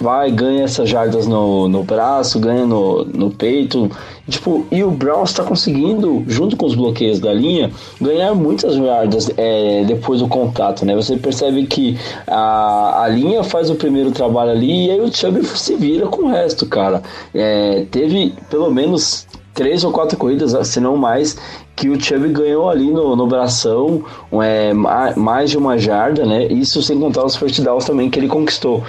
Vai, 0.00 0.30
ganha 0.30 0.62
essas 0.62 0.88
jardas 0.88 1.26
no, 1.26 1.66
no 1.68 1.82
braço, 1.82 2.38
ganha 2.38 2.64
no, 2.64 3.04
no 3.04 3.30
peito. 3.30 3.90
Tipo, 4.28 4.64
e 4.70 4.84
o 4.84 4.92
Browns 4.92 5.30
está 5.30 5.42
conseguindo, 5.42 6.22
junto 6.28 6.56
com 6.56 6.66
os 6.66 6.76
bloqueios 6.76 7.18
da 7.18 7.32
linha, 7.32 7.72
ganhar 8.00 8.32
muitas 8.32 8.76
jardas 8.76 9.28
é, 9.36 9.82
depois 9.84 10.20
do 10.20 10.28
contato, 10.28 10.84
né? 10.84 10.94
Você 10.94 11.16
percebe 11.16 11.66
que 11.66 11.98
a, 12.28 13.02
a 13.02 13.08
linha 13.08 13.42
faz 13.42 13.70
o 13.70 13.74
primeiro 13.74 14.12
trabalho 14.12 14.52
ali 14.52 14.86
e 14.86 14.90
aí 14.92 15.00
o 15.00 15.12
Chubb 15.12 15.44
se 15.58 15.74
vira 15.74 16.06
com 16.06 16.26
o 16.26 16.28
resto, 16.28 16.64
cara. 16.66 17.02
É, 17.34 17.84
teve 17.90 18.34
pelo 18.48 18.70
menos 18.70 19.26
três 19.52 19.82
ou 19.82 19.90
quatro 19.90 20.16
corridas, 20.16 20.54
se 20.68 20.78
não 20.78 20.96
mais, 20.96 21.36
que 21.74 21.88
o 21.88 22.00
Chubb 22.00 22.28
ganhou 22.28 22.70
ali 22.70 22.88
no, 22.92 23.16
no 23.16 23.26
bração 23.26 24.04
é, 24.32 24.72
ma- 24.72 25.12
mais 25.16 25.50
de 25.50 25.58
uma 25.58 25.76
jarda, 25.76 26.24
né? 26.24 26.46
Isso 26.46 26.80
sem 26.82 27.00
contar 27.00 27.24
os 27.24 27.34
first 27.34 27.60
downs 27.60 27.84
também 27.84 28.08
que 28.08 28.20
ele 28.20 28.28
conquistou. 28.28 28.84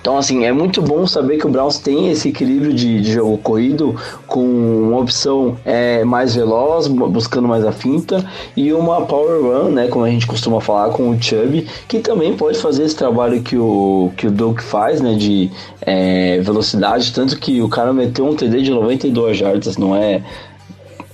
Então, 0.00 0.16
assim, 0.16 0.44
é 0.46 0.52
muito 0.52 0.80
bom 0.80 1.06
saber 1.06 1.36
que 1.36 1.46
o 1.46 1.50
Browns 1.50 1.78
tem 1.78 2.10
esse 2.10 2.30
equilíbrio 2.30 2.72
de, 2.72 3.00
de 3.02 3.12
jogo 3.12 3.36
corrido 3.38 3.94
com 4.26 4.42
uma 4.42 4.98
opção 4.98 5.56
é, 5.64 6.02
mais 6.04 6.34
veloz, 6.34 6.86
bu- 6.86 7.08
buscando 7.08 7.46
mais 7.46 7.64
a 7.66 7.72
finta, 7.72 8.24
e 8.56 8.72
uma 8.72 9.02
power 9.02 9.42
run, 9.42 9.70
né, 9.70 9.88
como 9.88 10.04
a 10.04 10.10
gente 10.10 10.26
costuma 10.26 10.58
falar 10.60 10.90
com 10.94 11.10
o 11.10 11.22
Chubb, 11.22 11.66
que 11.86 11.98
também 11.98 12.34
pode 12.34 12.58
fazer 12.58 12.84
esse 12.84 12.96
trabalho 12.96 13.42
que 13.42 13.56
o, 13.58 14.10
que 14.16 14.26
o 14.26 14.30
Duke 14.30 14.62
faz, 14.62 15.02
né, 15.02 15.14
de 15.14 15.50
é, 15.82 16.40
velocidade, 16.40 17.12
tanto 17.12 17.38
que 17.38 17.60
o 17.60 17.68
cara 17.68 17.92
meteu 17.92 18.24
um 18.26 18.34
TD 18.34 18.62
de 18.62 18.70
92 18.70 19.36
jardas, 19.36 19.76
não 19.76 19.94
é 19.94 20.22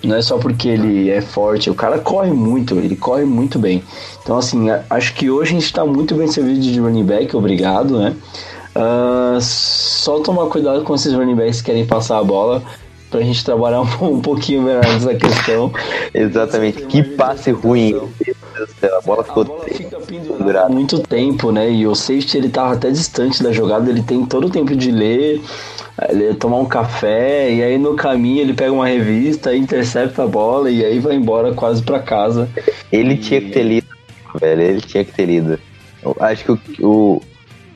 não 0.05 0.15
é 0.15 0.23
só 0.23 0.39
porque 0.39 0.69
ele 0.69 1.11
é 1.11 1.21
forte, 1.21 1.69
o 1.69 1.75
cara 1.75 1.99
corre 1.99 2.31
muito, 2.31 2.77
ele 2.77 2.95
corre 2.95 3.25
muito 3.25 3.59
bem. 3.59 3.83
Então, 4.23 4.37
assim, 4.37 4.67
acho 4.89 5.15
que 5.15 5.29
hoje 5.31 5.51
a 5.51 5.55
gente 5.55 5.65
está 5.65 5.85
muito 5.85 6.15
bem 6.15 6.29
servido 6.29 6.61
de 6.61 6.79
running 6.79 7.03
back, 7.05 7.35
obrigado, 7.37 7.99
né? 7.99 8.15
Ah, 8.79 9.39
só 9.41 10.21
tomar 10.21 10.47
cuidado 10.49 10.83
com 10.85 10.95
esses 10.95 11.15
running 11.15 11.35
backs 11.35 11.63
que 11.63 11.71
querem 11.71 11.87
passar 11.87 12.19
a 12.19 12.25
bola 12.25 12.63
pra 13.11 13.23
gente 13.23 13.43
trabalhar 13.43 13.81
um, 13.81 13.87
um 14.05 14.21
pouquinho 14.21 14.63
melhor 14.63 14.85
nessa 14.85 15.15
questão. 15.15 15.73
Exatamente. 16.13 16.83
Que 16.83 17.03
passe 17.03 17.51
ruim. 17.53 17.95
A 18.83 19.01
bola 19.01 19.23
A 19.23 19.25
ficou 19.25 19.45
bola 19.47 19.65
fica 19.65 19.99
pendurada 20.01 20.69
muito 20.69 20.99
tempo, 20.99 21.51
né? 21.51 21.71
E 21.71 21.87
o 21.87 21.95
safety 21.95 22.37
ele 22.37 22.51
tava 22.51 22.75
até 22.75 22.91
distante 22.91 23.43
da 23.43 23.51
jogada, 23.51 23.89
ele 23.89 24.03
tem 24.03 24.27
todo 24.27 24.49
o 24.49 24.51
tempo 24.51 24.77
de 24.77 24.91
ler, 24.91 25.41
ele 26.11 26.35
tomar 26.35 26.59
um 26.59 26.67
café, 26.67 27.51
e 27.51 27.63
aí 27.63 27.79
no 27.79 27.95
caminho 27.95 28.43
ele 28.43 28.53
pega 28.53 28.73
uma 28.73 28.87
revista, 28.87 29.57
intercepta 29.57 30.25
a 30.25 30.27
bola 30.27 30.71
e 30.71 30.85
aí 30.85 30.99
vai 30.99 31.15
embora 31.15 31.55
quase 31.55 31.83
pra 31.83 31.99
casa. 31.99 32.47
Ele 32.93 33.17
tinha 33.17 33.41
que 33.41 33.51
ter 33.53 33.63
lido, 33.63 33.87
velho. 34.39 34.61
Ele 34.61 34.81
tinha 34.83 35.03
que 35.03 35.13
ter 35.13 35.25
lido. 35.25 35.59
Eu 36.03 36.15
acho 36.21 36.45
que 36.45 36.53
o, 36.53 36.59
o, 36.81 37.23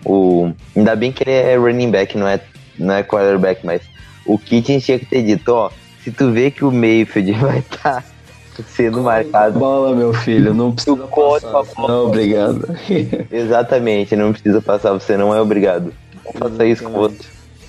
o- 0.04 0.52
Ainda 0.76 0.94
bem 0.96 1.12
que 1.12 1.22
ele 1.22 1.32
é 1.32 1.56
running 1.56 1.90
back, 1.90 2.16
não 2.16 2.26
é, 2.28 2.40
não 2.78 2.94
é 2.94 3.02
quarterback, 3.02 3.64
mas 3.64 3.82
o 4.26 4.38
Kitchen 4.38 4.78
tinha 4.78 4.98
que 4.98 5.06
ter 5.06 5.22
dito, 5.22 5.48
ó. 5.52 5.70
Se 6.04 6.10
tu 6.10 6.30
vê 6.32 6.50
que 6.50 6.64
o 6.64 6.70
Mayfield 6.72 7.32
vai 7.40 7.58
estar 7.58 8.04
sendo 8.74 9.02
marcado. 9.02 9.58
Bola, 9.58 9.94
meu 9.94 10.12
filho, 10.12 10.52
não 10.54 10.72
precisa 10.72 10.96
passar. 10.96 11.62
bola. 11.76 11.88
Não, 11.88 12.06
obrigado. 12.06 12.68
Exatamente, 13.30 14.14
não 14.16 14.32
precisa 14.32 14.60
passar, 14.60 14.92
você 14.92 15.16
não 15.16 15.34
é 15.34 15.40
obrigado. 15.40 15.92
Faça 16.38 16.64
isso 16.66 16.84
com 16.84 16.90
você. 16.92 17.16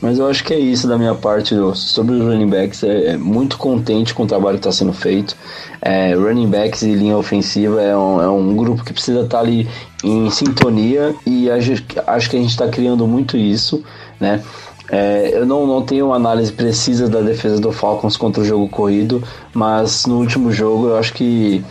Mas 0.01 0.17
eu 0.17 0.27
acho 0.27 0.43
que 0.43 0.51
é 0.53 0.59
isso 0.59 0.87
da 0.87 0.97
minha 0.97 1.13
parte 1.13 1.53
sobre 1.75 2.15
os 2.15 2.21
running 2.21 2.47
backs. 2.49 2.83
É, 2.83 3.09
é 3.09 3.17
muito 3.17 3.57
contente 3.57 4.15
com 4.15 4.23
o 4.23 4.27
trabalho 4.27 4.57
que 4.57 4.67
está 4.67 4.71
sendo 4.71 4.93
feito. 4.93 5.37
É, 5.79 6.15
running 6.15 6.47
backs 6.47 6.81
e 6.81 6.93
linha 6.93 7.15
ofensiva 7.15 7.79
é 7.81 7.95
um, 7.95 8.21
é 8.21 8.27
um 8.29 8.55
grupo 8.55 8.83
que 8.83 8.93
precisa 8.93 9.21
estar 9.21 9.39
ali 9.39 9.69
em 10.03 10.29
sintonia 10.31 11.13
e 11.25 11.51
a 11.51 11.59
gente- 11.59 11.85
acho 12.07 12.29
que 12.31 12.35
a 12.35 12.39
gente 12.39 12.49
está 12.49 12.67
criando 12.67 13.05
muito 13.07 13.37
isso, 13.37 13.83
né? 14.19 14.41
É, 14.89 15.31
eu 15.33 15.45
não, 15.45 15.65
não 15.67 15.83
tenho 15.83 16.07
uma 16.07 16.15
análise 16.15 16.51
precisa 16.51 17.07
da 17.07 17.21
defesa 17.21 17.61
do 17.61 17.71
Falcons 17.71 18.17
contra 18.17 18.41
o 18.41 18.45
jogo 18.45 18.67
corrido, 18.67 19.23
mas 19.53 20.05
no 20.05 20.17
último 20.17 20.51
jogo 20.51 20.87
eu 20.87 20.97
acho 20.97 21.13
que 21.13 21.63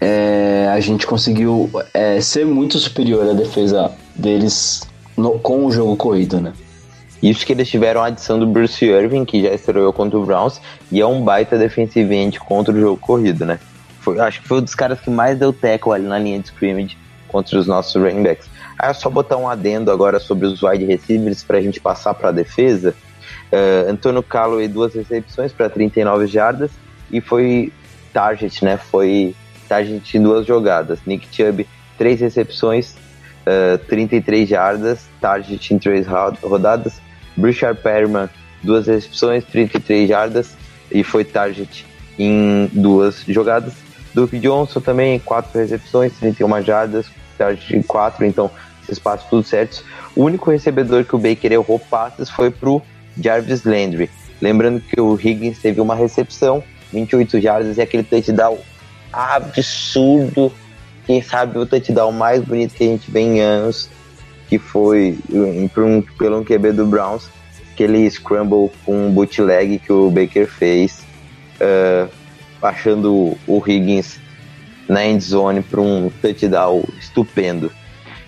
é, 0.00 0.70
a 0.72 0.78
gente 0.80 1.06
conseguiu 1.06 1.70
é, 1.94 2.20
ser 2.20 2.44
muito 2.44 2.78
superior 2.78 3.28
à 3.28 3.32
defesa 3.32 3.90
deles 4.14 4.82
no, 5.16 5.38
com 5.38 5.66
o 5.66 5.72
jogo 5.72 5.96
corrido, 5.96 6.40
né? 6.40 6.52
Isso 7.24 7.46
que 7.46 7.54
eles 7.54 7.70
tiveram 7.70 8.02
a 8.02 8.08
adição 8.08 8.38
do 8.38 8.46
Bruce 8.46 8.84
Irving, 8.84 9.24
que 9.24 9.42
já 9.42 9.54
estreou 9.54 9.90
contra 9.94 10.18
o 10.18 10.26
Browns, 10.26 10.60
e 10.92 11.00
é 11.00 11.06
um 11.06 11.24
baita 11.24 11.56
defensivamente 11.56 12.38
contra 12.38 12.74
o 12.74 12.78
jogo 12.78 12.98
corrido, 12.98 13.46
né? 13.46 13.58
Foi, 14.00 14.20
acho 14.20 14.42
que 14.42 14.46
foi 14.46 14.58
um 14.58 14.62
dos 14.62 14.74
caras 14.74 15.00
que 15.00 15.08
mais 15.08 15.38
deu 15.38 15.50
tackle 15.50 15.94
ali 15.94 16.04
na 16.04 16.18
linha 16.18 16.38
de 16.38 16.48
scrimmage 16.48 16.98
contra 17.26 17.58
os 17.58 17.66
nossos 17.66 17.94
running 17.94 18.22
backs. 18.22 18.46
É 18.78 18.92
só 18.92 19.08
botar 19.08 19.38
um 19.38 19.48
adendo 19.48 19.90
agora 19.90 20.20
sobre 20.20 20.46
os 20.46 20.62
wide 20.62 20.84
receivers 20.84 21.42
para 21.42 21.56
a 21.56 21.62
gente 21.62 21.80
passar 21.80 22.12
para 22.12 22.28
a 22.28 22.32
defesa. 22.32 22.94
Uh, 23.50 23.90
Antônio 23.90 24.22
Calloway, 24.22 24.68
duas 24.68 24.94
recepções 24.94 25.50
para 25.50 25.70
39 25.70 26.26
jardas 26.26 26.72
e 27.10 27.22
foi 27.22 27.72
target, 28.12 28.62
né? 28.62 28.76
Foi 28.76 29.34
target 29.66 30.18
em 30.18 30.22
duas 30.22 30.46
jogadas. 30.46 30.98
Nick 31.06 31.26
Chubb, 31.34 31.66
três 31.96 32.20
recepções, 32.20 32.94
uh, 33.46 33.78
33 33.88 34.46
jardas, 34.46 35.06
target 35.22 35.72
em 35.72 35.78
três 35.78 36.06
rodadas. 36.42 37.00
Richard 37.40 37.80
Perman, 37.80 38.28
duas 38.62 38.86
recepções, 38.86 39.44
33 39.44 40.08
jardas 40.08 40.56
e 40.90 41.02
foi 41.02 41.24
target 41.24 41.86
em 42.18 42.70
duas 42.72 43.24
jogadas. 43.26 43.74
Duke 44.14 44.38
Johnson 44.38 44.80
também, 44.80 45.18
quatro 45.18 45.58
recepções, 45.58 46.12
31 46.18 46.62
jardas, 46.62 47.06
target 47.36 47.76
em 47.76 47.82
quatro, 47.82 48.24
então 48.24 48.50
esses 48.82 48.98
passos 48.98 49.28
tudo 49.28 49.42
certos. 49.42 49.82
O 50.14 50.22
único 50.22 50.50
recebedor 50.50 51.04
que 51.04 51.16
o 51.16 51.18
Baker 51.18 51.52
errou 51.52 51.78
passes 51.78 52.30
foi 52.30 52.50
pro 52.50 52.80
Jarvis 53.20 53.64
Landry. 53.64 54.08
Lembrando 54.40 54.80
que 54.80 55.00
o 55.00 55.18
Higgins 55.18 55.58
teve 55.58 55.80
uma 55.80 55.94
recepção, 55.94 56.62
28 56.92 57.40
jardas 57.40 57.76
e 57.76 57.80
aquele 57.80 58.04
touchdown 58.04 58.58
absurdo. 59.12 60.52
Quem 61.06 61.20
sabe 61.20 61.58
o 61.58 61.66
touchdown 61.66 62.12
mais 62.12 62.42
bonito 62.42 62.74
que 62.74 62.84
a 62.84 62.86
gente 62.86 63.10
vê 63.10 63.20
em 63.20 63.40
anos, 63.40 63.88
que 64.48 64.58
foi 64.58 65.18
um, 65.30 65.68
pelo 65.68 66.38
um 66.38 66.44
QB 66.44 66.72
do 66.72 66.86
Browns, 66.86 67.28
aquele 67.72 68.08
scramble 68.10 68.70
com 68.84 69.06
um 69.06 69.10
bootleg 69.10 69.78
que 69.78 69.92
o 69.92 70.10
Baker 70.10 70.46
fez, 70.46 71.04
uh, 71.60 72.08
achando 72.62 73.36
o 73.46 73.62
Higgins 73.66 74.18
na 74.88 75.04
end 75.06 75.22
zone 75.22 75.62
para 75.62 75.80
um 75.80 76.10
touchdown 76.20 76.84
estupendo. 76.98 77.70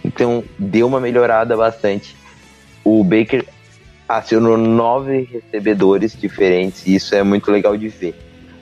Então 0.04 0.42
deu 0.58 0.86
uma 0.86 1.00
melhorada 1.00 1.56
bastante. 1.56 2.16
O 2.84 3.02
Baker 3.02 3.44
acionou 4.08 4.56
nove 4.56 5.28
recebedores 5.32 6.16
diferentes 6.18 6.86
e 6.86 6.94
isso 6.94 7.14
é 7.14 7.22
muito 7.22 7.50
legal 7.50 7.76
de 7.76 7.88
ver. 7.88 8.14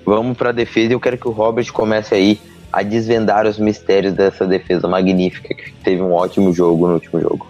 Vamos 0.05 0.36
para 0.36 0.50
a 0.50 0.52
defesa 0.52 0.92
eu 0.92 1.00
quero 1.00 1.18
que 1.18 1.28
o 1.28 1.30
Robert 1.30 1.70
comece 1.72 2.14
aí 2.14 2.40
a 2.75 2.83
desvendar 2.83 3.47
os 3.47 3.57
mistérios 3.57 4.14
dessa 4.14 4.45
defesa 4.45 4.89
magnífica 4.89 5.55
que 5.55 5.72
teve 5.85 6.03
um 6.03 6.12
ótimo 6.12 6.53
jogo 6.53 6.89
no 6.89 6.95
último 6.95 7.20
jogo. 7.20 7.47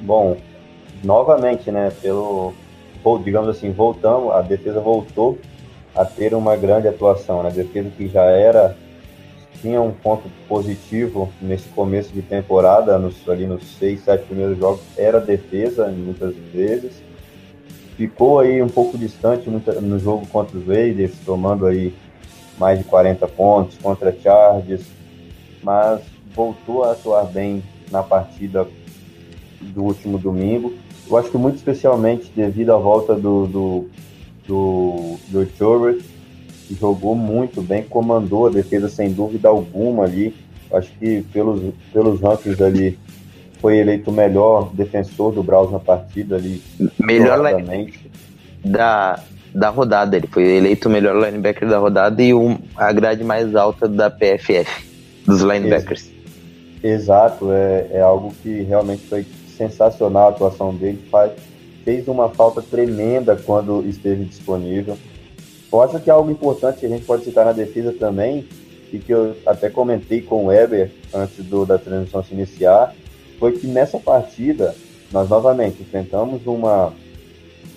Bom, 0.00 0.38
novamente, 1.04 1.70
né, 1.70 1.92
pelo 2.00 2.54
digamos 3.22 3.50
assim, 3.50 3.70
voltamos, 3.70 4.32
a 4.32 4.40
defesa 4.40 4.80
voltou 4.80 5.38
a 5.94 6.06
ter 6.06 6.34
uma 6.34 6.56
grande 6.56 6.88
atuação, 6.88 7.42
né? 7.42 7.50
A 7.50 7.52
defesa 7.52 7.90
que 7.94 8.08
já 8.08 8.22
era 8.22 8.76
tinha 9.60 9.80
um 9.82 9.92
ponto 9.92 10.22
positivo 10.48 11.30
nesse 11.40 11.68
começo 11.68 12.10
de 12.10 12.22
temporada, 12.22 12.98
nos, 12.98 13.28
ali 13.28 13.46
nos 13.46 13.62
seis, 13.78 14.02
sete 14.04 14.24
primeiros 14.24 14.56
jogos, 14.56 14.80
era 14.96 15.20
defesa, 15.20 15.86
muitas 15.88 16.34
vezes. 16.54 17.02
Ficou 17.94 18.38
aí 18.38 18.62
um 18.62 18.68
pouco 18.68 18.96
distante 18.96 19.50
no, 19.50 19.60
no 19.82 19.98
jogo 19.98 20.26
contra 20.28 20.56
os 20.56 20.66
Raiders, 20.66 21.12
tomando 21.26 21.66
aí 21.66 21.92
mais 22.60 22.78
de 22.78 22.84
40 22.84 23.26
pontos 23.26 23.78
contra 23.78 24.14
Chargers, 24.22 24.82
mas 25.62 26.02
voltou 26.34 26.84
a 26.84 26.92
atuar 26.92 27.24
bem 27.24 27.62
na 27.90 28.02
partida 28.02 28.68
do 29.62 29.82
último 29.82 30.18
domingo. 30.18 30.74
Eu 31.08 31.16
acho 31.16 31.30
que 31.30 31.38
muito 31.38 31.56
especialmente 31.56 32.30
devido 32.36 32.74
à 32.74 32.76
volta 32.76 33.14
do, 33.14 33.46
do, 33.46 33.88
do, 34.46 35.16
do 35.28 35.42
jogou 36.78 37.14
muito 37.16 37.62
bem, 37.62 37.82
comandou 37.82 38.46
a 38.46 38.50
defesa 38.50 38.90
sem 38.90 39.10
dúvida 39.10 39.48
alguma 39.48 40.04
ali. 40.04 40.36
Acho 40.70 40.92
que 40.98 41.22
pelos, 41.32 41.74
pelos 41.92 42.20
rankings 42.20 42.62
ali 42.62 42.98
foi 43.58 43.78
eleito 43.78 44.10
o 44.10 44.12
melhor 44.12 44.70
defensor 44.72 45.32
do 45.32 45.42
Browns 45.42 45.72
na 45.72 45.80
partida 45.80 46.36
ali. 46.36 46.62
Melhor 47.00 47.38
da, 48.64 49.18
da 49.54 49.68
rodada, 49.68 50.16
ele 50.16 50.26
foi 50.26 50.44
eleito 50.44 50.88
o 50.88 50.92
melhor 50.92 51.16
linebacker 51.16 51.68
da 51.68 51.78
rodada 51.78 52.22
e 52.22 52.32
um, 52.32 52.58
a 52.76 52.92
grade 52.92 53.24
mais 53.24 53.54
alta 53.54 53.88
da 53.88 54.10
PFF, 54.10 54.84
dos 55.26 55.40
linebackers. 55.40 56.10
Exato, 56.82 57.52
é, 57.52 57.88
é 57.92 58.00
algo 58.00 58.32
que 58.42 58.62
realmente 58.62 59.06
foi 59.06 59.26
sensacional 59.56 60.28
a 60.28 60.30
atuação 60.30 60.74
dele. 60.74 61.02
Faz, 61.10 61.32
fez 61.84 62.08
uma 62.08 62.28
falta 62.30 62.62
tremenda 62.62 63.36
quando 63.36 63.84
esteve 63.86 64.24
disponível. 64.24 64.96
Eu 65.72 65.82
acho 65.82 66.00
que 66.00 66.10
é 66.10 66.12
algo 66.12 66.30
importante 66.30 66.80
que 66.80 66.86
a 66.86 66.88
gente 66.88 67.04
pode 67.04 67.24
citar 67.24 67.44
na 67.44 67.52
defesa 67.52 67.92
também, 67.92 68.46
e 68.92 68.98
que 68.98 69.12
eu 69.12 69.36
até 69.46 69.70
comentei 69.70 70.20
com 70.20 70.44
o 70.44 70.46
Weber 70.46 70.90
antes 71.14 71.44
do, 71.44 71.64
da 71.64 71.78
transmissão 71.78 72.22
se 72.24 72.34
iniciar, 72.34 72.94
foi 73.38 73.52
que 73.52 73.66
nessa 73.66 73.98
partida 73.98 74.74
nós 75.12 75.28
novamente 75.28 75.82
enfrentamos 75.82 76.46
uma, 76.46 76.92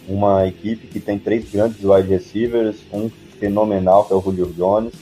uma 0.07 0.47
equipe 0.47 0.87
que 0.87 0.99
tem 0.99 1.17
três 1.17 1.49
grandes 1.49 1.83
wide 1.83 2.07
receivers, 2.07 2.77
um 2.91 3.09
fenomenal 3.39 4.05
que 4.05 4.13
é 4.13 4.15
o 4.15 4.21
Julio 4.21 4.53
Jones, 4.55 4.93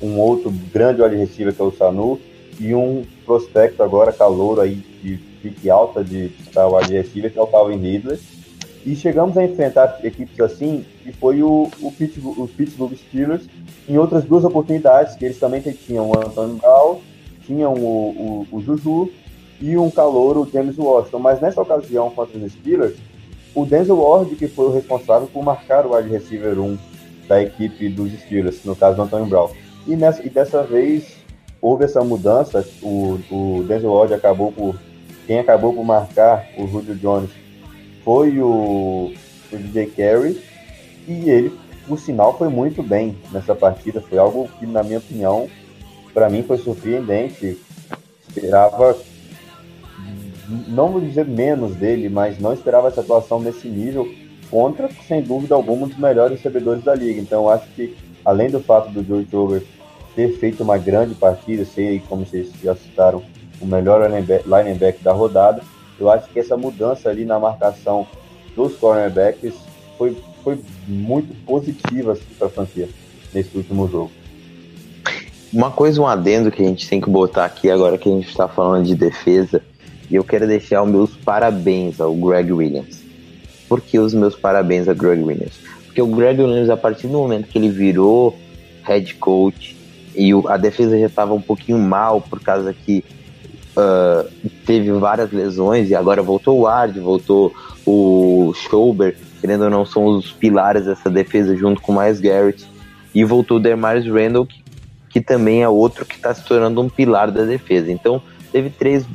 um 0.00 0.18
outro 0.18 0.52
grande 0.72 1.02
wide 1.02 1.16
receiver 1.16 1.54
que 1.54 1.60
é 1.60 1.64
o 1.64 1.72
Sanu, 1.72 2.20
e 2.60 2.74
um 2.74 3.04
prospecto 3.24 3.82
agora 3.82 4.12
calouro 4.12 4.60
aí 4.60 4.84
de 5.02 5.16
pique 5.42 5.70
alta 5.70 6.04
de, 6.04 6.28
de 6.28 6.58
wide 6.58 6.92
receiver 6.92 7.32
que 7.32 7.38
é 7.38 7.42
o 7.42 7.46
Calvin 7.46 7.78
Ridley 7.78 8.18
e 8.84 8.96
chegamos 8.96 9.36
a 9.36 9.44
enfrentar 9.44 10.00
equipes 10.02 10.38
assim, 10.40 10.84
e 11.06 11.12
foi 11.12 11.42
o, 11.42 11.70
o 11.80 11.92
Pittsburgh, 11.92 12.38
os 12.38 12.50
Pittsburgh 12.50 12.94
Steelers 12.94 13.42
em 13.88 13.96
outras 13.96 14.24
duas 14.24 14.44
oportunidades, 14.44 15.14
que 15.14 15.24
eles 15.24 15.38
também 15.38 15.60
tinham 15.60 16.10
o 16.10 16.18
Anthony 16.18 16.58
Brown, 16.58 17.00
tinham 17.46 17.74
o, 17.74 18.46
o, 18.52 18.56
o 18.56 18.60
Juju 18.60 19.10
e 19.60 19.76
um 19.76 19.90
calor, 19.90 20.36
o 20.36 20.48
James 20.50 20.76
Washington. 20.76 21.18
Mas 21.18 21.40
nessa 21.40 21.60
ocasião 21.60 22.10
contra 22.10 22.36
os 22.36 22.52
Steelers, 22.52 22.96
o 23.54 23.64
Denzel 23.64 23.98
Ward, 23.98 24.34
que 24.36 24.48
foi 24.48 24.66
o 24.66 24.72
responsável 24.72 25.28
por 25.28 25.42
marcar 25.42 25.86
o 25.86 25.94
wide 25.94 26.08
receiver 26.08 26.58
1 26.58 26.78
da 27.28 27.42
equipe 27.42 27.88
dos 27.88 28.12
Steelers, 28.12 28.64
no 28.64 28.74
caso 28.74 28.96
do 28.96 29.02
Anthony 29.02 29.28
Brown. 29.28 29.50
E, 29.86 29.96
nessa, 29.96 30.24
e 30.24 30.30
dessa 30.30 30.62
vez 30.62 31.16
houve 31.60 31.84
essa 31.84 32.02
mudança, 32.02 32.66
o, 32.82 33.18
o 33.30 33.64
Denzel 33.64 33.92
Ward 33.92 34.14
acabou 34.14 34.52
por. 34.52 34.76
Quem 35.26 35.38
acabou 35.38 35.72
por 35.72 35.84
marcar 35.84 36.48
o 36.58 36.66
Julio 36.66 36.96
Jones 36.96 37.30
foi 38.04 38.40
o, 38.40 39.12
o 39.52 39.56
DJ 39.56 39.86
Carey 39.86 40.42
e 41.06 41.30
ele, 41.30 41.56
por 41.86 41.98
sinal, 41.98 42.36
foi 42.36 42.48
muito 42.48 42.82
bem 42.82 43.16
nessa 43.30 43.54
partida. 43.54 44.00
Foi 44.00 44.18
algo 44.18 44.48
que, 44.58 44.66
na 44.66 44.82
minha 44.82 44.98
opinião, 44.98 45.48
para 46.12 46.28
mim 46.28 46.42
foi 46.42 46.58
surpreendente. 46.58 47.58
Esperava, 48.28 48.96
não 50.68 50.88
vou 50.88 51.00
dizer 51.00 51.26
menos 51.26 51.74
dele, 51.76 52.08
mas 52.08 52.38
não 52.38 52.52
esperava 52.52 52.88
essa 52.88 53.00
atuação 53.00 53.40
nesse 53.40 53.68
nível 53.68 54.08
contra, 54.50 54.88
sem 55.08 55.22
dúvida 55.22 55.54
alguma, 55.54 55.86
um 55.86 55.88
dos 55.88 55.98
melhores 55.98 56.36
recebedores 56.36 56.84
da 56.84 56.94
liga. 56.94 57.20
Então, 57.20 57.48
acho 57.48 57.66
que, 57.74 57.96
além 58.24 58.50
do 58.50 58.60
fato 58.60 58.90
do 58.90 59.02
George 59.02 59.34
Over 59.34 59.62
ter 60.14 60.36
feito 60.38 60.62
uma 60.62 60.76
grande 60.76 61.14
partida, 61.14 61.64
ser, 61.64 62.02
como 62.08 62.26
vocês 62.26 62.50
já 62.62 62.74
citaram, 62.74 63.22
o 63.60 63.66
melhor 63.66 64.08
linebacker 64.10 65.02
da 65.02 65.12
rodada, 65.12 65.62
eu 65.98 66.10
acho 66.10 66.28
que 66.28 66.38
essa 66.38 66.56
mudança 66.56 67.08
ali 67.08 67.24
na 67.24 67.38
marcação 67.38 68.06
dos 68.54 68.76
cornerbacks 68.76 69.54
foi, 69.96 70.16
foi 70.42 70.58
muito 70.86 71.34
positiva 71.46 72.12
assim, 72.12 72.24
para 72.36 72.48
a 72.48 72.50
franquia 72.50 72.88
nesse 73.32 73.56
último 73.56 73.88
jogo. 73.88 74.10
Uma 75.52 75.70
coisa, 75.70 76.00
um 76.00 76.06
adendo 76.06 76.50
que 76.50 76.62
a 76.62 76.66
gente 76.66 76.88
tem 76.88 77.00
que 77.00 77.10
botar 77.10 77.44
aqui 77.44 77.70
agora 77.70 77.98
que 77.98 78.08
a 78.08 78.12
gente 78.12 78.28
está 78.28 78.48
falando 78.48 78.86
de 78.86 78.94
defesa, 78.94 79.62
e 80.12 80.16
eu 80.16 80.22
quero 80.22 80.46
deixar 80.46 80.82
os 80.82 80.90
meus 80.90 81.10
parabéns 81.16 81.98
ao 81.98 82.14
Greg 82.14 82.52
Williams. 82.52 83.02
Por 83.66 83.80
que 83.80 83.98
os 83.98 84.12
meus 84.12 84.36
parabéns 84.36 84.86
ao 84.86 84.94
Greg 84.94 85.22
Williams? 85.22 85.58
Porque 85.86 86.02
o 86.02 86.06
Greg 86.06 86.38
Williams, 86.38 86.68
a 86.68 86.76
partir 86.76 87.06
do 87.06 87.14
momento 87.14 87.48
que 87.48 87.56
ele 87.56 87.70
virou 87.70 88.38
head 88.82 89.14
coach 89.14 89.74
e 90.14 90.30
a 90.48 90.58
defesa 90.58 90.98
já 90.98 91.06
estava 91.06 91.32
um 91.32 91.40
pouquinho 91.40 91.78
mal 91.78 92.20
por 92.20 92.40
causa 92.40 92.74
que 92.74 93.02
uh, 93.74 94.30
teve 94.66 94.92
várias 94.92 95.32
lesões 95.32 95.88
e 95.88 95.94
agora 95.94 96.22
voltou 96.22 96.58
o 96.58 96.62
Ward, 96.62 97.00
voltou 97.00 97.54
o 97.86 98.52
Schauber, 98.54 99.16
querendo 99.40 99.64
ou 99.64 99.70
não, 99.70 99.86
são 99.86 100.04
os 100.04 100.30
pilares 100.30 100.84
dessa 100.84 101.08
defesa 101.08 101.56
junto 101.56 101.80
com 101.80 101.92
o 101.92 101.98
Miles 101.98 102.20
Garrett. 102.20 102.70
E 103.14 103.24
voltou 103.24 103.56
o 103.56 103.60
Demarius 103.60 104.06
Randall, 104.06 104.44
que, 104.44 104.62
que 105.08 105.20
também 105.22 105.62
é 105.62 105.68
outro 105.68 106.04
que 106.04 106.16
está 106.16 106.34
se 106.34 106.44
tornando 106.44 106.82
um 106.82 106.88
pilar 106.88 107.30
da 107.30 107.44
defesa. 107.44 107.90
Então, 107.90 108.22
teve 108.50 108.68
três 108.68 109.06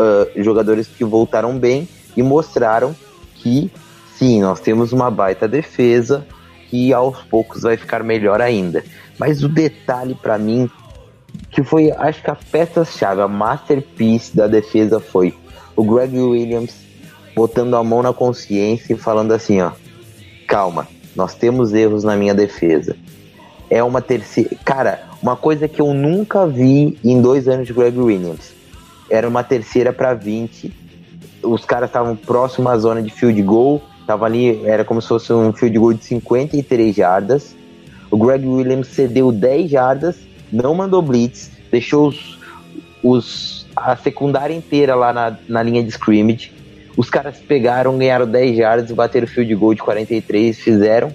uh, 0.00 0.42
jogadores 0.42 0.86
que 0.86 1.04
voltaram 1.04 1.58
bem 1.58 1.88
e 2.16 2.22
mostraram 2.22 2.94
que 3.36 3.70
sim, 4.16 4.40
nós 4.40 4.60
temos 4.60 4.92
uma 4.92 5.10
baita 5.10 5.46
defesa 5.46 6.26
e 6.72 6.92
aos 6.92 7.22
poucos 7.22 7.62
vai 7.62 7.76
ficar 7.76 8.02
melhor 8.02 8.40
ainda. 8.40 8.84
Mas 9.18 9.42
o 9.42 9.48
detalhe 9.48 10.14
para 10.14 10.38
mim 10.38 10.70
que 11.50 11.62
foi, 11.62 11.90
acho 11.90 12.22
que 12.22 12.30
a 12.30 12.36
peça-chave, 12.36 13.20
a 13.20 13.28
masterpiece 13.28 14.36
da 14.36 14.46
defesa 14.46 15.00
foi 15.00 15.34
o 15.76 15.84
Greg 15.84 16.16
Williams 16.18 16.74
botando 17.34 17.76
a 17.76 17.84
mão 17.84 18.02
na 18.02 18.12
consciência 18.12 18.92
e 18.92 18.96
falando 18.96 19.32
assim, 19.32 19.60
ó, 19.60 19.72
calma, 20.46 20.86
nós 21.14 21.34
temos 21.34 21.72
erros 21.72 22.04
na 22.04 22.16
minha 22.16 22.34
defesa. 22.34 22.96
É 23.68 23.82
uma 23.82 24.02
terceira. 24.02 24.50
Cara, 24.64 25.02
uma 25.22 25.36
coisa 25.36 25.68
que 25.68 25.80
eu 25.80 25.94
nunca 25.94 26.46
vi 26.46 26.98
em 27.04 27.20
dois 27.20 27.46
anos 27.48 27.66
de 27.66 27.72
Greg 27.72 27.98
Williams. 27.98 28.52
Era 29.10 29.28
uma 29.28 29.42
terceira 29.42 29.92
para 29.92 30.14
20. 30.14 30.72
Os 31.42 31.64
caras 31.64 31.90
estavam 31.90 32.14
próximo 32.16 32.68
à 32.68 32.78
zona 32.78 33.02
de 33.02 33.10
field 33.10 33.42
goal. 33.42 33.82
Tava 34.06 34.24
ali, 34.24 34.64
era 34.64 34.84
como 34.84 35.02
se 35.02 35.08
fosse 35.08 35.32
um 35.32 35.52
field 35.52 35.78
goal 35.78 35.92
de 35.92 36.04
53 36.04 36.94
jardas. 36.94 37.56
O 38.10 38.16
Greg 38.16 38.46
Williams 38.46 38.88
cedeu 38.88 39.30
10 39.30 39.70
jardas, 39.70 40.16
não 40.52 40.74
mandou 40.74 41.00
blitz, 41.00 41.50
deixou 41.70 42.08
os, 42.08 42.38
os 43.02 43.66
a 43.76 43.96
secundária 43.96 44.54
inteira 44.54 44.94
lá 44.94 45.12
na, 45.12 45.36
na 45.48 45.62
linha 45.62 45.82
de 45.82 45.90
scrimmage. 45.90 46.52
Os 46.96 47.08
caras 47.08 47.38
pegaram, 47.38 47.96
ganharam 47.96 48.26
10 48.26 48.56
jardas, 48.56 48.90
bateram 48.90 49.26
o 49.26 49.28
field 49.28 49.54
goal 49.54 49.74
de 49.74 49.80
43, 49.80 50.58
fizeram. 50.58 51.12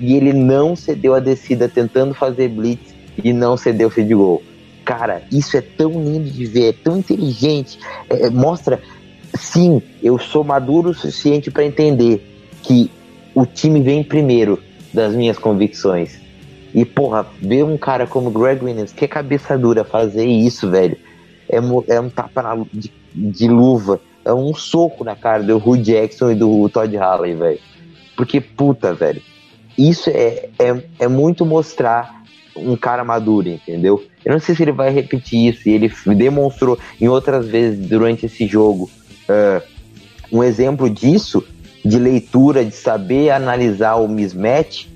E 0.00 0.16
ele 0.16 0.32
não 0.32 0.74
cedeu 0.74 1.14
a 1.14 1.20
descida 1.20 1.68
tentando 1.68 2.12
fazer 2.12 2.48
blitz 2.48 2.92
e 3.22 3.32
não 3.32 3.56
cedeu 3.56 3.88
o 3.88 3.90
field 3.90 4.14
goal. 4.14 4.42
Cara, 4.84 5.22
isso 5.30 5.56
é 5.56 5.60
tão 5.60 5.90
lindo 5.90 6.30
de 6.30 6.44
ver, 6.46 6.70
é 6.70 6.72
tão 6.72 6.98
inteligente. 6.98 7.78
É, 8.08 8.28
mostra, 8.30 8.80
sim, 9.34 9.80
eu 10.02 10.18
sou 10.18 10.42
maduro 10.42 10.90
o 10.90 10.94
suficiente 10.94 11.50
para 11.50 11.64
entender 11.64 12.26
que 12.62 12.90
o 13.34 13.46
time 13.46 13.80
vem 13.80 14.02
primeiro 14.02 14.60
das 14.92 15.14
minhas 15.14 15.38
convicções. 15.38 16.20
E, 16.74 16.84
porra, 16.84 17.26
ver 17.40 17.64
um 17.64 17.76
cara 17.76 18.06
como 18.06 18.30
Greg 18.30 18.64
Williams, 18.64 18.92
que 18.92 19.04
é 19.04 19.08
cabeça 19.08 19.58
dura, 19.58 19.84
fazer 19.84 20.26
isso, 20.26 20.70
velho, 20.70 20.96
é, 21.48 21.56
é 21.94 22.00
um 22.00 22.08
tapa 22.08 22.42
na, 22.42 22.64
de, 22.72 22.90
de, 23.14 23.48
luva, 23.48 24.00
é 24.24 24.32
um 24.32 24.54
soco 24.54 25.04
na 25.04 25.14
cara 25.14 25.42
do 25.42 25.56
Hugh 25.56 25.76
Jackson 25.76 26.30
e 26.30 26.34
do 26.34 26.68
Todd 26.70 26.96
Haley, 26.96 27.34
velho. 27.34 27.58
Porque, 28.16 28.40
puta, 28.40 28.94
velho, 28.94 29.20
isso 29.76 30.08
é, 30.10 30.48
é, 30.58 30.82
é 30.98 31.08
muito 31.08 31.44
mostrar 31.44 32.21
um 32.56 32.76
cara 32.76 33.04
maduro, 33.04 33.48
entendeu? 33.48 34.02
Eu 34.24 34.32
não 34.32 34.40
sei 34.40 34.54
se 34.54 34.62
ele 34.62 34.72
vai 34.72 34.90
repetir 34.90 35.52
isso, 35.52 35.68
e 35.68 35.72
ele 35.72 35.92
demonstrou 36.16 36.78
em 37.00 37.08
outras 37.08 37.46
vezes 37.48 37.88
durante 37.88 38.26
esse 38.26 38.46
jogo. 38.46 38.90
Uh, 39.28 39.62
um 40.30 40.42
exemplo 40.42 40.88
disso, 40.88 41.44
de 41.84 41.98
leitura, 41.98 42.64
de 42.64 42.74
saber 42.74 43.30
analisar 43.30 43.96
o 43.96 44.08
mismatch, 44.08 44.86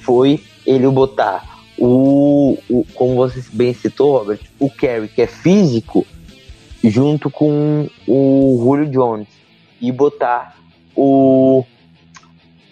foi 0.00 0.40
ele 0.66 0.88
botar 0.88 1.60
o, 1.78 2.58
o 2.68 2.84
como 2.94 3.16
você 3.16 3.42
bem 3.52 3.74
citou, 3.74 4.18
Robert, 4.18 4.40
o 4.58 4.70
Kerry, 4.70 5.08
que 5.08 5.22
é 5.22 5.26
físico, 5.26 6.06
junto 6.82 7.30
com 7.30 7.88
o 8.06 8.60
Julio 8.62 8.90
Jones, 8.90 9.28
e 9.80 9.90
botar 9.90 10.56
o, 10.94 11.64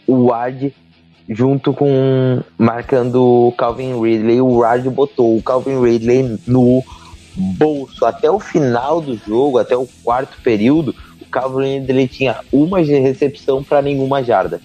o 0.06 0.26
Ward 0.26 0.74
junto 1.30 1.72
com 1.72 2.42
marcando 2.58 3.22
o 3.22 3.52
Calvin 3.52 3.98
Ridley. 4.00 4.40
O 4.40 4.58
Ward 4.58 4.90
botou 4.90 5.36
o 5.36 5.42
Calvin 5.42 5.80
Ridley 5.80 6.38
no 6.46 6.84
bolso 7.36 8.04
até 8.04 8.28
o 8.28 8.40
final 8.40 9.00
do 9.00 9.16
jogo, 9.16 9.58
até 9.58 9.76
o 9.76 9.88
quarto 10.02 10.36
período. 10.42 10.94
O 11.22 11.26
Calvin 11.26 11.78
Ridley 11.78 12.08
tinha 12.08 12.40
uma 12.52 12.80
recepção 12.80 13.62
para 13.62 13.80
nenhuma 13.80 14.24
jarda. 14.24 14.60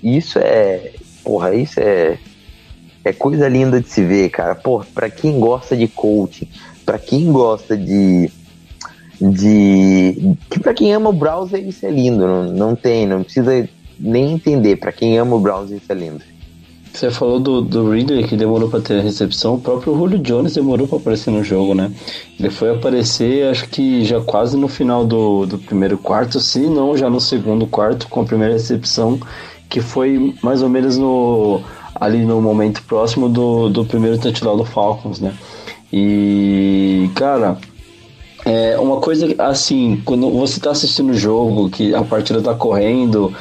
Isso 0.00 0.38
é, 0.38 0.92
porra, 1.24 1.54
isso 1.54 1.80
é 1.80 2.18
é 3.04 3.12
coisa 3.12 3.46
linda 3.48 3.80
de 3.80 3.88
se 3.88 4.02
ver, 4.02 4.30
cara. 4.30 4.54
Pô, 4.54 4.82
pra 4.94 5.10
quem 5.10 5.38
gosta 5.38 5.76
de 5.76 5.86
coaching, 5.86 6.48
pra 6.86 6.98
quem 6.98 7.30
gosta 7.30 7.76
de. 7.76 8.30
de. 9.20 10.36
que 10.48 10.58
pra 10.58 10.72
quem 10.72 10.92
ama 10.94 11.10
o 11.10 11.12
browser, 11.12 11.60
isso 11.60 11.84
é 11.84 11.90
lindo. 11.90 12.26
Não, 12.26 12.44
não 12.44 12.74
tem, 12.74 13.06
não 13.06 13.22
precisa 13.22 13.68
nem 13.98 14.32
entender. 14.32 14.76
Pra 14.76 14.92
quem 14.92 15.18
ama 15.18 15.36
o 15.36 15.40
browser, 15.40 15.76
isso 15.76 15.90
é 15.90 15.94
lindo. 15.94 16.34
Você 16.94 17.10
falou 17.10 17.40
do, 17.40 17.60
do 17.60 17.90
Ridley 17.90 18.22
que 18.22 18.36
demorou 18.36 18.70
para 18.70 18.80
ter 18.80 19.00
a 19.00 19.02
recepção, 19.02 19.54
o 19.54 19.60
próprio 19.60 19.96
Julio 19.96 20.16
Jones 20.16 20.54
demorou 20.54 20.86
para 20.86 20.98
aparecer 20.98 21.32
no 21.32 21.42
jogo, 21.42 21.74
né? 21.74 21.90
Ele 22.38 22.50
foi 22.50 22.70
aparecer, 22.70 23.48
acho 23.48 23.68
que 23.68 24.04
já 24.04 24.20
quase 24.20 24.56
no 24.56 24.68
final 24.68 25.04
do, 25.04 25.44
do 25.44 25.58
primeiro 25.58 25.98
quarto, 25.98 26.38
se 26.38 26.60
não 26.60 26.96
já 26.96 27.10
no 27.10 27.20
segundo 27.20 27.66
quarto, 27.66 28.06
com 28.06 28.20
a 28.20 28.24
primeira 28.24 28.52
recepção, 28.52 29.18
que 29.68 29.80
foi 29.80 30.36
mais 30.40 30.62
ou 30.62 30.68
menos 30.68 30.96
no 30.96 31.60
ali 31.96 32.24
no 32.24 32.40
momento 32.40 32.80
próximo 32.84 33.28
do, 33.28 33.68
do 33.68 33.84
primeiro 33.84 34.16
touchdown 34.16 34.56
do 34.56 34.64
Falcons, 34.64 35.18
né? 35.18 35.34
E, 35.92 37.10
cara, 37.14 37.58
é 38.44 38.78
uma 38.78 39.00
coisa 39.00 39.34
assim, 39.38 40.00
quando 40.04 40.30
você 40.30 40.58
está 40.58 40.70
assistindo 40.70 41.10
o 41.10 41.16
jogo, 41.16 41.70
que 41.70 41.94
a 41.94 42.02
partida 42.02 42.38
está 42.38 42.54
correndo 42.54 43.34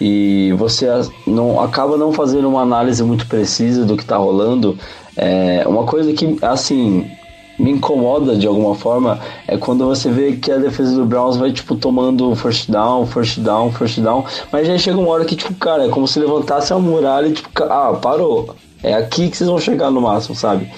e 0.00 0.52
você 0.56 0.86
não 1.26 1.60
acaba 1.60 1.96
não 1.96 2.12
fazendo 2.12 2.48
uma 2.48 2.62
análise 2.62 3.02
muito 3.02 3.26
precisa 3.26 3.84
do 3.84 3.96
que 3.96 4.02
está 4.02 4.16
rolando, 4.16 4.78
é 5.16 5.64
uma 5.66 5.84
coisa 5.84 6.12
que, 6.12 6.38
assim, 6.40 7.10
me 7.58 7.70
incomoda 7.70 8.34
de 8.36 8.46
alguma 8.46 8.74
forma 8.74 9.20
é 9.46 9.56
quando 9.56 9.84
você 9.84 10.10
vê 10.10 10.32
que 10.32 10.50
a 10.50 10.56
defesa 10.56 10.94
do 10.94 11.04
Browns 11.04 11.36
vai, 11.36 11.52
tipo, 11.52 11.76
tomando 11.76 12.34
first 12.34 12.70
down, 12.70 13.06
first 13.06 13.40
down, 13.40 13.70
first 13.70 14.00
down, 14.00 14.24
mas 14.50 14.66
já 14.66 14.78
chega 14.78 14.98
uma 14.98 15.10
hora 15.10 15.24
que, 15.24 15.36
tipo, 15.36 15.54
cara, 15.54 15.84
é 15.84 15.88
como 15.88 16.08
se 16.08 16.18
levantasse 16.18 16.72
a 16.72 16.78
muralha 16.78 17.28
e, 17.28 17.32
tipo, 17.32 17.50
ah, 17.64 17.98
parou. 18.00 18.54
É 18.82 18.94
aqui 18.94 19.28
que 19.28 19.36
vocês 19.36 19.50
vão 19.50 19.58
chegar 19.58 19.90
no 19.90 20.00
máximo, 20.00 20.34
sabe? 20.34 20.70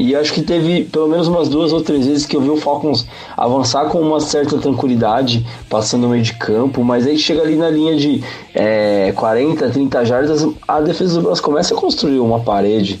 E 0.00 0.16
acho 0.16 0.32
que 0.32 0.40
teve 0.40 0.84
pelo 0.84 1.06
menos 1.06 1.28
umas 1.28 1.46
duas 1.46 1.74
ou 1.74 1.82
três 1.82 2.06
vezes 2.06 2.24
que 2.24 2.34
eu 2.34 2.40
vi 2.40 2.48
o 2.48 2.56
Falcons 2.56 3.06
avançar 3.36 3.84
com 3.90 4.00
uma 4.00 4.18
certa 4.18 4.56
tranquilidade, 4.56 5.46
passando 5.68 6.04
no 6.04 6.08
meio 6.08 6.22
de 6.22 6.32
campo, 6.32 6.82
mas 6.82 7.06
aí 7.06 7.18
chega 7.18 7.42
ali 7.42 7.54
na 7.54 7.68
linha 7.68 7.94
de 7.94 8.24
é, 8.54 9.12
40, 9.14 9.68
30 9.68 10.04
jardas, 10.06 10.48
a 10.66 10.80
defesa 10.80 11.16
do 11.16 11.22
Browns 11.24 11.38
começa 11.38 11.74
a 11.74 11.76
construir 11.76 12.18
uma 12.18 12.40
parede 12.40 12.98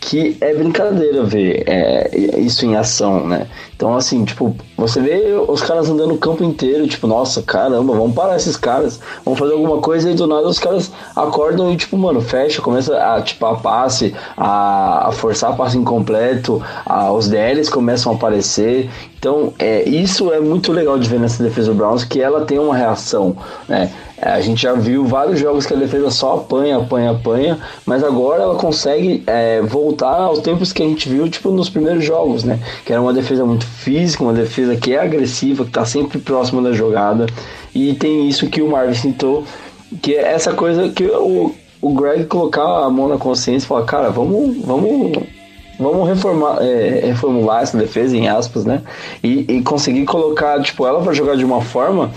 que 0.00 0.36
é 0.40 0.54
brincadeira 0.54 1.22
ver 1.22 1.62
é, 1.66 2.10
isso 2.38 2.64
em 2.64 2.74
ação, 2.74 3.26
né? 3.26 3.46
Então, 3.76 3.94
assim, 3.94 4.24
tipo, 4.24 4.54
você 4.76 5.00
vê 5.00 5.34
os 5.46 5.62
caras 5.62 5.88
andando 5.88 6.14
o 6.14 6.18
campo 6.18 6.42
inteiro, 6.42 6.86
tipo, 6.86 7.06
nossa, 7.06 7.42
caramba, 7.42 7.94
vamos 7.94 8.14
parar 8.14 8.36
esses 8.36 8.56
caras, 8.56 8.98
vamos 9.24 9.38
fazer 9.38 9.52
alguma 9.52 9.78
coisa 9.78 10.10
e 10.10 10.14
do 10.14 10.26
nada 10.26 10.48
os 10.48 10.58
caras 10.58 10.90
acordam 11.14 11.70
e, 11.70 11.76
tipo, 11.76 11.96
mano, 11.98 12.20
fecha, 12.20 12.62
começa 12.62 12.96
a, 12.96 13.20
tipo, 13.20 13.44
a 13.44 13.56
passe, 13.56 14.14
a, 14.36 15.08
a 15.08 15.12
forçar 15.12 15.54
passe 15.56 15.76
incompleto, 15.76 16.62
a, 16.84 17.12
os 17.12 17.28
DLs 17.28 17.70
começam 17.70 18.12
a 18.12 18.14
aparecer. 18.14 18.90
Então, 19.18 19.52
é, 19.58 19.86
isso 19.86 20.32
é 20.32 20.40
muito 20.40 20.72
legal 20.72 20.98
de 20.98 21.08
ver 21.08 21.20
nessa 21.20 21.42
defesa 21.42 21.72
do 21.72 21.74
Browns, 21.74 22.04
que 22.04 22.22
ela 22.22 22.46
tem 22.46 22.58
uma 22.58 22.74
reação, 22.74 23.36
né? 23.68 23.90
É, 24.20 24.30
a 24.30 24.40
gente 24.40 24.62
já 24.62 24.74
viu 24.74 25.04
vários 25.06 25.40
jogos 25.40 25.64
que 25.64 25.72
a 25.72 25.76
defesa 25.76 26.10
só 26.10 26.34
apanha, 26.34 26.76
apanha, 26.76 27.10
apanha, 27.12 27.58
mas 27.86 28.04
agora 28.04 28.42
ela 28.42 28.54
consegue 28.54 29.22
é, 29.26 29.62
voltar 29.62 30.20
aos 30.20 30.40
tempos 30.40 30.72
que 30.72 30.82
a 30.82 30.86
gente 30.86 31.08
viu, 31.08 31.28
tipo, 31.28 31.50
nos 31.50 31.70
primeiros 31.70 32.04
jogos, 32.04 32.44
né? 32.44 32.58
Que 32.84 32.92
era 32.92 33.00
uma 33.00 33.14
defesa 33.14 33.44
muito 33.44 33.66
física, 33.66 34.22
uma 34.22 34.34
defesa 34.34 34.76
que 34.76 34.94
é 34.94 35.00
agressiva, 35.00 35.64
que 35.64 35.70
tá 35.70 35.86
sempre 35.86 36.18
próxima 36.18 36.60
da 36.60 36.72
jogada. 36.72 37.26
E 37.74 37.94
tem 37.94 38.28
isso 38.28 38.48
que 38.48 38.60
o 38.60 38.70
Marvin 38.70 38.94
citou, 38.94 39.44
que 40.02 40.14
é 40.14 40.32
essa 40.32 40.52
coisa 40.52 40.90
que 40.90 41.04
o, 41.04 41.54
o 41.80 41.94
Greg 41.94 42.26
colocar 42.26 42.84
a 42.84 42.90
mão 42.90 43.08
na 43.08 43.16
consciência 43.16 43.64
e 43.64 43.68
falar, 43.68 43.84
cara, 43.84 44.10
vamos, 44.10 44.58
vamos 44.64 45.12
vamos 45.78 46.06
reformar, 46.06 46.58
é, 46.60 47.06
reformular 47.06 47.62
essa 47.62 47.78
defesa, 47.78 48.14
em 48.14 48.28
aspas, 48.28 48.66
né? 48.66 48.82
E, 49.24 49.46
e 49.48 49.62
conseguir 49.62 50.04
colocar, 50.04 50.60
tipo, 50.60 50.86
ela 50.86 51.00
para 51.00 51.14
jogar 51.14 51.36
de 51.36 51.44
uma 51.44 51.62
forma 51.62 52.10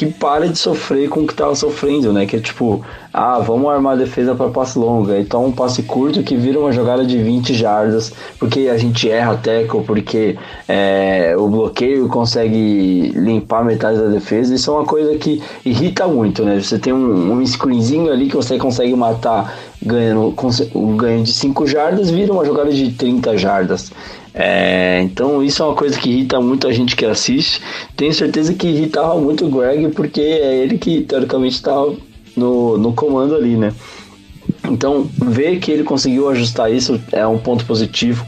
que 0.00 0.06
pare 0.06 0.48
de 0.48 0.58
sofrer 0.58 1.10
com 1.10 1.20
o 1.20 1.26
que 1.26 1.34
tava 1.34 1.54
sofrendo, 1.54 2.10
né? 2.10 2.24
Que 2.24 2.36
é 2.36 2.40
tipo, 2.40 2.82
ah, 3.12 3.38
vamos 3.38 3.70
armar 3.70 3.92
a 3.92 3.96
defesa 3.96 4.34
para 4.34 4.48
passe 4.48 4.78
longa, 4.78 5.18
então 5.18 5.44
um 5.44 5.52
passe 5.52 5.82
curto 5.82 6.22
que 6.22 6.34
vira 6.36 6.58
uma 6.58 6.72
jogada 6.72 7.04
de 7.04 7.22
20 7.22 7.52
jardas, 7.52 8.10
porque 8.38 8.70
a 8.72 8.78
gente 8.78 9.10
erra 9.10 9.36
tackle, 9.36 9.82
porque 9.84 10.38
é, 10.66 11.34
o 11.36 11.48
bloqueio 11.48 12.08
consegue 12.08 13.12
limpar 13.14 13.62
metade 13.62 13.98
da 13.98 14.06
defesa. 14.06 14.54
Isso 14.54 14.70
é 14.70 14.72
uma 14.72 14.86
coisa 14.86 15.18
que 15.18 15.42
irrita 15.66 16.08
muito, 16.08 16.46
né? 16.46 16.58
Você 16.58 16.78
tem 16.78 16.94
um, 16.94 17.34
um 17.34 17.46
screenzinho 17.46 18.10
ali 18.10 18.26
que 18.26 18.36
você 18.36 18.56
consegue 18.56 18.96
matar 18.96 19.54
ganhando 19.82 20.34
um 20.74 20.96
ganho 20.96 21.24
de 21.24 21.32
5 21.32 21.66
jardas, 21.66 22.10
vira 22.10 22.32
uma 22.32 22.46
jogada 22.46 22.72
de 22.72 22.90
30 22.92 23.36
jardas. 23.36 23.92
É, 24.32 25.00
então 25.02 25.42
isso 25.42 25.62
é 25.62 25.66
uma 25.66 25.74
coisa 25.74 25.98
que 25.98 26.08
irrita 26.08 26.40
muito 26.40 26.66
a 26.66 26.72
gente 26.72 26.94
que 26.94 27.04
assiste. 27.04 27.60
Tenho 27.96 28.12
certeza 28.14 28.54
que 28.54 28.68
irritava 28.68 29.18
muito 29.20 29.46
o 29.46 29.50
Greg, 29.50 29.88
porque 29.90 30.20
é 30.20 30.56
ele 30.56 30.78
que 30.78 31.02
teoricamente 31.02 31.56
estava 31.56 31.94
no, 32.36 32.78
no 32.78 32.92
comando 32.92 33.34
ali, 33.34 33.56
né? 33.56 33.72
Então, 34.70 35.08
ver 35.16 35.58
que 35.58 35.70
ele 35.70 35.82
conseguiu 35.82 36.28
ajustar 36.28 36.72
isso 36.72 37.00
é 37.12 37.26
um 37.26 37.38
ponto 37.38 37.64
positivo 37.64 38.24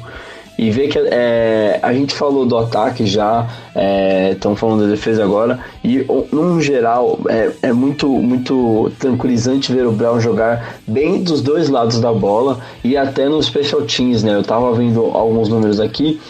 e 0.59 0.71
ver 0.71 0.89
que 0.89 0.99
é, 0.99 1.79
a 1.83 1.93
gente 1.93 2.15
falou 2.15 2.45
do 2.45 2.57
ataque 2.57 3.07
já, 3.07 3.49
estamos 4.31 4.59
é, 4.59 4.61
falando 4.61 4.83
da 4.83 4.89
defesa 4.89 5.25
agora, 5.25 5.59
e 5.83 6.07
no 6.31 6.61
geral 6.61 7.19
é, 7.29 7.51
é, 7.63 7.73
muito, 7.73 8.09
muito 8.09 8.93
tranquilizante 8.99 9.73
ver 9.73 9.87
o 9.87 9.93
Brown 9.93 10.21
jogar 10.21 10.77
bem 10.87 11.23
dos 11.23 11.41
dois 11.41 11.69
lados 11.69 12.01
da 12.01 12.13
bola 12.13 12.61
e 12.85 12.97
até 12.97 13.29
no 13.29 13.43
special 13.43 13.83
teams, 13.83 14.23
né? 14.23 14.35
Eu 14.35 14.43
tava 14.43 14.73
vendo 14.75 15.01
alguns 15.15 15.49
números 15.49 15.81
aqui. 15.81 16.21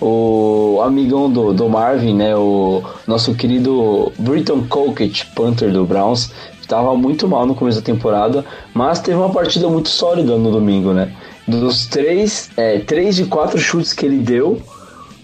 o 0.00 0.80
amigão 0.82 1.30
do, 1.30 1.52
do 1.52 1.68
Marvin, 1.68 2.14
né? 2.14 2.34
O 2.36 2.82
nosso 3.06 3.34
querido 3.34 4.12
Britton 4.18 4.64
Colquitt, 4.68 5.26
Panther 5.34 5.70
do 5.72 5.84
Browns, 5.84 6.30
estava 6.60 6.96
muito 6.96 7.28
mal 7.28 7.44
no 7.44 7.54
começo 7.54 7.78
da 7.78 7.84
temporada, 7.84 8.44
mas 8.72 9.00
teve 9.00 9.18
uma 9.18 9.30
partida 9.30 9.68
muito 9.68 9.88
sólida 9.88 10.36
no 10.36 10.50
domingo, 10.50 10.92
né? 10.92 11.12
Dos 11.46 11.86
três, 11.86 12.50
é, 12.56 12.78
três 12.80 13.16
de 13.16 13.24
quatro 13.24 13.58
chutes 13.58 13.92
que 13.92 14.06
ele 14.06 14.18
deu, 14.18 14.60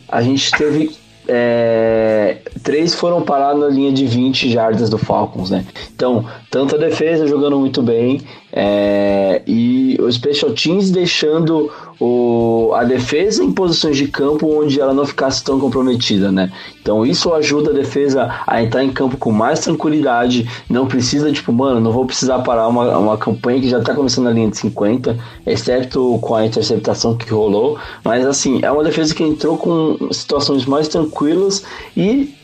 a 0.08 0.22
gente 0.22 0.50
teve 0.52 0.96
é, 1.28 2.38
três 2.62 2.94
foram 2.94 3.20
parar 3.20 3.54
na 3.54 3.68
linha 3.68 3.92
de 3.92 4.06
20 4.06 4.50
jardas 4.50 4.88
do 4.88 4.96
Falcons, 4.96 5.50
né? 5.50 5.64
Então, 5.94 6.24
tanto 6.50 6.74
a 6.74 6.78
defesa 6.78 7.26
jogando 7.26 7.58
muito 7.58 7.82
bem 7.82 8.22
é, 8.50 9.42
e 9.46 9.98
o 10.00 10.10
Special 10.10 10.52
Teams 10.52 10.90
deixando 10.90 11.70
o, 12.00 12.72
a 12.74 12.84
defesa 12.84 13.42
em 13.42 13.52
posições 13.52 13.96
de 13.96 14.06
campo 14.08 14.46
onde 14.60 14.80
ela 14.80 14.94
não 14.94 15.04
ficasse 15.04 15.42
tão 15.42 15.58
comprometida, 15.58 16.30
né? 16.30 16.52
Então 16.80 17.04
isso 17.04 17.32
ajuda 17.34 17.70
a 17.70 17.74
defesa 17.74 18.42
a 18.46 18.62
entrar 18.62 18.84
em 18.84 18.90
campo 18.90 19.16
com 19.16 19.32
mais 19.32 19.60
tranquilidade, 19.60 20.48
não 20.68 20.86
precisa, 20.86 21.32
tipo, 21.32 21.52
mano, 21.52 21.80
não 21.80 21.92
vou 21.92 22.06
precisar 22.06 22.38
parar 22.40 22.68
uma, 22.68 22.96
uma 22.98 23.18
campanha 23.18 23.60
que 23.60 23.68
já 23.68 23.80
tá 23.80 23.94
começando 23.94 24.24
na 24.24 24.30
linha 24.30 24.48
de 24.48 24.56
50, 24.58 25.18
exceto 25.46 26.18
com 26.22 26.34
a 26.34 26.46
interceptação 26.46 27.16
que 27.16 27.30
rolou, 27.32 27.78
mas 28.04 28.24
assim, 28.24 28.60
é 28.62 28.70
uma 28.70 28.84
defesa 28.84 29.14
que 29.14 29.22
entrou 29.22 29.56
com 29.56 30.12
situações 30.12 30.64
mais 30.64 30.88
tranquilas 30.88 31.64
e 31.96 32.37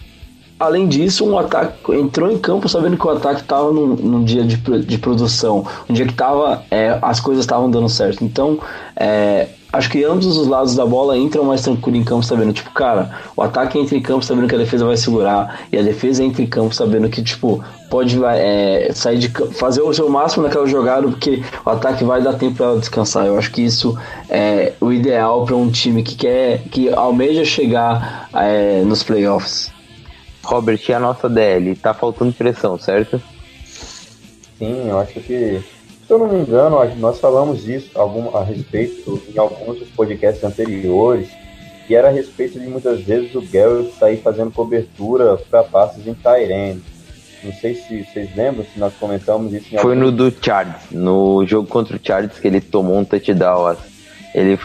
além 0.64 0.88
disso, 0.88 1.24
um 1.24 1.38
ataque 1.38 1.92
entrou 1.94 2.30
em 2.30 2.38
campo 2.38 2.68
sabendo 2.68 2.96
que 2.96 3.06
o 3.06 3.10
ataque 3.10 3.42
estava 3.42 3.72
num, 3.72 3.94
num, 3.94 4.24
dia 4.24 4.44
de, 4.44 4.56
de 4.56 4.98
produção, 4.98 5.66
um 5.88 5.92
dia 5.92 6.06
que 6.06 6.14
tava, 6.14 6.62
é, 6.70 6.98
as 7.02 7.20
coisas 7.20 7.44
estavam 7.44 7.70
dando 7.70 7.88
certo. 7.88 8.24
Então, 8.24 8.58
é, 8.96 9.48
acho 9.72 9.90
que 9.90 10.04
ambos 10.04 10.26
os 10.26 10.46
lados 10.46 10.74
da 10.74 10.86
bola 10.86 11.16
entram 11.16 11.44
mais 11.44 11.62
tranquilo 11.62 11.96
em 11.96 12.04
campo 12.04 12.24
sabendo, 12.24 12.52
tipo, 12.52 12.70
cara, 12.72 13.10
o 13.36 13.42
ataque 13.42 13.78
entra 13.78 13.96
em 13.96 14.00
campo 14.00 14.24
sabendo 14.24 14.48
que 14.48 14.54
a 14.54 14.58
defesa 14.58 14.84
vai 14.84 14.96
segurar, 14.96 15.60
e 15.70 15.78
a 15.78 15.82
defesa 15.82 16.22
entra 16.22 16.42
em 16.42 16.46
campo 16.46 16.74
sabendo 16.74 17.08
que, 17.08 17.22
tipo, 17.22 17.62
pode 17.90 18.18
é, 18.24 18.90
sair 18.92 19.18
de 19.18 19.28
fazer 19.52 19.82
o 19.82 19.92
seu 19.92 20.08
máximo 20.08 20.44
naquela 20.44 20.66
jogada, 20.66 21.06
porque 21.06 21.42
o 21.64 21.70
ataque 21.70 22.04
vai 22.04 22.22
dar 22.22 22.34
tempo 22.34 22.56
para 22.56 22.66
ela 22.66 22.78
descansar. 22.78 23.26
Eu 23.26 23.38
acho 23.38 23.50
que 23.50 23.62
isso 23.62 23.96
é 24.28 24.72
o 24.80 24.92
ideal 24.92 25.44
para 25.44 25.56
um 25.56 25.70
time 25.70 26.02
que 26.02 26.14
quer, 26.14 26.62
que 26.70 26.88
almeja 26.92 27.44
chegar 27.44 28.28
é, 28.34 28.82
nos 28.82 29.02
playoffs. 29.02 29.73
Robert, 30.44 30.80
e 30.88 30.92
a 30.92 31.00
nossa 31.00 31.28
DL? 31.28 31.74
Tá 31.76 31.94
faltando 31.94 32.32
pressão, 32.32 32.78
certo? 32.78 33.20
Sim, 34.58 34.88
eu 34.88 34.98
acho 35.00 35.14
que, 35.20 35.62
se 36.06 36.10
eu 36.10 36.18
não 36.18 36.28
me 36.28 36.40
engano, 36.40 36.78
nós 36.96 37.18
falamos 37.18 37.64
disso 37.64 37.90
algum, 37.94 38.36
a 38.36 38.44
respeito 38.44 39.20
em 39.34 39.38
alguns 39.38 39.78
dos 39.78 39.88
podcasts 39.88 40.44
anteriores, 40.44 41.28
que 41.86 41.94
era 41.94 42.08
a 42.08 42.12
respeito 42.12 42.58
de 42.58 42.66
muitas 42.66 43.00
vezes 43.00 43.34
o 43.34 43.42
Garrett 43.42 43.92
sair 43.98 44.18
fazendo 44.18 44.50
cobertura 44.50 45.36
para 45.50 45.64
passes 45.64 46.06
em 46.06 46.14
Tyrene. 46.14 46.82
Não 47.42 47.52
sei 47.52 47.74
se 47.74 48.04
vocês 48.04 48.34
lembram, 48.34 48.64
se 48.64 48.78
nós 48.78 48.94
comentamos 48.94 49.52
isso 49.52 49.74
em 49.74 49.78
Foi 49.78 49.92
algum... 49.92 50.06
no 50.06 50.12
do 50.12 50.34
Chargers, 50.40 50.90
no 50.90 51.44
jogo 51.46 51.68
contra 51.68 51.96
o 51.96 52.00
Chargers 52.02 52.38
que 52.38 52.48
ele 52.48 52.60
tomou 52.60 52.96
um 52.96 53.04
touchdown. 53.04 53.76
Ele 54.34 54.58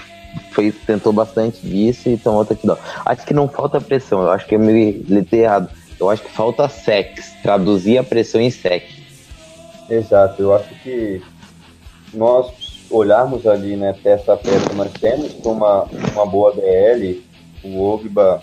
fez, 0.52 0.76
tentou 0.86 1.14
bastante 1.14 1.66
disso 1.66 2.10
e 2.10 2.18
tomou 2.18 2.46
touchdown. 2.46 2.78
Acho 3.06 3.26
que 3.26 3.34
não 3.34 3.48
falta 3.48 3.82
pressão, 3.82 4.22
eu 4.22 4.32
acho 4.32 4.46
que 4.46 4.56
eu 4.56 4.60
me 4.60 4.92
litei 4.92 5.42
errado. 5.42 5.70
Eu 6.00 6.10
acho 6.10 6.24
que 6.24 6.32
falta 6.32 6.70
sex, 6.70 7.34
traduzir 7.44 7.98
a 7.98 8.04
pressão 8.04 8.40
em 8.40 8.50
sec. 8.50 8.84
Exato, 9.90 10.42
eu 10.42 10.56
acho 10.56 10.70
que 10.82 11.22
nós 12.14 12.52
olharmos 12.90 13.46
ali, 13.46 13.76
né, 13.76 13.94
peça 14.02 14.34
a 14.34 14.38
peça, 14.38 14.74
nós 14.74 14.92
temos 14.94 15.34
uma, 15.44 15.84
uma 16.14 16.26
boa 16.26 16.54
DL, 16.54 17.22
o 17.64 17.82
Ogba 17.82 18.42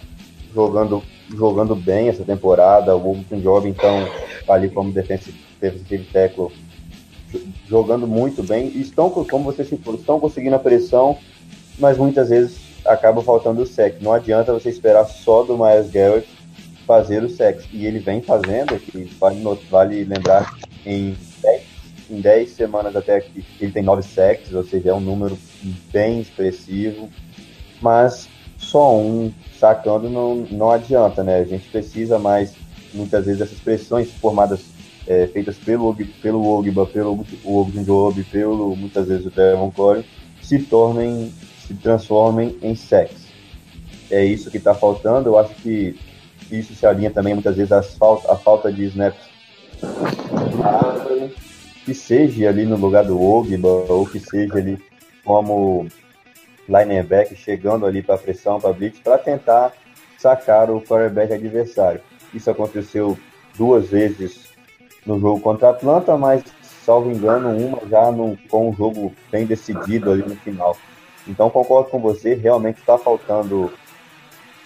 jogando, 0.55 1.03
jogando 1.31 1.75
bem 1.75 2.09
essa 2.09 2.25
temporada, 2.25 2.95
o 2.95 3.11
Ogba 3.11 3.39
joga 3.41 3.69
então 3.69 4.07
ali 4.49 4.69
como 4.69 4.93
defensive, 4.93 5.39
defensive 5.61 6.05
tackle 6.13 6.53
jogando 7.69 8.07
muito 8.07 8.43
bem, 8.43 8.69
estão, 8.69 9.11
como 9.11 9.45
você 9.45 9.65
citou, 9.65 9.95
estão 9.95 10.21
conseguindo 10.21 10.57
a 10.57 10.61
pressão, 10.61 11.19
mas 11.79 11.99
muitas 11.99 12.29
vezes 12.29 12.59
acaba 12.85 13.23
faltando 13.23 13.63
o 13.63 13.67
sec. 13.67 14.01
Não 14.01 14.13
adianta 14.13 14.53
você 14.53 14.69
esperar 14.69 15.05
só 15.07 15.43
do 15.43 15.57
Miles 15.57 15.91
Garrett 15.91 16.29
fazer 16.87 17.23
o 17.23 17.29
sec. 17.29 17.63
E 17.73 17.85
ele 17.85 17.99
vem 17.99 18.23
fazendo, 18.23 18.79
que 18.79 19.05
vale, 19.19 19.43
vale 19.71 20.05
lembrar, 20.05 20.57
em 20.85 21.17
10, 21.43 21.63
em 22.11 22.21
10 22.21 22.51
semanas 22.51 22.95
até 22.95 23.21
que 23.21 23.45
ele 23.61 23.73
tem 23.73 23.83
9 23.83 24.03
secs, 24.03 24.55
ou 24.55 24.65
seja, 24.65 24.91
é 24.91 24.95
um 24.95 25.01
número 25.01 25.37
bem 25.93 26.21
expressivo. 26.21 27.09
Mas 27.81 28.29
só 28.57 28.97
um 28.97 29.33
sacando 29.59 30.09
não, 30.09 30.37
não 30.51 30.71
adianta, 30.71 31.23
né? 31.23 31.41
A 31.41 31.45
gente 31.45 31.69
precisa 31.69 32.19
mais, 32.19 32.55
muitas 32.95 33.25
vezes, 33.25 33.41
dessas 33.41 33.59
pressões 33.59 34.11
formadas, 34.13 34.61
é, 35.07 35.27
feitas 35.27 35.57
pelo, 35.57 35.95
pelo 36.23 36.47
Ogba, 36.47 36.87
pelo 36.87 37.25
Ogunjobi, 37.45 38.25
pelo, 38.25 38.75
muitas 38.77 39.09
vezes, 39.09 39.27
o 39.27 39.31
Devon 39.31 39.71
Corey, 39.71 40.05
se 40.43 40.59
tornem 40.61 41.33
se 41.67 41.75
transformem 41.75 42.57
em 42.63 42.75
sex. 42.75 43.27
É 44.11 44.25
isso 44.25 44.51
que 44.51 44.59
está 44.59 44.75
faltando. 44.75 45.31
Eu 45.31 45.39
acho 45.39 45.55
que 45.57 45.99
isso 46.51 46.75
se 46.75 46.87
alinha 46.87 47.11
também 47.11 47.35
muitas 47.35 47.57
vezes 47.57 47.73
à 47.73 47.83
falta, 47.83 48.33
a 48.33 48.37
falta 48.37 48.73
de 48.73 48.85
snaps. 48.85 49.21
Que 51.85 51.95
seja 51.95 52.49
ali 52.49 52.65
no 52.65 52.77
lugar 52.77 53.05
do 53.05 53.21
Ogba, 53.21 53.69
ou 53.69 54.07
que 54.07 54.19
seja 54.19 54.55
ali 54.55 54.79
como 55.25 55.87
linebacker 56.69 57.37
chegando 57.37 57.87
ali 57.87 58.03
para 58.03 58.19
pressão, 58.19 58.61
para 58.61 58.73
blitz, 58.73 58.99
para 59.01 59.19
tentar 59.19 59.73
sacar 60.19 60.71
o 60.71 60.81
quarterback 60.81 61.33
adversário. 61.33 62.01
Isso 62.35 62.51
aconteceu 62.51 63.17
duas 63.57 63.89
vezes 63.89 64.47
no 65.05 65.21
jogo 65.21 65.41
contra 65.41 65.69
a 65.69 65.71
Atlanta, 65.71 66.17
mas 66.17 66.43
salvo 66.85 67.11
engano, 67.11 67.57
uma 67.57 67.81
já 67.89 68.11
no, 68.11 68.37
com 68.49 68.71
um 68.71 68.73
jogo 68.73 69.13
bem 69.31 69.47
decidido 69.47 70.11
ali 70.11 70.23
no 70.23 70.37
final. 70.37 70.77
Então 71.27 71.51
concordo 71.51 71.91
com 71.91 71.99
você, 71.99 72.35
realmente 72.35 72.79
está 72.79 72.97
faltando 72.97 73.73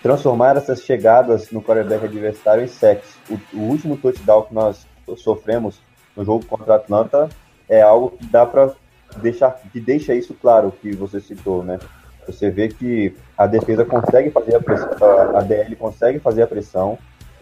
transformar 0.02 0.56
essas 0.56 0.82
chegadas 0.82 1.50
no 1.50 1.62
quarterback 1.62 2.04
adversário 2.04 2.64
em 2.64 2.68
sacks. 2.68 3.16
O, 3.28 3.56
o, 3.56 3.60
último 3.68 3.96
touchdown 3.96 4.42
que 4.42 4.54
nós 4.54 4.86
sofremos 5.16 5.80
no 6.16 6.24
jogo 6.24 6.44
contra 6.46 6.74
a 6.74 6.76
Atlanta 6.76 7.28
é 7.68 7.82
algo 7.82 8.10
que 8.10 8.26
dá 8.26 8.46
para 8.46 8.72
deixar, 9.16 9.60
que 9.72 9.80
deixa 9.80 10.14
isso 10.14 10.34
claro 10.34 10.72
que 10.80 10.94
você 10.94 11.20
citou, 11.20 11.62
né? 11.62 11.78
Você 12.26 12.50
vê 12.50 12.68
que 12.68 13.14
a 13.36 13.46
defesa 13.46 13.84
consegue 13.84 14.30
fazer 14.30 14.54
a 14.54 14.60
pressão, 14.60 15.36
a 15.36 15.40
DL 15.40 15.74
consegue 15.76 16.18
fazer 16.18 16.42
a 16.42 16.46
pressão, 16.46 16.98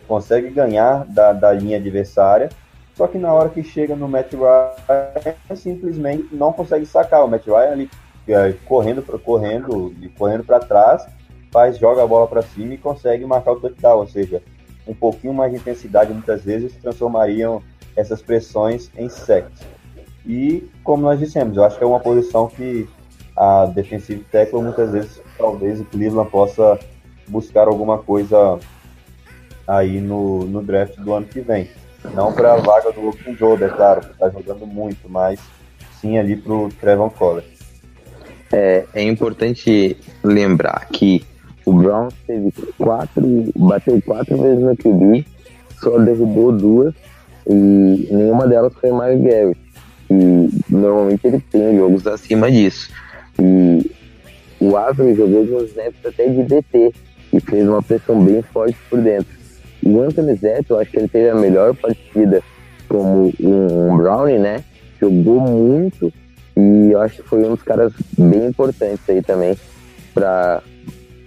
consegue 0.07 0.51
ganhar 0.51 1.05
da, 1.05 1.33
da 1.33 1.53
linha 1.53 1.77
adversária, 1.77 2.49
só 2.95 3.07
que 3.07 3.19
na 3.19 3.33
hora 3.33 3.49
que 3.49 3.63
chega 3.63 3.95
no 3.95 4.09
Matt 4.09 4.33
Ryan, 4.33 5.57
simplesmente 5.57 6.29
não 6.33 6.53
consegue 6.53 6.85
sacar. 6.85 7.25
O 7.25 7.29
Matt 7.29 7.47
Ryan 7.47 7.73
ali 7.73 7.91
correndo 8.65 9.03
correndo 9.21 9.95
e 10.01 10.09
correndo 10.09 10.45
para 10.45 10.61
trás, 10.61 11.07
faz 11.51 11.79
joga 11.79 12.03
a 12.03 12.07
bola 12.07 12.27
para 12.27 12.43
cima 12.43 12.75
e 12.75 12.79
consegue 12.79 13.25
marcar 13.25 13.53
o 13.53 13.61
touchdown, 13.61 13.99
ou 13.99 14.07
seja, 14.07 14.43
um 14.87 14.95
pouquinho 14.95 15.35
mais 15.35 15.53
de 15.53 15.59
intensidade 15.59 16.13
muitas 16.13 16.45
vezes 16.45 16.75
transformariam 16.77 17.63
essas 17.97 18.23
pressões 18.23 18.91
em 18.97 19.09
sacks. 19.09 19.61
E 20.27 20.69
como 20.85 21.03
nós 21.03 21.19
dissemos, 21.19 21.57
eu 21.57 21.65
acho 21.65 21.79
que 21.79 21.85
é 21.85 21.87
uma 21.87 22.01
posição 22.01 22.49
que 22.49 22.89
a 23.37 23.67
defensive 23.67 24.25
tackle 24.31 24.63
muitas 24.63 24.93
vezes 24.93 25.23
talvez 25.37 25.81
o 25.81 25.85
Cleveland 25.85 26.31
possa 26.31 26.79
buscar 27.29 27.69
alguma 27.69 27.99
coisa 27.99 28.59
aí 29.67 30.01
no, 30.01 30.45
no 30.45 30.63
draft 30.63 30.97
do 30.97 31.13
ano 31.13 31.27
que 31.27 31.41
vem. 31.41 31.71
Não 32.15 32.33
para 32.33 32.55
a 32.55 32.57
vaga 32.57 32.93
do 32.93 33.09
Open 33.09 33.37
Joe, 33.37 33.63
é 33.63 33.69
claro, 33.69 34.01
que 34.01 34.13
está 34.13 34.29
jogando 34.31 34.67
muito, 34.67 35.09
mas 35.09 35.41
sim 36.01 36.19
ali 36.19 36.37
para 36.37 36.53
o 36.53 36.69
Trevon 36.69 37.11
Collins. 37.11 37.58
É, 38.53 38.85
é 38.95 39.03
importante 39.03 39.97
lembrar 40.23 40.89
que 40.91 41.25
o 41.65 41.73
Brown 41.73 42.09
teve 42.27 42.53
quatro, 42.79 43.53
bateu 43.55 44.01
quatro 44.05 44.41
vezes 44.41 44.63
no 44.63 44.77
QB, 44.77 45.27
só 45.81 45.99
derrubou 45.99 46.51
duas 46.51 46.95
e 47.47 48.09
nenhuma 48.11 48.47
delas 48.47 48.73
foi 48.81 48.91
mais 48.91 49.21
Garrett. 49.21 49.61
E 50.11 50.49
normalmente 50.71 51.27
ele 51.27 51.41
tem 51.51 51.77
jogos 51.77 52.07
acima 52.07 52.51
disso. 52.51 52.91
E 53.39 53.91
o 54.59 54.77
Avery 54.77 55.15
jogou 55.15 55.41
alguns 55.41 55.71
snaps 55.71 56.07
até 56.07 56.29
de 56.29 56.43
DT 56.45 56.93
e 57.33 57.41
fez 57.41 57.69
uma 57.69 57.83
pressão 57.83 58.25
bem 58.25 58.41
forte 58.43 58.77
por 58.89 59.01
dentro. 59.01 59.39
O 59.85 60.01
Anthony 60.01 60.35
Zete, 60.35 60.71
eu 60.71 60.81
acho 60.81 60.91
que 60.91 60.99
ele 60.99 61.09
teve 61.09 61.29
a 61.29 61.35
melhor 61.35 61.75
partida 61.75 62.43
como 62.89 63.33
um 63.41 63.97
Brownie, 63.97 64.39
né? 64.39 64.65
Jogou 65.01 65.41
muito 65.41 66.13
e 66.59 66.91
eu 66.91 67.01
acho 67.01 67.23
que 67.23 67.29
foi 67.29 67.45
um 67.45 67.55
dos 67.55 67.63
caras 67.63 67.93
bem 68.19 68.47
importantes 68.47 69.09
aí 69.09 69.23
também 69.23 69.57
para 70.13 70.61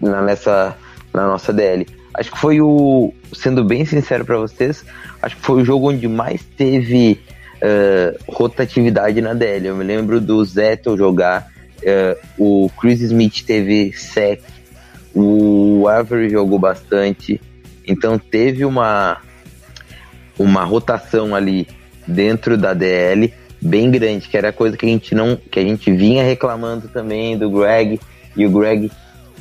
na, 0.01 0.21
nessa, 0.21 0.75
na 1.13 1.25
nossa 1.25 1.53
DL. 1.53 1.87
Acho 2.13 2.31
que 2.31 2.37
foi 2.37 2.59
o, 2.59 3.13
sendo 3.33 3.63
bem 3.63 3.85
sincero 3.85 4.25
para 4.25 4.37
vocês, 4.37 4.83
acho 5.21 5.37
que 5.37 5.41
foi 5.41 5.61
o 5.61 5.65
jogo 5.65 5.89
onde 5.89 6.05
mais 6.05 6.43
teve 6.57 7.21
uh, 7.61 8.19
rotatividade 8.27 9.21
na 9.21 9.33
DL. 9.33 9.67
Eu 9.67 9.75
me 9.77 9.85
lembro 9.85 10.19
do 10.19 10.43
Zettel 10.43 10.97
jogar, 10.97 11.47
uh, 11.77 12.27
o 12.37 12.69
Chris 12.81 12.99
Smith 12.99 13.45
teve 13.45 13.93
sec, 13.93 14.41
o 15.15 15.87
Avery 15.87 16.29
jogou 16.29 16.59
bastante, 16.59 17.39
então 17.87 18.19
teve 18.19 18.65
uma, 18.65 19.17
uma 20.37 20.65
rotação 20.65 21.33
ali 21.33 21.65
dentro 22.05 22.57
da 22.57 22.73
DL 22.73 23.33
bem 23.61 23.91
grande, 23.91 24.27
que 24.27 24.37
era 24.37 24.51
coisa 24.51 24.75
que 24.75 24.85
a 24.85 24.89
gente 24.89 25.13
não, 25.13 25.35
que 25.35 25.59
a 25.59 25.63
gente 25.63 25.91
vinha 25.91 26.23
reclamando 26.23 26.87
também 26.87 27.37
do 27.37 27.49
Greg, 27.49 27.99
e 28.35 28.45
o 28.45 28.49
Greg 28.49 28.91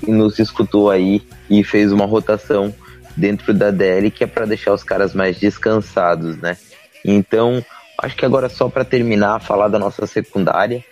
nos 0.07 0.39
escutou 0.39 0.91
aí 0.91 1.23
e 1.49 1.65
fez 1.65 1.93
uma 1.93 2.05
rotação 2.07 2.75
dentro 3.17 3.53
da 3.53 3.71
DL 3.71 4.11
que 4.11 4.25
é 4.25 4.27
para 4.27 4.47
deixar 4.47 4.73
os 4.73 4.83
caras 4.83 5.15
mais 5.15 5.39
descansados, 5.39 6.37
né? 6.39 6.57
Então, 7.05 7.65
acho 7.99 8.17
que 8.17 8.25
agora 8.25 8.49
só 8.49 8.69
para 8.69 8.85
terminar, 8.85 9.41
falar 9.41 9.69
da 9.69 9.79
nossa 9.79 10.07
secundária 10.07 10.85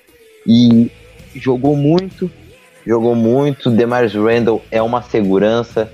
e 0.47 0.91
jogou 1.35 1.77
muito, 1.77 2.31
jogou 2.87 3.15
muito. 3.15 3.71
Demars 3.71 4.15
Randall 4.15 4.63
é 4.71 4.81
uma 4.83 5.03
segurança, 5.03 5.93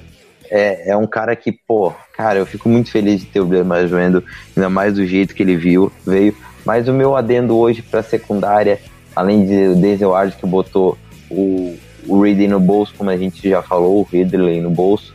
é, 0.50 0.90
é 0.90 0.96
um 0.96 1.06
cara 1.06 1.34
que, 1.34 1.52
pô, 1.52 1.92
cara, 2.16 2.38
eu 2.38 2.46
fico 2.46 2.68
muito 2.68 2.90
feliz 2.90 3.20
de 3.20 3.26
ter 3.26 3.40
o 3.40 3.46
Demars 3.46 3.90
Randall, 3.90 4.22
ainda 4.56 4.68
mais 4.68 4.94
do 4.94 5.06
jeito 5.06 5.34
que 5.34 5.42
ele 5.42 5.56
viu, 5.56 5.92
veio. 6.06 6.36
Mas 6.64 6.88
o 6.88 6.92
meu 6.92 7.16
adendo 7.16 7.56
hoje 7.56 7.82
para 7.82 8.02
secundária, 8.02 8.80
além 9.14 9.46
de 9.46 9.68
o 9.68 9.76
Denzel 9.76 10.10
Ward 10.10 10.36
que 10.36 10.46
botou 10.46 10.96
o, 11.30 11.76
o 12.06 12.22
Ridley 12.22 12.48
no 12.48 12.60
bolso, 12.60 12.94
como 12.96 13.10
a 13.10 13.16
gente 13.16 13.48
já 13.48 13.62
falou, 13.62 14.00
o 14.00 14.02
Ridley 14.02 14.60
no 14.60 14.70
bolso. 14.70 15.14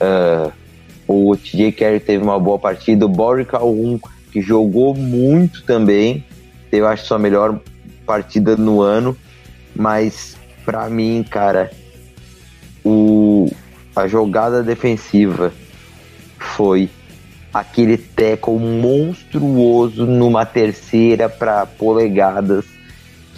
Uh, 0.00 0.52
o 1.08 1.36
TJ 1.36 1.72
Carey 1.72 2.00
teve 2.00 2.22
uma 2.22 2.38
boa 2.38 2.58
partida. 2.58 3.04
O 3.04 3.08
Boric 3.08 3.54
1, 3.56 3.98
que 4.30 4.40
jogou 4.40 4.94
muito 4.94 5.64
também, 5.64 6.24
teve, 6.70 6.86
acho, 6.86 7.06
sua 7.06 7.18
melhor 7.18 7.58
partida 8.06 8.56
no 8.56 8.80
ano. 8.80 9.16
Mas, 9.74 10.36
para 10.64 10.88
mim, 10.88 11.24
cara, 11.28 11.70
o, 12.84 13.50
a 13.94 14.06
jogada 14.06 14.62
defensiva 14.62 15.52
foi 16.38 16.88
aquele 17.52 17.96
tackle 17.96 18.58
monstruoso 18.58 20.06
numa 20.06 20.46
terceira 20.46 21.28
para 21.28 21.66
polegadas 21.66 22.64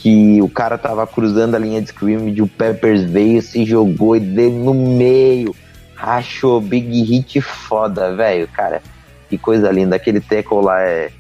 que 0.02 0.42
o 0.42 0.48
cara 0.48 0.76
tava 0.76 1.06
cruzando 1.06 1.54
a 1.54 1.58
linha 1.60 1.80
de 1.80 1.88
scrimmage, 1.88 2.42
o 2.42 2.48
Peppers 2.48 3.04
veio, 3.04 3.40
se 3.40 3.64
jogou 3.64 4.16
e 4.16 4.20
deu 4.20 4.50
no 4.50 4.74
meio. 4.74 5.54
Achou 5.96 6.60
big 6.60 7.04
hit 7.04 7.40
foda, 7.40 8.12
velho, 8.16 8.48
cara. 8.48 8.82
Que 9.28 9.38
coisa 9.38 9.70
linda. 9.70 9.94
Aquele 9.94 10.20
tackle 10.20 10.60
lá 10.60 10.82
é. 10.82 11.12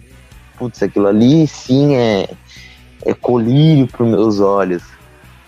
Putz, 0.58 0.82
aquilo 0.82 1.06
ali 1.06 1.46
sim 1.46 1.94
é. 1.94 2.28
É 3.06 3.14
colírio 3.14 3.86
pros 3.86 4.08
meus 4.08 4.40
olhos. 4.40 4.82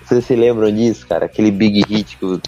Vocês 0.05 0.25
se 0.25 0.37
lembram 0.37 0.71
disso, 0.73 1.05
cara? 1.05 1.27
Aquele 1.27 1.51
big 1.51 1.83
hit 1.89 2.17
que 2.17 2.25
o, 2.25 2.41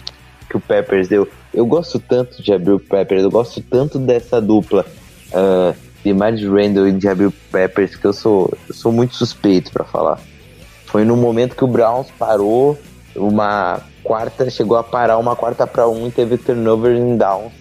que 0.49 0.57
o 0.57 0.59
Peppers 0.59 1.07
deu. 1.07 1.27
Eu 1.53 1.65
gosto 1.65 1.99
tanto 1.99 2.41
de 2.41 2.53
Abril 2.53 2.79
Peppers, 2.79 3.23
eu 3.23 3.31
gosto 3.31 3.61
tanto 3.61 3.99
dessa 3.99 4.41
dupla 4.41 4.85
uh, 5.31 5.75
de 6.03 6.13
Miles 6.13 6.43
Randall 6.43 6.87
e 6.87 6.91
de 6.91 7.07
Abril 7.07 7.33
Peppers 7.51 7.95
que 7.95 8.05
eu 8.05 8.13
sou, 8.13 8.51
eu 8.67 8.73
sou 8.73 8.91
muito 8.91 9.15
suspeito 9.15 9.71
para 9.71 9.83
falar. 9.83 10.19
Foi 10.85 11.03
no 11.03 11.17
momento 11.17 11.55
que 11.55 11.63
o 11.63 11.67
Browns 11.67 12.07
parou 12.17 12.77
uma 13.15 13.81
quarta, 14.03 14.49
chegou 14.49 14.77
a 14.77 14.83
parar 14.83 15.17
uma 15.17 15.35
quarta 15.35 15.67
para 15.67 15.87
um 15.87 16.07
e 16.07 16.11
teve 16.11 16.37
turnover 16.37 16.95
em 16.95 17.17
downs, 17.17 17.51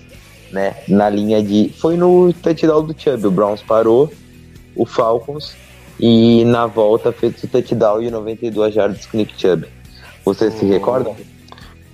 né? 0.53 0.76
Na 0.87 1.09
linha 1.09 1.43
de. 1.43 1.72
Foi 1.76 1.97
no 1.97 2.32
touchdown 2.32 2.84
do 2.84 2.95
Chubb. 2.97 3.26
O 3.26 3.30
Browns 3.30 3.62
parou, 3.62 4.12
o 4.76 4.87
Falcons, 4.87 5.57
e 5.99 6.45
na 6.45 6.66
volta 6.66 7.11
fez 7.11 7.43
o 7.43 7.49
touchdown 7.49 8.03
e 8.03 8.11
92 8.11 8.74
jardas 8.74 9.07
com 9.07 9.16
Nick 9.16 9.41
Chubb. 9.41 9.66
Você 10.24 10.51
se 10.51 10.64
recorda? 10.64 11.11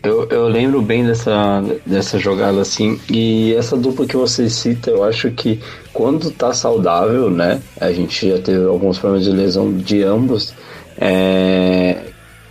Eu, 0.02 0.26
eu 0.30 0.48
lembro 0.48 0.82
bem 0.82 1.06
dessa, 1.06 1.62
dessa 1.86 2.18
jogada 2.18 2.60
assim, 2.60 3.00
e 3.08 3.54
essa 3.54 3.76
dupla 3.76 4.04
que 4.04 4.16
você 4.16 4.50
cita, 4.50 4.90
eu 4.90 5.04
acho 5.04 5.30
que 5.30 5.60
quando 5.92 6.32
tá 6.32 6.52
saudável, 6.52 7.30
né? 7.30 7.62
A 7.80 7.92
gente 7.92 8.28
já 8.28 8.38
teve 8.38 8.64
alguns 8.64 8.98
problemas 8.98 9.24
de 9.24 9.30
lesão 9.30 9.72
de 9.72 10.02
ambos. 10.02 10.52
É, 10.98 11.98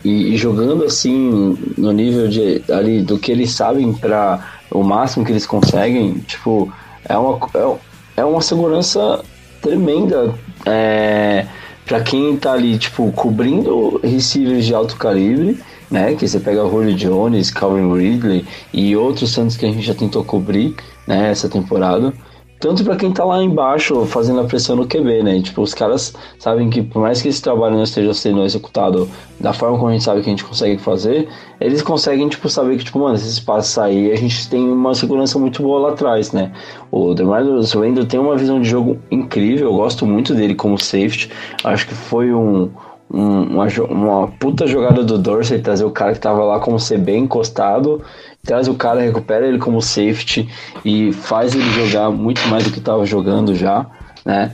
e, 0.03 0.33
e, 0.33 0.37
jogando 0.37 0.85
assim 0.85 1.57
no 1.77 1.91
nível 1.91 2.27
de 2.29 2.63
ali 2.71 3.01
do 3.01 3.19
que 3.19 3.31
eles 3.31 3.51
sabem 3.51 3.93
para 3.93 4.39
o 4.71 4.81
máximo 4.81 5.25
que 5.25 5.31
eles 5.31 5.45
conseguem, 5.45 6.19
tipo, 6.19 6.71
é 7.07 7.17
uma, 7.17 7.37
é, 7.53 8.21
é 8.21 8.25
uma 8.25 8.41
segurança 8.41 9.21
tremenda 9.61 10.33
é, 10.65 11.45
para 11.85 11.99
quem 11.99 12.37
tá 12.37 12.53
ali, 12.53 12.77
tipo, 12.77 13.11
cobrindo 13.11 13.99
receivers 14.01 14.65
de 14.65 14.73
alto 14.73 14.95
calibre, 14.95 15.59
né? 15.91 16.15
Que 16.15 16.27
você 16.27 16.39
pega 16.39 16.67
Julio 16.67 16.95
Jones, 16.95 17.51
Calvin 17.51 17.93
Ridley 17.93 18.45
e 18.73 18.95
outros 18.95 19.31
Santos 19.31 19.57
que 19.57 19.65
a 19.65 19.71
gente 19.71 19.85
já 19.85 19.93
tentou 19.93 20.23
cobrir, 20.23 20.73
né, 21.05 21.29
essa 21.29 21.49
temporada 21.49 22.13
tanto 22.61 22.83
para 22.83 22.95
quem 22.95 23.11
tá 23.11 23.25
lá 23.25 23.43
embaixo 23.43 24.05
fazendo 24.05 24.39
a 24.39 24.43
pressão 24.43 24.75
no 24.75 24.87
QB, 24.87 25.23
né? 25.23 25.41
tipo, 25.41 25.63
os 25.63 25.73
caras 25.73 26.13
sabem 26.37 26.69
que 26.69 26.83
por 26.83 27.01
mais 27.01 27.19
que 27.19 27.27
esse 27.27 27.41
trabalho 27.41 27.75
não 27.75 27.83
esteja 27.83 28.13
sendo 28.13 28.45
executado 28.45 29.09
da 29.39 29.51
forma 29.51 29.79
como 29.79 29.89
a 29.89 29.93
gente 29.93 30.03
sabe 30.03 30.21
que 30.21 30.27
a 30.27 30.29
gente 30.29 30.45
consegue 30.45 30.77
fazer, 30.77 31.27
eles 31.59 31.81
conseguem, 31.81 32.29
tipo, 32.29 32.47
saber 32.47 32.77
que, 32.77 32.85
tipo, 32.85 32.99
mano, 32.99 33.15
esse 33.15 33.27
espaço 33.27 33.71
sair, 33.71 34.11
a 34.11 34.15
gente 34.15 34.47
tem 34.47 34.61
uma 34.71 34.93
segurança 34.93 35.39
muito 35.39 35.63
boa 35.63 35.87
lá 35.87 35.89
atrás, 35.89 36.31
né? 36.31 36.51
O 36.91 37.15
DeMarcus 37.15 37.73
Wendell 37.73 38.05
tem 38.05 38.19
uma 38.19 38.37
visão 38.37 38.61
de 38.61 38.69
jogo 38.69 38.99
incrível, 39.09 39.71
eu 39.71 39.75
gosto 39.75 40.05
muito 40.05 40.35
dele 40.35 40.53
como 40.53 40.77
safety, 40.77 41.31
acho 41.63 41.87
que 41.87 41.95
foi 41.95 42.31
um, 42.31 42.69
uma, 43.13 43.67
uma 43.89 44.27
puta 44.27 44.65
jogada 44.65 45.03
do 45.03 45.17
Dorsey 45.17 45.59
trazer 45.59 45.83
o 45.83 45.91
cara 45.91 46.13
que 46.13 46.19
tava 46.19 46.43
lá 46.43 46.59
como 46.59 46.79
ser 46.79 46.97
bem 46.97 47.23
encostado, 47.23 48.01
traz 48.43 48.67
o 48.67 48.73
cara, 48.73 49.01
recupera 49.01 49.47
ele 49.47 49.57
como 49.57 49.81
safety 49.81 50.49
e 50.85 51.11
faz 51.11 51.53
ele 51.53 51.69
jogar 51.71 52.09
muito 52.09 52.41
mais 52.47 52.63
do 52.63 52.71
que 52.71 52.79
tava 52.79 53.05
jogando 53.05 53.53
já, 53.53 53.85
né? 54.25 54.53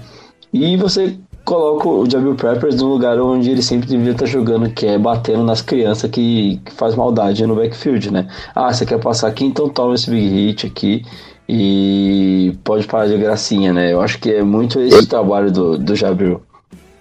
E 0.51 0.76
você 0.78 1.18
coloca 1.45 1.88
o 1.88 2.10
Jabil 2.10 2.36
Preppers 2.36 2.76
no 2.76 2.88
lugar 2.88 3.20
onde 3.22 3.49
ele 3.49 3.62
sempre 3.62 3.88
deveria 3.88 4.12
estar 4.12 4.26
jogando, 4.26 4.70
que 4.70 4.86
é 4.86 4.97
batendo 4.97 5.43
nas 5.43 5.62
crianças 5.62 6.10
que, 6.10 6.60
que 6.66 6.74
faz 6.74 6.95
maldade 6.95 7.45
no 7.45 7.55
backfield, 7.55 8.12
né? 8.12 8.28
Ah, 8.53 8.74
você 8.74 8.86
quer 8.86 8.99
passar 8.99 9.28
aqui, 9.28 9.45
então 9.45 9.70
toma 9.70 9.95
esse 9.95 10.10
big 10.10 10.28
hit 10.28 10.68
aqui 10.68 11.05
e 11.47 12.53
pode 12.64 12.86
parar 12.86 13.08
de 13.08 13.18
gracinha, 13.18 13.72
né? 13.72 13.93
Eu 13.93 14.01
acho 14.01 14.20
que 14.20 14.30
é 14.30 14.43
muito 14.43 14.80
esse 14.82 15.05
trabalho 15.08 15.51
do, 15.51 15.78
do 15.78 15.95
Jabil. 15.95 16.41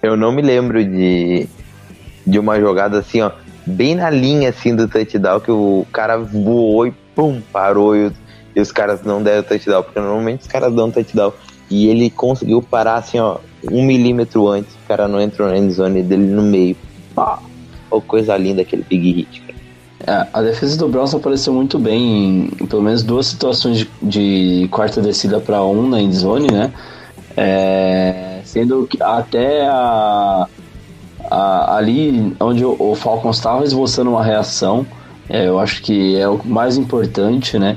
Eu 0.03 0.16
não 0.16 0.32
me 0.32 0.42
lembro 0.42 0.84
de, 0.84 1.49
de 2.26 2.38
uma 2.38 2.61
jogada 2.61 2.99
assim, 2.99 3.20
ó, 3.20 3.30
bem 3.66 3.94
na 3.94 4.11
linha 4.11 4.51
assim 4.51 4.74
do 4.74 4.86
touchdown, 4.86 5.40
que 5.40 5.51
o 5.51 5.86
cara 5.92 6.16
voou 6.16 6.86
e 6.86 6.92
pum, 7.14 7.40
parou 7.53 7.97
e, 7.97 8.12
e 8.55 8.61
os 8.61 8.70
caras 8.70 9.03
não 9.03 9.22
deram 9.22 9.42
touchdown, 9.42 9.82
porque 9.82 9.99
normalmente 9.99 10.42
os 10.42 10.47
caras 10.47 10.74
dão 10.74 10.90
touchdown. 10.90 11.32
E 11.68 11.88
ele 11.88 12.11
conseguiu 12.11 12.62
parar 12.62 12.97
assim, 12.97 13.18
ó, 13.18 13.38
um 13.70 13.84
milímetro 13.84 14.47
antes, 14.49 14.72
o 14.74 14.88
cara 14.88 15.09
não 15.09 15.20
entrou 15.20 15.49
na 15.49 15.59
endzone 15.59 16.03
dele 16.03 16.26
no 16.26 16.42
meio. 16.42 16.76
Pá! 17.14 17.40
Oh, 17.90 18.01
coisa 18.01 18.36
linda 18.36 18.62
aquele 18.62 18.82
big 18.82 19.12
hit. 19.12 19.47
É, 20.07 20.26
a 20.32 20.42
defesa 20.42 20.76
do 20.76 20.88
Browns 20.88 21.14
apareceu 21.14 21.53
muito 21.53 21.78
bem 21.78 22.03
em, 22.03 22.51
em 22.61 22.66
pelo 22.66 22.82
menos 22.82 23.03
duas 23.03 23.26
situações 23.26 23.78
de, 23.78 23.88
de 24.03 24.68
quarta 24.70 25.01
descida 25.01 25.40
para 25.40 25.62
um 25.64 25.89
na 25.89 26.01
endzone, 26.01 26.48
né? 26.52 26.73
É, 27.36 28.26
sendo 28.57 28.87
que 28.87 29.03
até 29.03 29.66
a, 29.66 30.49
a, 31.31 31.77
ali 31.77 32.35
onde 32.41 32.65
o, 32.65 32.74
o 32.78 32.95
Falcons 32.95 33.37
estava 33.37 33.62
esboçando 33.65 34.09
uma 34.09 34.24
reação, 34.24 34.87
é, 35.28 35.47
eu 35.47 35.59
acho 35.59 35.83
que 35.83 36.19
é 36.19 36.27
o 36.27 36.41
mais 36.43 36.78
importante, 36.78 37.59
né? 37.59 37.77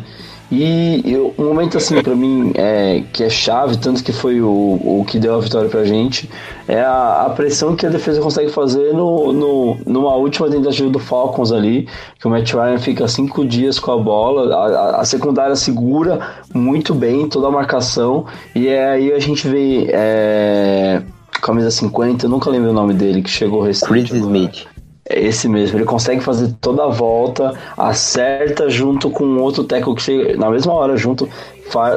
E 0.51 1.03
eu, 1.05 1.34
um 1.38 1.45
momento 1.45 1.77
assim 1.77 2.01
para 2.01 2.15
mim 2.15 2.51
é, 2.55 3.03
que 3.13 3.23
é 3.23 3.30
chave, 3.30 3.77
tanto 3.77 4.03
que 4.03 4.11
foi 4.11 4.41
o, 4.41 4.47
o 4.47 5.05
que 5.07 5.19
deu 5.19 5.35
a 5.35 5.39
vitória 5.39 5.69
pra 5.69 5.84
gente, 5.84 6.27
é 6.67 6.81
a, 6.81 7.26
a 7.27 7.30
pressão 7.30 7.76
que 7.76 7.85
a 7.85 7.89
defesa 7.89 8.19
consegue 8.19 8.49
fazer 8.49 8.91
no, 8.93 9.31
no, 9.31 9.77
numa 9.85 10.15
última 10.15 10.49
tentativa 10.49 10.89
do 10.89 10.97
Falcons 10.97 11.51
ali, 11.51 11.88
que 12.19 12.27
o 12.27 12.31
Matt 12.31 12.51
Ryan 12.51 12.80
fica 12.80 13.07
cinco 13.07 13.45
dias 13.45 13.80
com 13.80 13.91
a 13.91 13.97
bola, 13.97 14.55
a, 14.55 15.01
a 15.01 15.05
secundária 15.05 15.55
segura 15.55 16.19
muito 16.51 16.95
bem 16.95 17.30
toda 17.30 17.47
a 17.47 17.51
marcação, 17.51 18.26
e 18.55 18.67
é 18.67 18.89
aí 18.89 19.13
a 19.13 19.19
gente 19.19 19.47
vê 19.47 19.88
é, 19.91 21.01
camisa 21.41 21.69
50, 21.69 22.26
eu 22.26 22.30
nunca 22.30 22.49
lembro 22.49 22.71
o 22.71 22.73
nome 22.73 22.95
dele, 22.95 23.21
que 23.21 23.30
chegou 23.30 23.61
recente. 23.61 23.88
Chris 23.88 24.11
Smith. 24.11 24.78
É 25.11 25.19
esse 25.19 25.49
mesmo, 25.49 25.80
ele 25.80 25.86
consegue 25.86 26.22
fazer 26.22 26.53
toda 26.61 26.84
a 26.84 26.88
volta, 26.88 27.52
acerta 27.76 28.69
junto 28.69 29.10
com 29.10 29.38
outro 29.40 29.64
tackle 29.64 29.95
que 29.95 30.03
chega 30.03 30.38
na 30.38 30.52
mesma 30.52 30.72
hora 30.72 30.95
junto, 30.95 31.27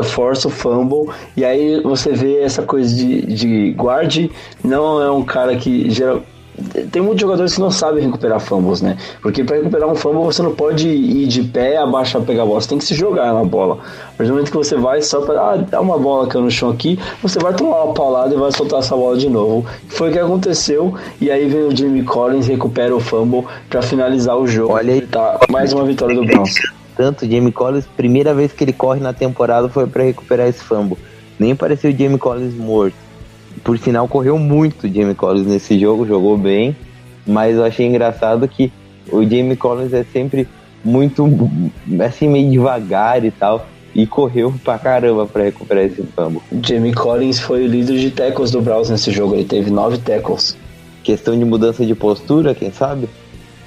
força 0.04 0.48
o 0.48 0.50
fumble, 0.50 1.12
e 1.36 1.44
aí 1.44 1.82
você 1.82 2.12
vê 2.12 2.40
essa 2.40 2.62
coisa 2.62 2.94
de, 2.94 3.20
de 3.34 3.72
guarde, 3.72 4.30
não 4.64 5.02
é 5.02 5.10
um 5.10 5.22
cara 5.22 5.54
que 5.56 5.90
geral, 5.90 6.22
tem 6.90 7.00
muitos 7.00 7.20
jogadores 7.20 7.54
que 7.54 7.60
não 7.60 7.70
sabem 7.70 8.04
recuperar 8.04 8.38
fumbles, 8.38 8.82
né? 8.82 8.98
Porque 9.22 9.42
para 9.42 9.56
recuperar 9.56 9.88
um 9.88 9.94
fumble 9.94 10.22
você 10.22 10.42
não 10.42 10.54
pode 10.54 10.86
ir 10.86 11.26
de 11.26 11.42
pé, 11.42 11.78
abaixar, 11.78 12.20
pegar 12.22 12.42
a 12.42 12.46
bola, 12.46 12.60
você 12.60 12.68
tem 12.68 12.78
que 12.78 12.84
se 12.84 12.94
jogar 12.94 13.32
na 13.32 13.44
bola. 13.44 13.78
Do 14.18 14.28
momento 14.28 14.50
que 14.50 14.56
você 14.56 14.76
vai 14.76 15.00
só 15.00 15.22
para 15.22 15.40
ah, 15.40 15.56
dar 15.56 15.80
uma 15.80 15.98
bola 15.98 16.26
caiu 16.28 16.44
no 16.44 16.50
chão 16.50 16.70
aqui, 16.70 16.98
você 17.22 17.38
vai 17.38 17.54
tomar 17.54 17.84
uma 17.84 17.94
paulada 17.94 18.34
e 18.34 18.38
vai 18.38 18.52
soltar 18.52 18.80
essa 18.80 18.94
bola 18.94 19.16
de 19.16 19.28
novo. 19.28 19.66
Foi 19.88 20.10
o 20.10 20.12
que 20.12 20.18
aconteceu, 20.18 20.94
e 21.20 21.30
aí 21.30 21.48
vem 21.48 21.62
o 21.62 21.74
Jimmy 21.74 22.02
Collins, 22.02 22.46
recupera 22.46 22.94
o 22.94 23.00
fumble 23.00 23.44
para 23.68 23.80
finalizar 23.80 24.36
o 24.36 24.46
jogo. 24.46 24.74
Olha 24.74 24.92
aí, 24.92 25.00
tá 25.00 25.40
mais 25.50 25.72
uma 25.72 25.84
vitória 25.84 26.14
do 26.14 26.24
Browns. 26.24 26.54
tanto. 26.94 27.28
Jamie 27.28 27.52
Collins, 27.52 27.86
primeira 27.96 28.34
vez 28.34 28.52
que 28.52 28.62
ele 28.62 28.72
corre 28.72 29.00
na 29.00 29.12
temporada 29.12 29.68
foi 29.68 29.86
para 29.86 30.02
recuperar 30.02 30.46
esse 30.48 30.62
fumble. 30.62 30.98
Nem 31.38 31.56
pareceu 31.56 31.90
o 31.90 31.96
Jamie 31.96 32.18
Collins 32.18 32.54
morto. 32.54 32.94
Por 33.62 33.78
sinal, 33.78 34.08
correu 34.08 34.38
muito 34.38 34.86
o 34.86 34.92
Jamie 34.92 35.14
Collins 35.14 35.46
nesse 35.46 35.78
jogo, 35.78 36.06
jogou 36.06 36.36
bem. 36.36 36.76
Mas 37.26 37.56
eu 37.56 37.64
achei 37.64 37.86
engraçado 37.86 38.46
que 38.48 38.72
o 39.10 39.22
Jamie 39.22 39.56
Collins 39.56 39.92
é 39.92 40.04
sempre 40.04 40.48
muito, 40.84 41.28
assim, 42.04 42.28
meio 42.28 42.50
devagar 42.50 43.24
e 43.24 43.30
tal. 43.30 43.66
E 43.94 44.06
correu 44.06 44.54
pra 44.64 44.78
caramba 44.78 45.26
pra 45.26 45.42
recuperar 45.42 45.84
esse 45.84 46.02
fumble. 46.02 46.40
Jamie 46.66 46.94
Collins 46.94 47.38
foi 47.38 47.64
o 47.64 47.68
líder 47.68 47.98
de 47.98 48.10
tackles 48.10 48.50
do 48.50 48.62
Browns 48.62 48.88
nesse 48.88 49.10
jogo. 49.10 49.34
Ele 49.34 49.44
teve 49.44 49.70
nove 49.70 49.98
tackles. 49.98 50.56
Questão 51.04 51.38
de 51.38 51.44
mudança 51.44 51.84
de 51.84 51.94
postura, 51.94 52.54
quem 52.54 52.72
sabe? 52.72 53.08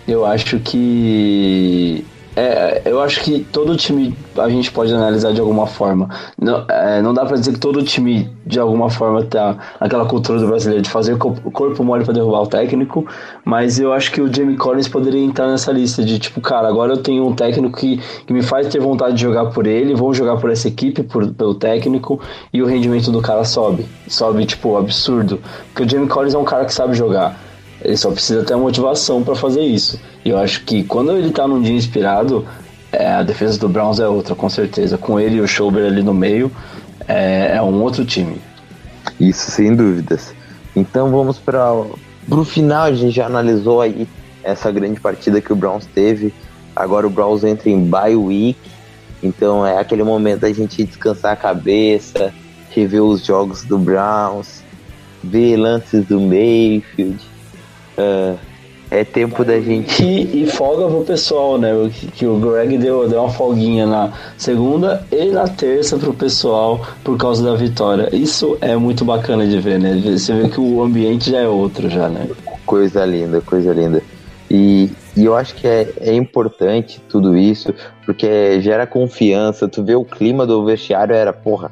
Eu 0.07 0.26
acho 0.26 0.60
que 0.60 2.03
é, 2.36 2.82
eu 2.86 3.02
acho 3.02 3.22
que 3.22 3.45
todo 3.52 3.76
time 3.78 4.14
a 4.38 4.49
gente 4.49 4.72
pode 4.72 4.94
analisar 4.94 5.34
de 5.34 5.40
alguma 5.40 5.66
forma. 5.66 6.10
Não, 6.40 6.66
é, 6.68 7.02
não 7.02 7.14
dá 7.14 7.26
pra 7.26 7.38
dizer 7.38 7.53
que 7.53 7.60
todo 7.60 7.82
time 7.84 8.30
de 8.45 8.60
alguma 8.60 8.90
forma 8.90 9.24
tá 9.24 9.57
aquela 9.80 10.06
cultura 10.06 10.40
do 10.40 10.48
brasileiro 10.48 10.84
de 10.84 10.90
fazer 10.90 11.14
o 11.14 11.18
corpo 11.18 11.84
mole 11.84 12.03
para 12.03 12.14
derrubar 12.14 12.41
o 12.41 12.48
técnico, 12.48 13.06
mas 13.44 13.80
eu 13.80 13.94
acho 13.94 14.12
que 14.12 14.22
o 14.22 14.34
Jamie 14.34 14.57
Collins 14.57 14.88
poderia 14.88 15.24
entrar 15.24 15.48
nessa 15.48 15.72
lista 15.72 16.03
de 16.03 16.20
tipo, 16.20 16.41
cara, 16.41 16.68
agora 16.68 16.94
eu 16.94 16.98
tenho 16.98 17.26
um 17.26 17.34
técnico 17.34 17.80
que, 17.80 18.02
que 18.26 18.34
me 18.34 18.44
faz 18.44 18.68
ter 18.68 18.80
vontade 18.80 19.16
de 19.16 19.22
jogar 19.22 19.45
por 19.45 19.66
ele, 19.66 19.95
vou 19.95 20.14
jogar 20.14 20.38
por 20.38 20.52
essa 20.52 20.68
equipe, 20.68 21.03
por, 21.03 21.32
pelo 21.34 21.56
técnico, 21.56 22.20
e 22.52 22.62
o 22.62 22.66
rendimento 22.66 23.12
do 23.12 23.22
cara 23.22 23.45
sobe. 23.45 23.86
Sobe, 24.07 24.45
tipo, 24.45 24.78
absurdo. 24.78 25.40
Porque 25.74 25.84
o 25.84 25.90
Jamie 25.90 26.10
Collins 26.10 26.34
é 26.34 26.38
um 26.38 26.44
cara 26.44 26.66
que 26.66 26.74
sabe 26.74 26.94
jogar. 26.94 27.45
Ele 27.86 27.95
só 27.95 28.10
precisa 28.10 28.44
ter 28.44 28.56
a 28.56 28.57
motivação 28.57 29.24
para 29.24 29.36
fazer 29.36 29.62
isso. 29.62 29.99
E 30.26 30.30
eu 30.30 30.40
acho 30.40 30.64
que 30.64 30.84
quando 30.84 31.16
ele 31.16 31.30
tá 31.30 31.48
num 31.48 31.62
dia 31.62 31.76
inspirado, 31.76 32.44
é, 32.91 33.07
a 33.14 33.22
defesa 33.22 33.60
do 33.60 33.70
Browns 33.70 33.99
é 33.99 34.07
outra, 34.07 34.34
com 34.34 34.49
certeza. 34.49 34.98
Com 34.98 35.20
ele 35.20 35.36
e 35.36 35.41
o 35.41 35.48
Schauber 35.48 35.86
ali 35.86 36.02
no 36.02 36.14
meio, 36.14 36.52
é, 37.07 37.57
é 37.57 37.62
um 37.62 37.80
outro 37.84 38.03
time. 38.03 38.41
Isso, 39.20 39.52
sem 39.52 39.76
dúvidas. 39.76 40.34
Então 40.76 41.12
vamos 41.12 41.38
para 41.38 41.72
o 42.28 42.44
final. 42.44 42.86
A 42.86 42.94
gente 42.94 43.16
já 43.16 43.28
analisou 43.28 43.82
aí 43.82 44.07
essa 44.44 44.72
grande 44.72 44.99
partida 44.99 45.40
que 45.40 45.53
o 45.53 45.56
Browns 45.56 45.86
teve. 45.86 46.34
Agora 46.76 47.06
o 47.06 47.10
Browns 47.10 47.44
entra 47.44 47.70
em 47.70 47.86
bye 47.86 48.16
week. 48.16 48.57
Então 49.22 49.64
é 49.64 49.78
aquele 49.78 50.03
momento 50.03 50.41
da 50.41 50.52
gente 50.52 50.84
descansar 50.84 51.34
a 51.34 51.36
cabeça, 51.36 52.34
rever 52.72 53.03
os 53.03 53.24
jogos 53.24 53.64
do 53.64 53.78
Browns, 53.78 54.64
ver 55.24 55.56
lances 55.56 56.03
do 56.06 56.20
Mayfield 56.20 57.35
Uh, 57.98 58.38
é 58.92 59.04
tempo 59.04 59.44
da 59.44 59.60
gente. 59.60 60.04
E, 60.04 60.44
e, 60.44 60.48
folga 60.48 60.88
pro 60.88 61.04
pessoal, 61.04 61.58
né? 61.58 61.72
Que, 61.92 62.08
que, 62.08 62.26
o 62.26 62.38
Greg 62.38 62.78
deu, 62.78 63.10
deu 63.10 63.22
uma 63.22 63.30
folguinha 63.30 63.86
na 63.86 64.14
segunda 64.38 65.06
e 65.12 65.26
na 65.26 65.48
terça 65.48 65.98
pro 65.98 66.14
pessoal 66.14 66.86
por 67.04 67.18
causa 67.18 67.44
da 67.44 67.56
vitória. 67.56 68.10
Isso 68.16 68.58
é 68.62 68.76
muito 68.76 69.04
bacana 69.04 69.46
de 69.48 69.60
ver, 69.60 69.80
né? 69.80 70.00
Você 70.06 70.34
vê 70.34 70.50
que 70.50 70.60
o 70.60 70.84
ambiente 70.84 71.32
já 71.32 71.40
é 71.40 71.48
outro, 71.48 71.90
já, 71.90 72.10
né? 72.10 72.28
Coisa 72.66 73.06
linda, 73.06 73.42
coisa 73.42 73.74
linda. 73.74 74.02
E, 74.50 74.92
e 75.18 75.26
eu 75.26 75.36
acho 75.36 75.56
que 75.56 75.68
é, 75.68 75.92
é 76.00 76.14
importante 76.14 77.02
tudo 77.10 77.36
isso, 77.36 77.74
porque 78.06 78.62
gera 78.62 78.86
confiança. 78.86 79.68
Tu 79.68 79.84
vê 79.84 79.96
o 79.96 80.06
clima 80.06 80.46
do 80.46 80.64
vestiário, 80.64 81.16
era, 81.16 81.34
porra, 81.34 81.72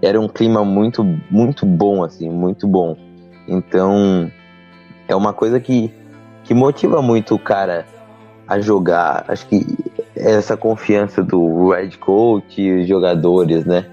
era 0.00 0.20
um 0.20 0.28
clima 0.28 0.64
muito, 0.64 1.04
muito 1.30 1.66
bom, 1.66 2.02
assim, 2.02 2.30
muito 2.30 2.66
bom. 2.66 2.96
Então, 3.46 4.30
é 5.08 5.14
uma 5.14 5.32
coisa 5.32 5.60
que, 5.60 5.92
que 6.44 6.54
motiva 6.54 7.00
muito 7.00 7.34
o 7.34 7.38
cara 7.38 7.86
a 8.46 8.60
jogar. 8.60 9.24
Acho 9.28 9.46
que 9.46 9.66
essa 10.14 10.56
confiança 10.56 11.22
do 11.22 11.70
Red 11.70 11.90
coach 11.98 12.60
e 12.60 12.82
os 12.82 12.88
jogadores, 12.88 13.64
né? 13.64 13.86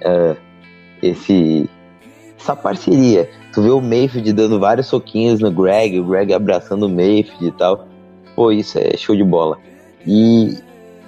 É, 0.00 0.36
esse, 1.02 1.68
essa 2.38 2.54
parceria. 2.54 3.28
Tu 3.52 3.62
vê 3.62 3.70
o 3.70 3.80
Mayfield 3.80 4.32
dando 4.32 4.60
vários 4.60 4.86
soquinhos 4.86 5.40
no 5.40 5.50
Greg, 5.50 5.98
o 5.98 6.04
Greg 6.04 6.32
abraçando 6.32 6.86
o 6.86 6.88
Mayfield 6.88 7.46
e 7.46 7.52
tal. 7.52 7.86
Pô, 8.34 8.52
isso 8.52 8.78
é 8.78 8.96
show 8.96 9.16
de 9.16 9.24
bola. 9.24 9.58
E 10.06 10.58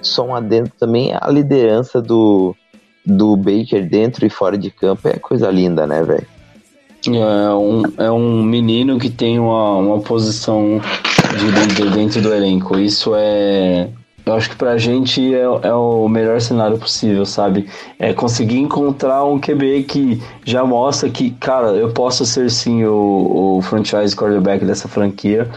só 0.01 0.25
um 0.25 0.35
adendo 0.35 0.71
também 0.79 1.13
a 1.13 1.29
liderança 1.29 2.01
do, 2.01 2.55
do 3.05 3.37
Baker 3.37 3.87
dentro 3.87 4.25
e 4.25 4.29
fora 4.29 4.57
de 4.57 4.71
campo 4.71 5.07
é 5.07 5.13
coisa 5.13 5.49
linda, 5.49 5.85
né, 5.85 6.03
velho? 6.03 6.38
É 7.07 7.53
um, 7.53 7.83
é 7.97 8.11
um 8.11 8.43
menino 8.43 8.99
que 8.99 9.09
tem 9.09 9.39
uma, 9.39 9.77
uma 9.77 9.99
posição 9.99 10.81
de 11.37 11.45
líder 11.45 11.91
dentro 11.91 12.21
do 12.21 12.33
elenco. 12.33 12.77
Isso 12.77 13.13
é. 13.15 13.87
Eu 14.25 14.33
acho 14.33 14.49
que 14.49 14.55
pra 14.57 14.77
gente 14.77 15.33
é, 15.33 15.41
é 15.41 15.73
o 15.73 16.07
melhor 16.07 16.39
cenário 16.41 16.77
possível, 16.77 17.25
sabe? 17.25 17.67
É 17.97 18.13
conseguir 18.13 18.59
encontrar 18.59 19.23
um 19.23 19.39
QB 19.39 19.83
que 19.83 20.21
já 20.45 20.63
mostra 20.63 21.09
que, 21.09 21.31
cara, 21.31 21.69
eu 21.69 21.89
posso 21.91 22.25
ser 22.25 22.51
sim 22.51 22.83
o, 22.83 23.57
o 23.57 23.61
franchise 23.61 24.15
quarterback 24.15 24.65
dessa 24.65 24.87
franquia. 24.87 25.49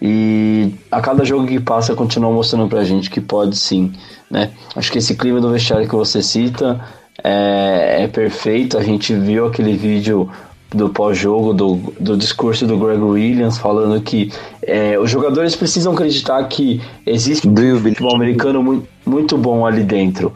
E 0.00 0.74
a 0.90 1.00
cada 1.00 1.24
jogo 1.24 1.46
que 1.46 1.60
passa 1.60 1.94
continua 1.94 2.30
mostrando 2.32 2.68
pra 2.68 2.84
gente 2.84 3.10
que 3.10 3.20
pode 3.20 3.56
sim, 3.56 3.92
né? 4.30 4.50
Acho 4.74 4.90
que 4.90 4.98
esse 4.98 5.14
clima 5.14 5.40
do 5.40 5.50
vestiário 5.50 5.88
que 5.88 5.94
você 5.94 6.22
cita 6.22 6.80
é, 7.22 8.02
é 8.02 8.08
perfeito. 8.08 8.76
A 8.76 8.82
gente 8.82 9.14
viu 9.14 9.46
aquele 9.46 9.74
vídeo 9.74 10.28
do 10.74 10.88
pós-jogo, 10.88 11.54
do, 11.54 11.76
do 11.98 12.16
discurso 12.16 12.66
do 12.66 12.76
Greg 12.76 13.00
Williams, 13.00 13.58
falando 13.58 14.00
que 14.00 14.32
é, 14.62 14.98
os 14.98 15.10
jogadores 15.10 15.54
precisam 15.54 15.92
acreditar 15.92 16.42
que 16.44 16.80
existe 17.04 17.48
um 17.48 17.54
futebol 17.80 18.14
americano 18.14 18.62
muito, 18.62 18.88
muito 19.04 19.38
bom 19.38 19.64
ali 19.64 19.82
dentro. 19.82 20.32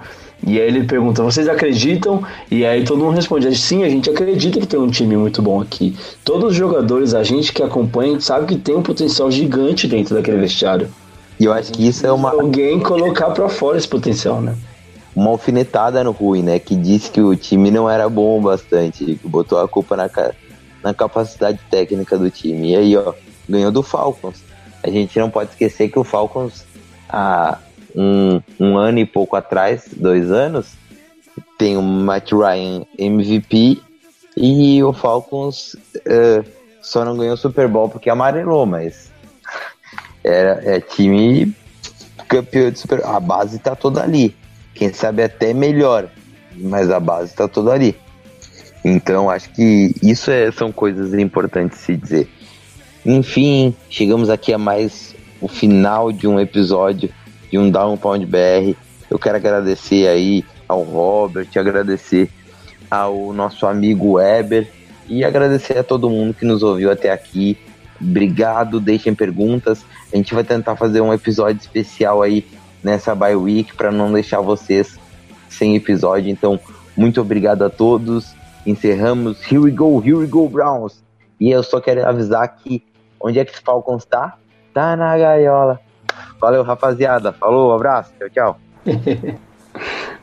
E 0.47 0.59
aí 0.59 0.67
ele 0.67 0.85
pergunta, 0.85 1.23
vocês 1.23 1.49
acreditam? 1.49 2.23
E 2.51 2.65
aí 2.65 2.83
todo 2.85 3.05
mundo 3.05 3.15
responde, 3.15 3.55
sim, 3.57 3.85
a 3.85 3.89
gente 3.91 4.09
acredita 4.09 4.59
que 4.59 4.67
tem 4.67 4.81
um 4.81 4.89
time 4.89 5.17
muito 5.17 5.43
bom 5.43 5.61
aqui. 5.61 5.95
Todos 6.25 6.53
os 6.53 6.57
jogadores, 6.57 7.13
a 7.13 7.23
gente 7.23 7.53
que 7.53 7.63
acompanha, 7.63 8.19
sabe 8.21 8.47
que 8.47 8.57
tem 8.57 8.75
um 8.75 8.83
potencial 8.83 9.31
gigante 9.31 9.87
dentro 9.87 10.15
daquele 10.15 10.39
vestiário. 10.39 10.89
E 11.39 11.45
eu 11.45 11.53
acho 11.53 11.73
que 11.73 11.87
isso 11.87 12.07
é 12.07 12.13
uma... 12.13 12.31
Alguém 12.31 12.81
colocar 12.81 13.31
para 13.31 13.49
fora 13.49 13.77
esse 13.77 13.89
potencial, 13.89 14.41
né? 14.41 14.55
Uma 15.15 15.31
alfinetada 15.31 16.03
no 16.05 16.13
Rui, 16.13 16.43
né? 16.43 16.59
Que 16.59 16.75
disse 16.77 17.11
que 17.11 17.21
o 17.21 17.35
time 17.37 17.71
não 17.71 17.89
era 17.89 18.09
bom 18.09 18.39
o 18.39 18.43
bastante, 18.43 19.19
botou 19.25 19.59
a 19.59 19.69
culpa 19.69 19.97
na, 19.97 20.09
na 20.83 20.95
capacidade 20.95 21.59
técnica 21.71 22.17
do 22.17 22.31
time. 22.31 22.71
E 22.71 22.77
aí, 22.77 22.97
ó, 22.97 23.13
ganhou 23.49 23.73
do 23.73 23.83
Falcons. 23.83 24.43
A 24.83 24.91
gente 24.91 25.19
não 25.19 25.31
pode 25.31 25.51
esquecer 25.51 25.89
que 25.89 25.99
o 25.99 26.05
Falcons, 26.05 26.65
há 27.09 27.59
um, 27.95 28.41
um 28.59 28.79
ano 28.79 28.99
e 28.99 29.07
pouco 29.07 29.37
atrás, 29.37 29.85
dois 29.95 30.31
anos, 30.31 30.69
tem 31.59 31.77
o 31.77 31.83
Matt 31.83 32.33
Ryan 32.33 32.87
MVP 32.99 33.83
e 34.37 34.83
o 34.83 34.93
Falcons 34.93 35.75
uh, 35.97 36.45
só 36.81 37.05
não 37.05 37.17
ganhou 37.17 37.35
o 37.35 37.37
Super 37.37 37.69
Bowl 37.69 37.89
porque 37.89 38.09
amarelou, 38.09 38.65
mas 38.65 39.11
era, 40.25 40.63
é 40.65 40.81
time 40.81 41.55
campeão 42.29 42.71
de 42.71 42.79
Super 42.79 43.05
A 43.05 43.19
base 43.19 43.59
tá 43.59 43.75
toda 43.75 44.03
ali 44.03 44.35
quem 44.75 44.93
sabe 44.93 45.23
até 45.23 45.53
melhor, 45.53 46.09
mas 46.57 46.91
a 46.91 47.01
base 47.01 47.31
está 47.31 47.49
toda 47.49 47.73
ali. 47.73 47.97
Então 48.85 49.29
acho 49.29 49.51
que 49.51 49.95
isso 50.03 50.31
é, 50.31 50.51
são 50.51 50.73
coisas 50.73 51.13
importantes 51.15 51.79
se 51.79 51.97
dizer. 51.97 52.29
Enfim, 53.05 53.75
chegamos 53.89 54.31
aqui 54.31 54.53
a 54.53 54.59
mais 54.59 55.15
o 55.41 55.49
final 55.49 56.13
de 56.13 56.27
um 56.27 56.39
episódio 56.39 57.11
de 57.51 57.59
um 57.59 57.71
Down 57.71 57.97
Pound 57.97 58.25
BR. 58.27 58.75
Eu 59.11 59.19
quero 59.19 59.37
agradecer 59.37 60.07
aí 60.07 60.45
ao 60.69 60.83
Robert, 60.83 61.49
agradecer 61.57 62.31
ao 62.91 63.33
nosso 63.33 63.67
amigo 63.67 64.13
Weber 64.13 64.69
e 65.09 65.25
agradecer 65.25 65.79
a 65.79 65.85
todo 65.85 66.11
mundo 66.11 66.35
que 66.35 66.45
nos 66.45 66.63
ouviu 66.63 66.91
até 66.91 67.11
aqui. 67.11 67.59
Obrigado, 68.01 68.81
deixem 68.81 69.15
perguntas. 69.15 69.85
A 70.13 70.17
gente 70.17 70.33
vai 70.35 70.45
tentar 70.45 70.77
fazer 70.77 71.01
um 71.01 71.13
episódio 71.13 71.61
especial 71.61 72.23
aí 72.23 72.47
nessa 72.83 73.15
bye 73.15 73.37
week 73.37 73.75
para 73.75 73.91
não 73.91 74.13
deixar 74.13 74.41
vocês 74.41 74.99
sem 75.49 75.77
episódio. 75.77 76.31
Então, 76.31 76.59
muito 76.97 77.21
obrigado 77.21 77.63
a 77.65 77.71
todos. 77.71 78.35
Encerramos. 78.67 79.41
Here 79.51 79.59
we 79.59 79.71
go, 79.71 80.01
here 80.01 80.17
we 80.17 80.27
go, 80.27 80.49
Browns. 80.49 81.03
E 81.41 81.51
eu 81.51 81.63
só 81.63 81.81
quero 81.81 82.07
avisar 82.07 82.47
que 82.57 82.83
onde 83.21 83.39
é 83.39 83.45
que 83.45 83.53
esse 83.53 83.63
Falcons 83.63 84.05
tá? 84.05 84.37
Tá 84.73 84.97
na 84.97 85.17
gaiola. 85.17 85.81
Valeu, 86.41 86.63
rapaziada. 86.63 87.33
Falou, 87.33 87.73
abraço. 87.73 88.13
Tchau, 88.19 88.31
tchau. 88.31 88.61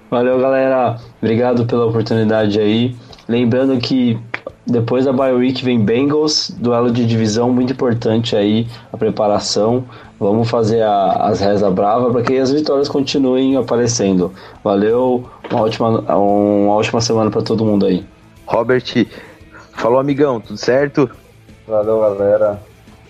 Valeu, 0.09 0.39
galera. 0.39 0.97
Obrigado 1.21 1.65
pela 1.65 1.85
oportunidade 1.85 2.59
aí. 2.59 2.95
Lembrando 3.27 3.77
que 3.77 4.17
depois 4.65 5.05
da 5.05 5.13
bye 5.13 5.33
week 5.33 5.63
vem 5.63 5.83
Bengals, 5.83 6.49
duelo 6.49 6.91
de 6.91 7.05
divisão 7.05 7.51
muito 7.51 7.73
importante 7.73 8.35
aí, 8.35 8.67
a 8.91 8.97
preparação. 8.97 9.85
Vamos 10.19 10.49
fazer 10.49 10.81
a, 10.81 11.11
as 11.27 11.39
reza 11.39 11.69
brava 11.69 12.11
para 12.11 12.23
que 12.23 12.37
as 12.37 12.51
vitórias 12.51 12.89
continuem 12.89 13.55
aparecendo. 13.55 14.33
Valeu, 14.63 15.29
uma 15.51 15.61
ótima, 15.61 15.99
uma 16.15 16.73
ótima 16.73 16.99
semana 17.01 17.29
para 17.29 17.43
todo 17.43 17.63
mundo 17.63 17.85
aí. 17.85 18.05
Robert, 18.47 19.07
falou 19.73 19.99
amigão, 19.99 20.41
tudo 20.41 20.57
certo? 20.57 21.09
Valeu 21.67 21.99
galera, 21.99 22.59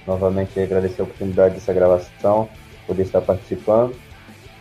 novamente 0.06 0.60
agradecer 0.60 1.02
a 1.02 1.06
oportunidade 1.06 1.56
dessa 1.56 1.72
gravação, 1.72 2.50
poder 2.86 3.04
estar 3.04 3.22
participando. 3.22 3.96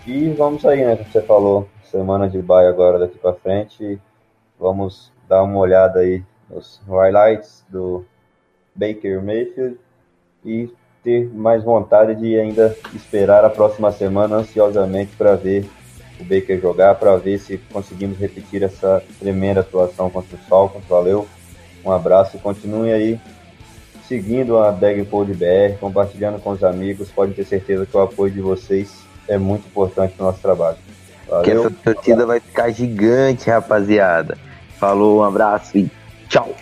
E 0.06 0.28
vamos 0.30 0.64
aí, 0.64 0.84
né? 0.84 0.94
Como 0.94 1.10
você 1.10 1.22
falou, 1.22 1.68
semana 1.82 2.28
de 2.28 2.40
baia 2.40 2.68
agora 2.68 2.98
daqui 2.98 3.18
para 3.18 3.32
frente. 3.32 3.98
Vamos 4.58 5.12
dar 5.28 5.42
uma 5.42 5.58
olhada 5.58 5.98
aí 6.00 6.22
nos 6.48 6.80
highlights 6.86 7.64
do 7.68 8.04
Baker 8.74 9.20
Mayfield 9.22 9.78
e 10.44 10.70
ter 11.06 11.30
mais 11.32 11.62
vontade 11.62 12.16
de 12.16 12.36
ainda 12.36 12.76
esperar 12.92 13.44
a 13.44 13.48
próxima 13.48 13.92
semana 13.92 14.38
ansiosamente 14.38 15.14
para 15.16 15.36
ver 15.36 15.64
o 16.18 16.24
Baker 16.24 16.60
jogar, 16.60 16.96
para 16.96 17.16
ver 17.16 17.38
se 17.38 17.58
conseguimos 17.72 18.18
repetir 18.18 18.64
essa 18.64 19.00
tremenda 19.20 19.60
atuação 19.60 20.10
contra 20.10 20.34
o 20.34 20.38
Falcons. 20.48 20.82
Valeu, 20.88 21.28
um 21.84 21.92
abraço 21.92 22.36
e 22.36 22.40
continue 22.40 22.92
aí 22.92 23.20
seguindo 24.08 24.58
a 24.58 24.72
Dagpod 24.72 25.32
BR, 25.32 25.78
compartilhando 25.78 26.40
com 26.40 26.50
os 26.50 26.64
amigos. 26.64 27.08
Pode 27.08 27.34
ter 27.34 27.44
certeza 27.44 27.86
que 27.86 27.96
o 27.96 28.00
apoio 28.00 28.32
de 28.32 28.40
vocês 28.40 28.92
é 29.28 29.38
muito 29.38 29.68
importante 29.68 30.14
no 30.18 30.24
nosso 30.24 30.40
trabalho. 30.40 30.78
Valeu. 31.28 31.44
Que 31.44 31.50
essa 31.52 31.70
torcida 31.70 32.26
vai 32.26 32.40
ficar 32.40 32.70
gigante, 32.70 33.48
rapaziada. 33.48 34.36
Falou, 34.80 35.20
um 35.20 35.22
abraço 35.22 35.78
e 35.78 35.88
tchau. 36.28 36.52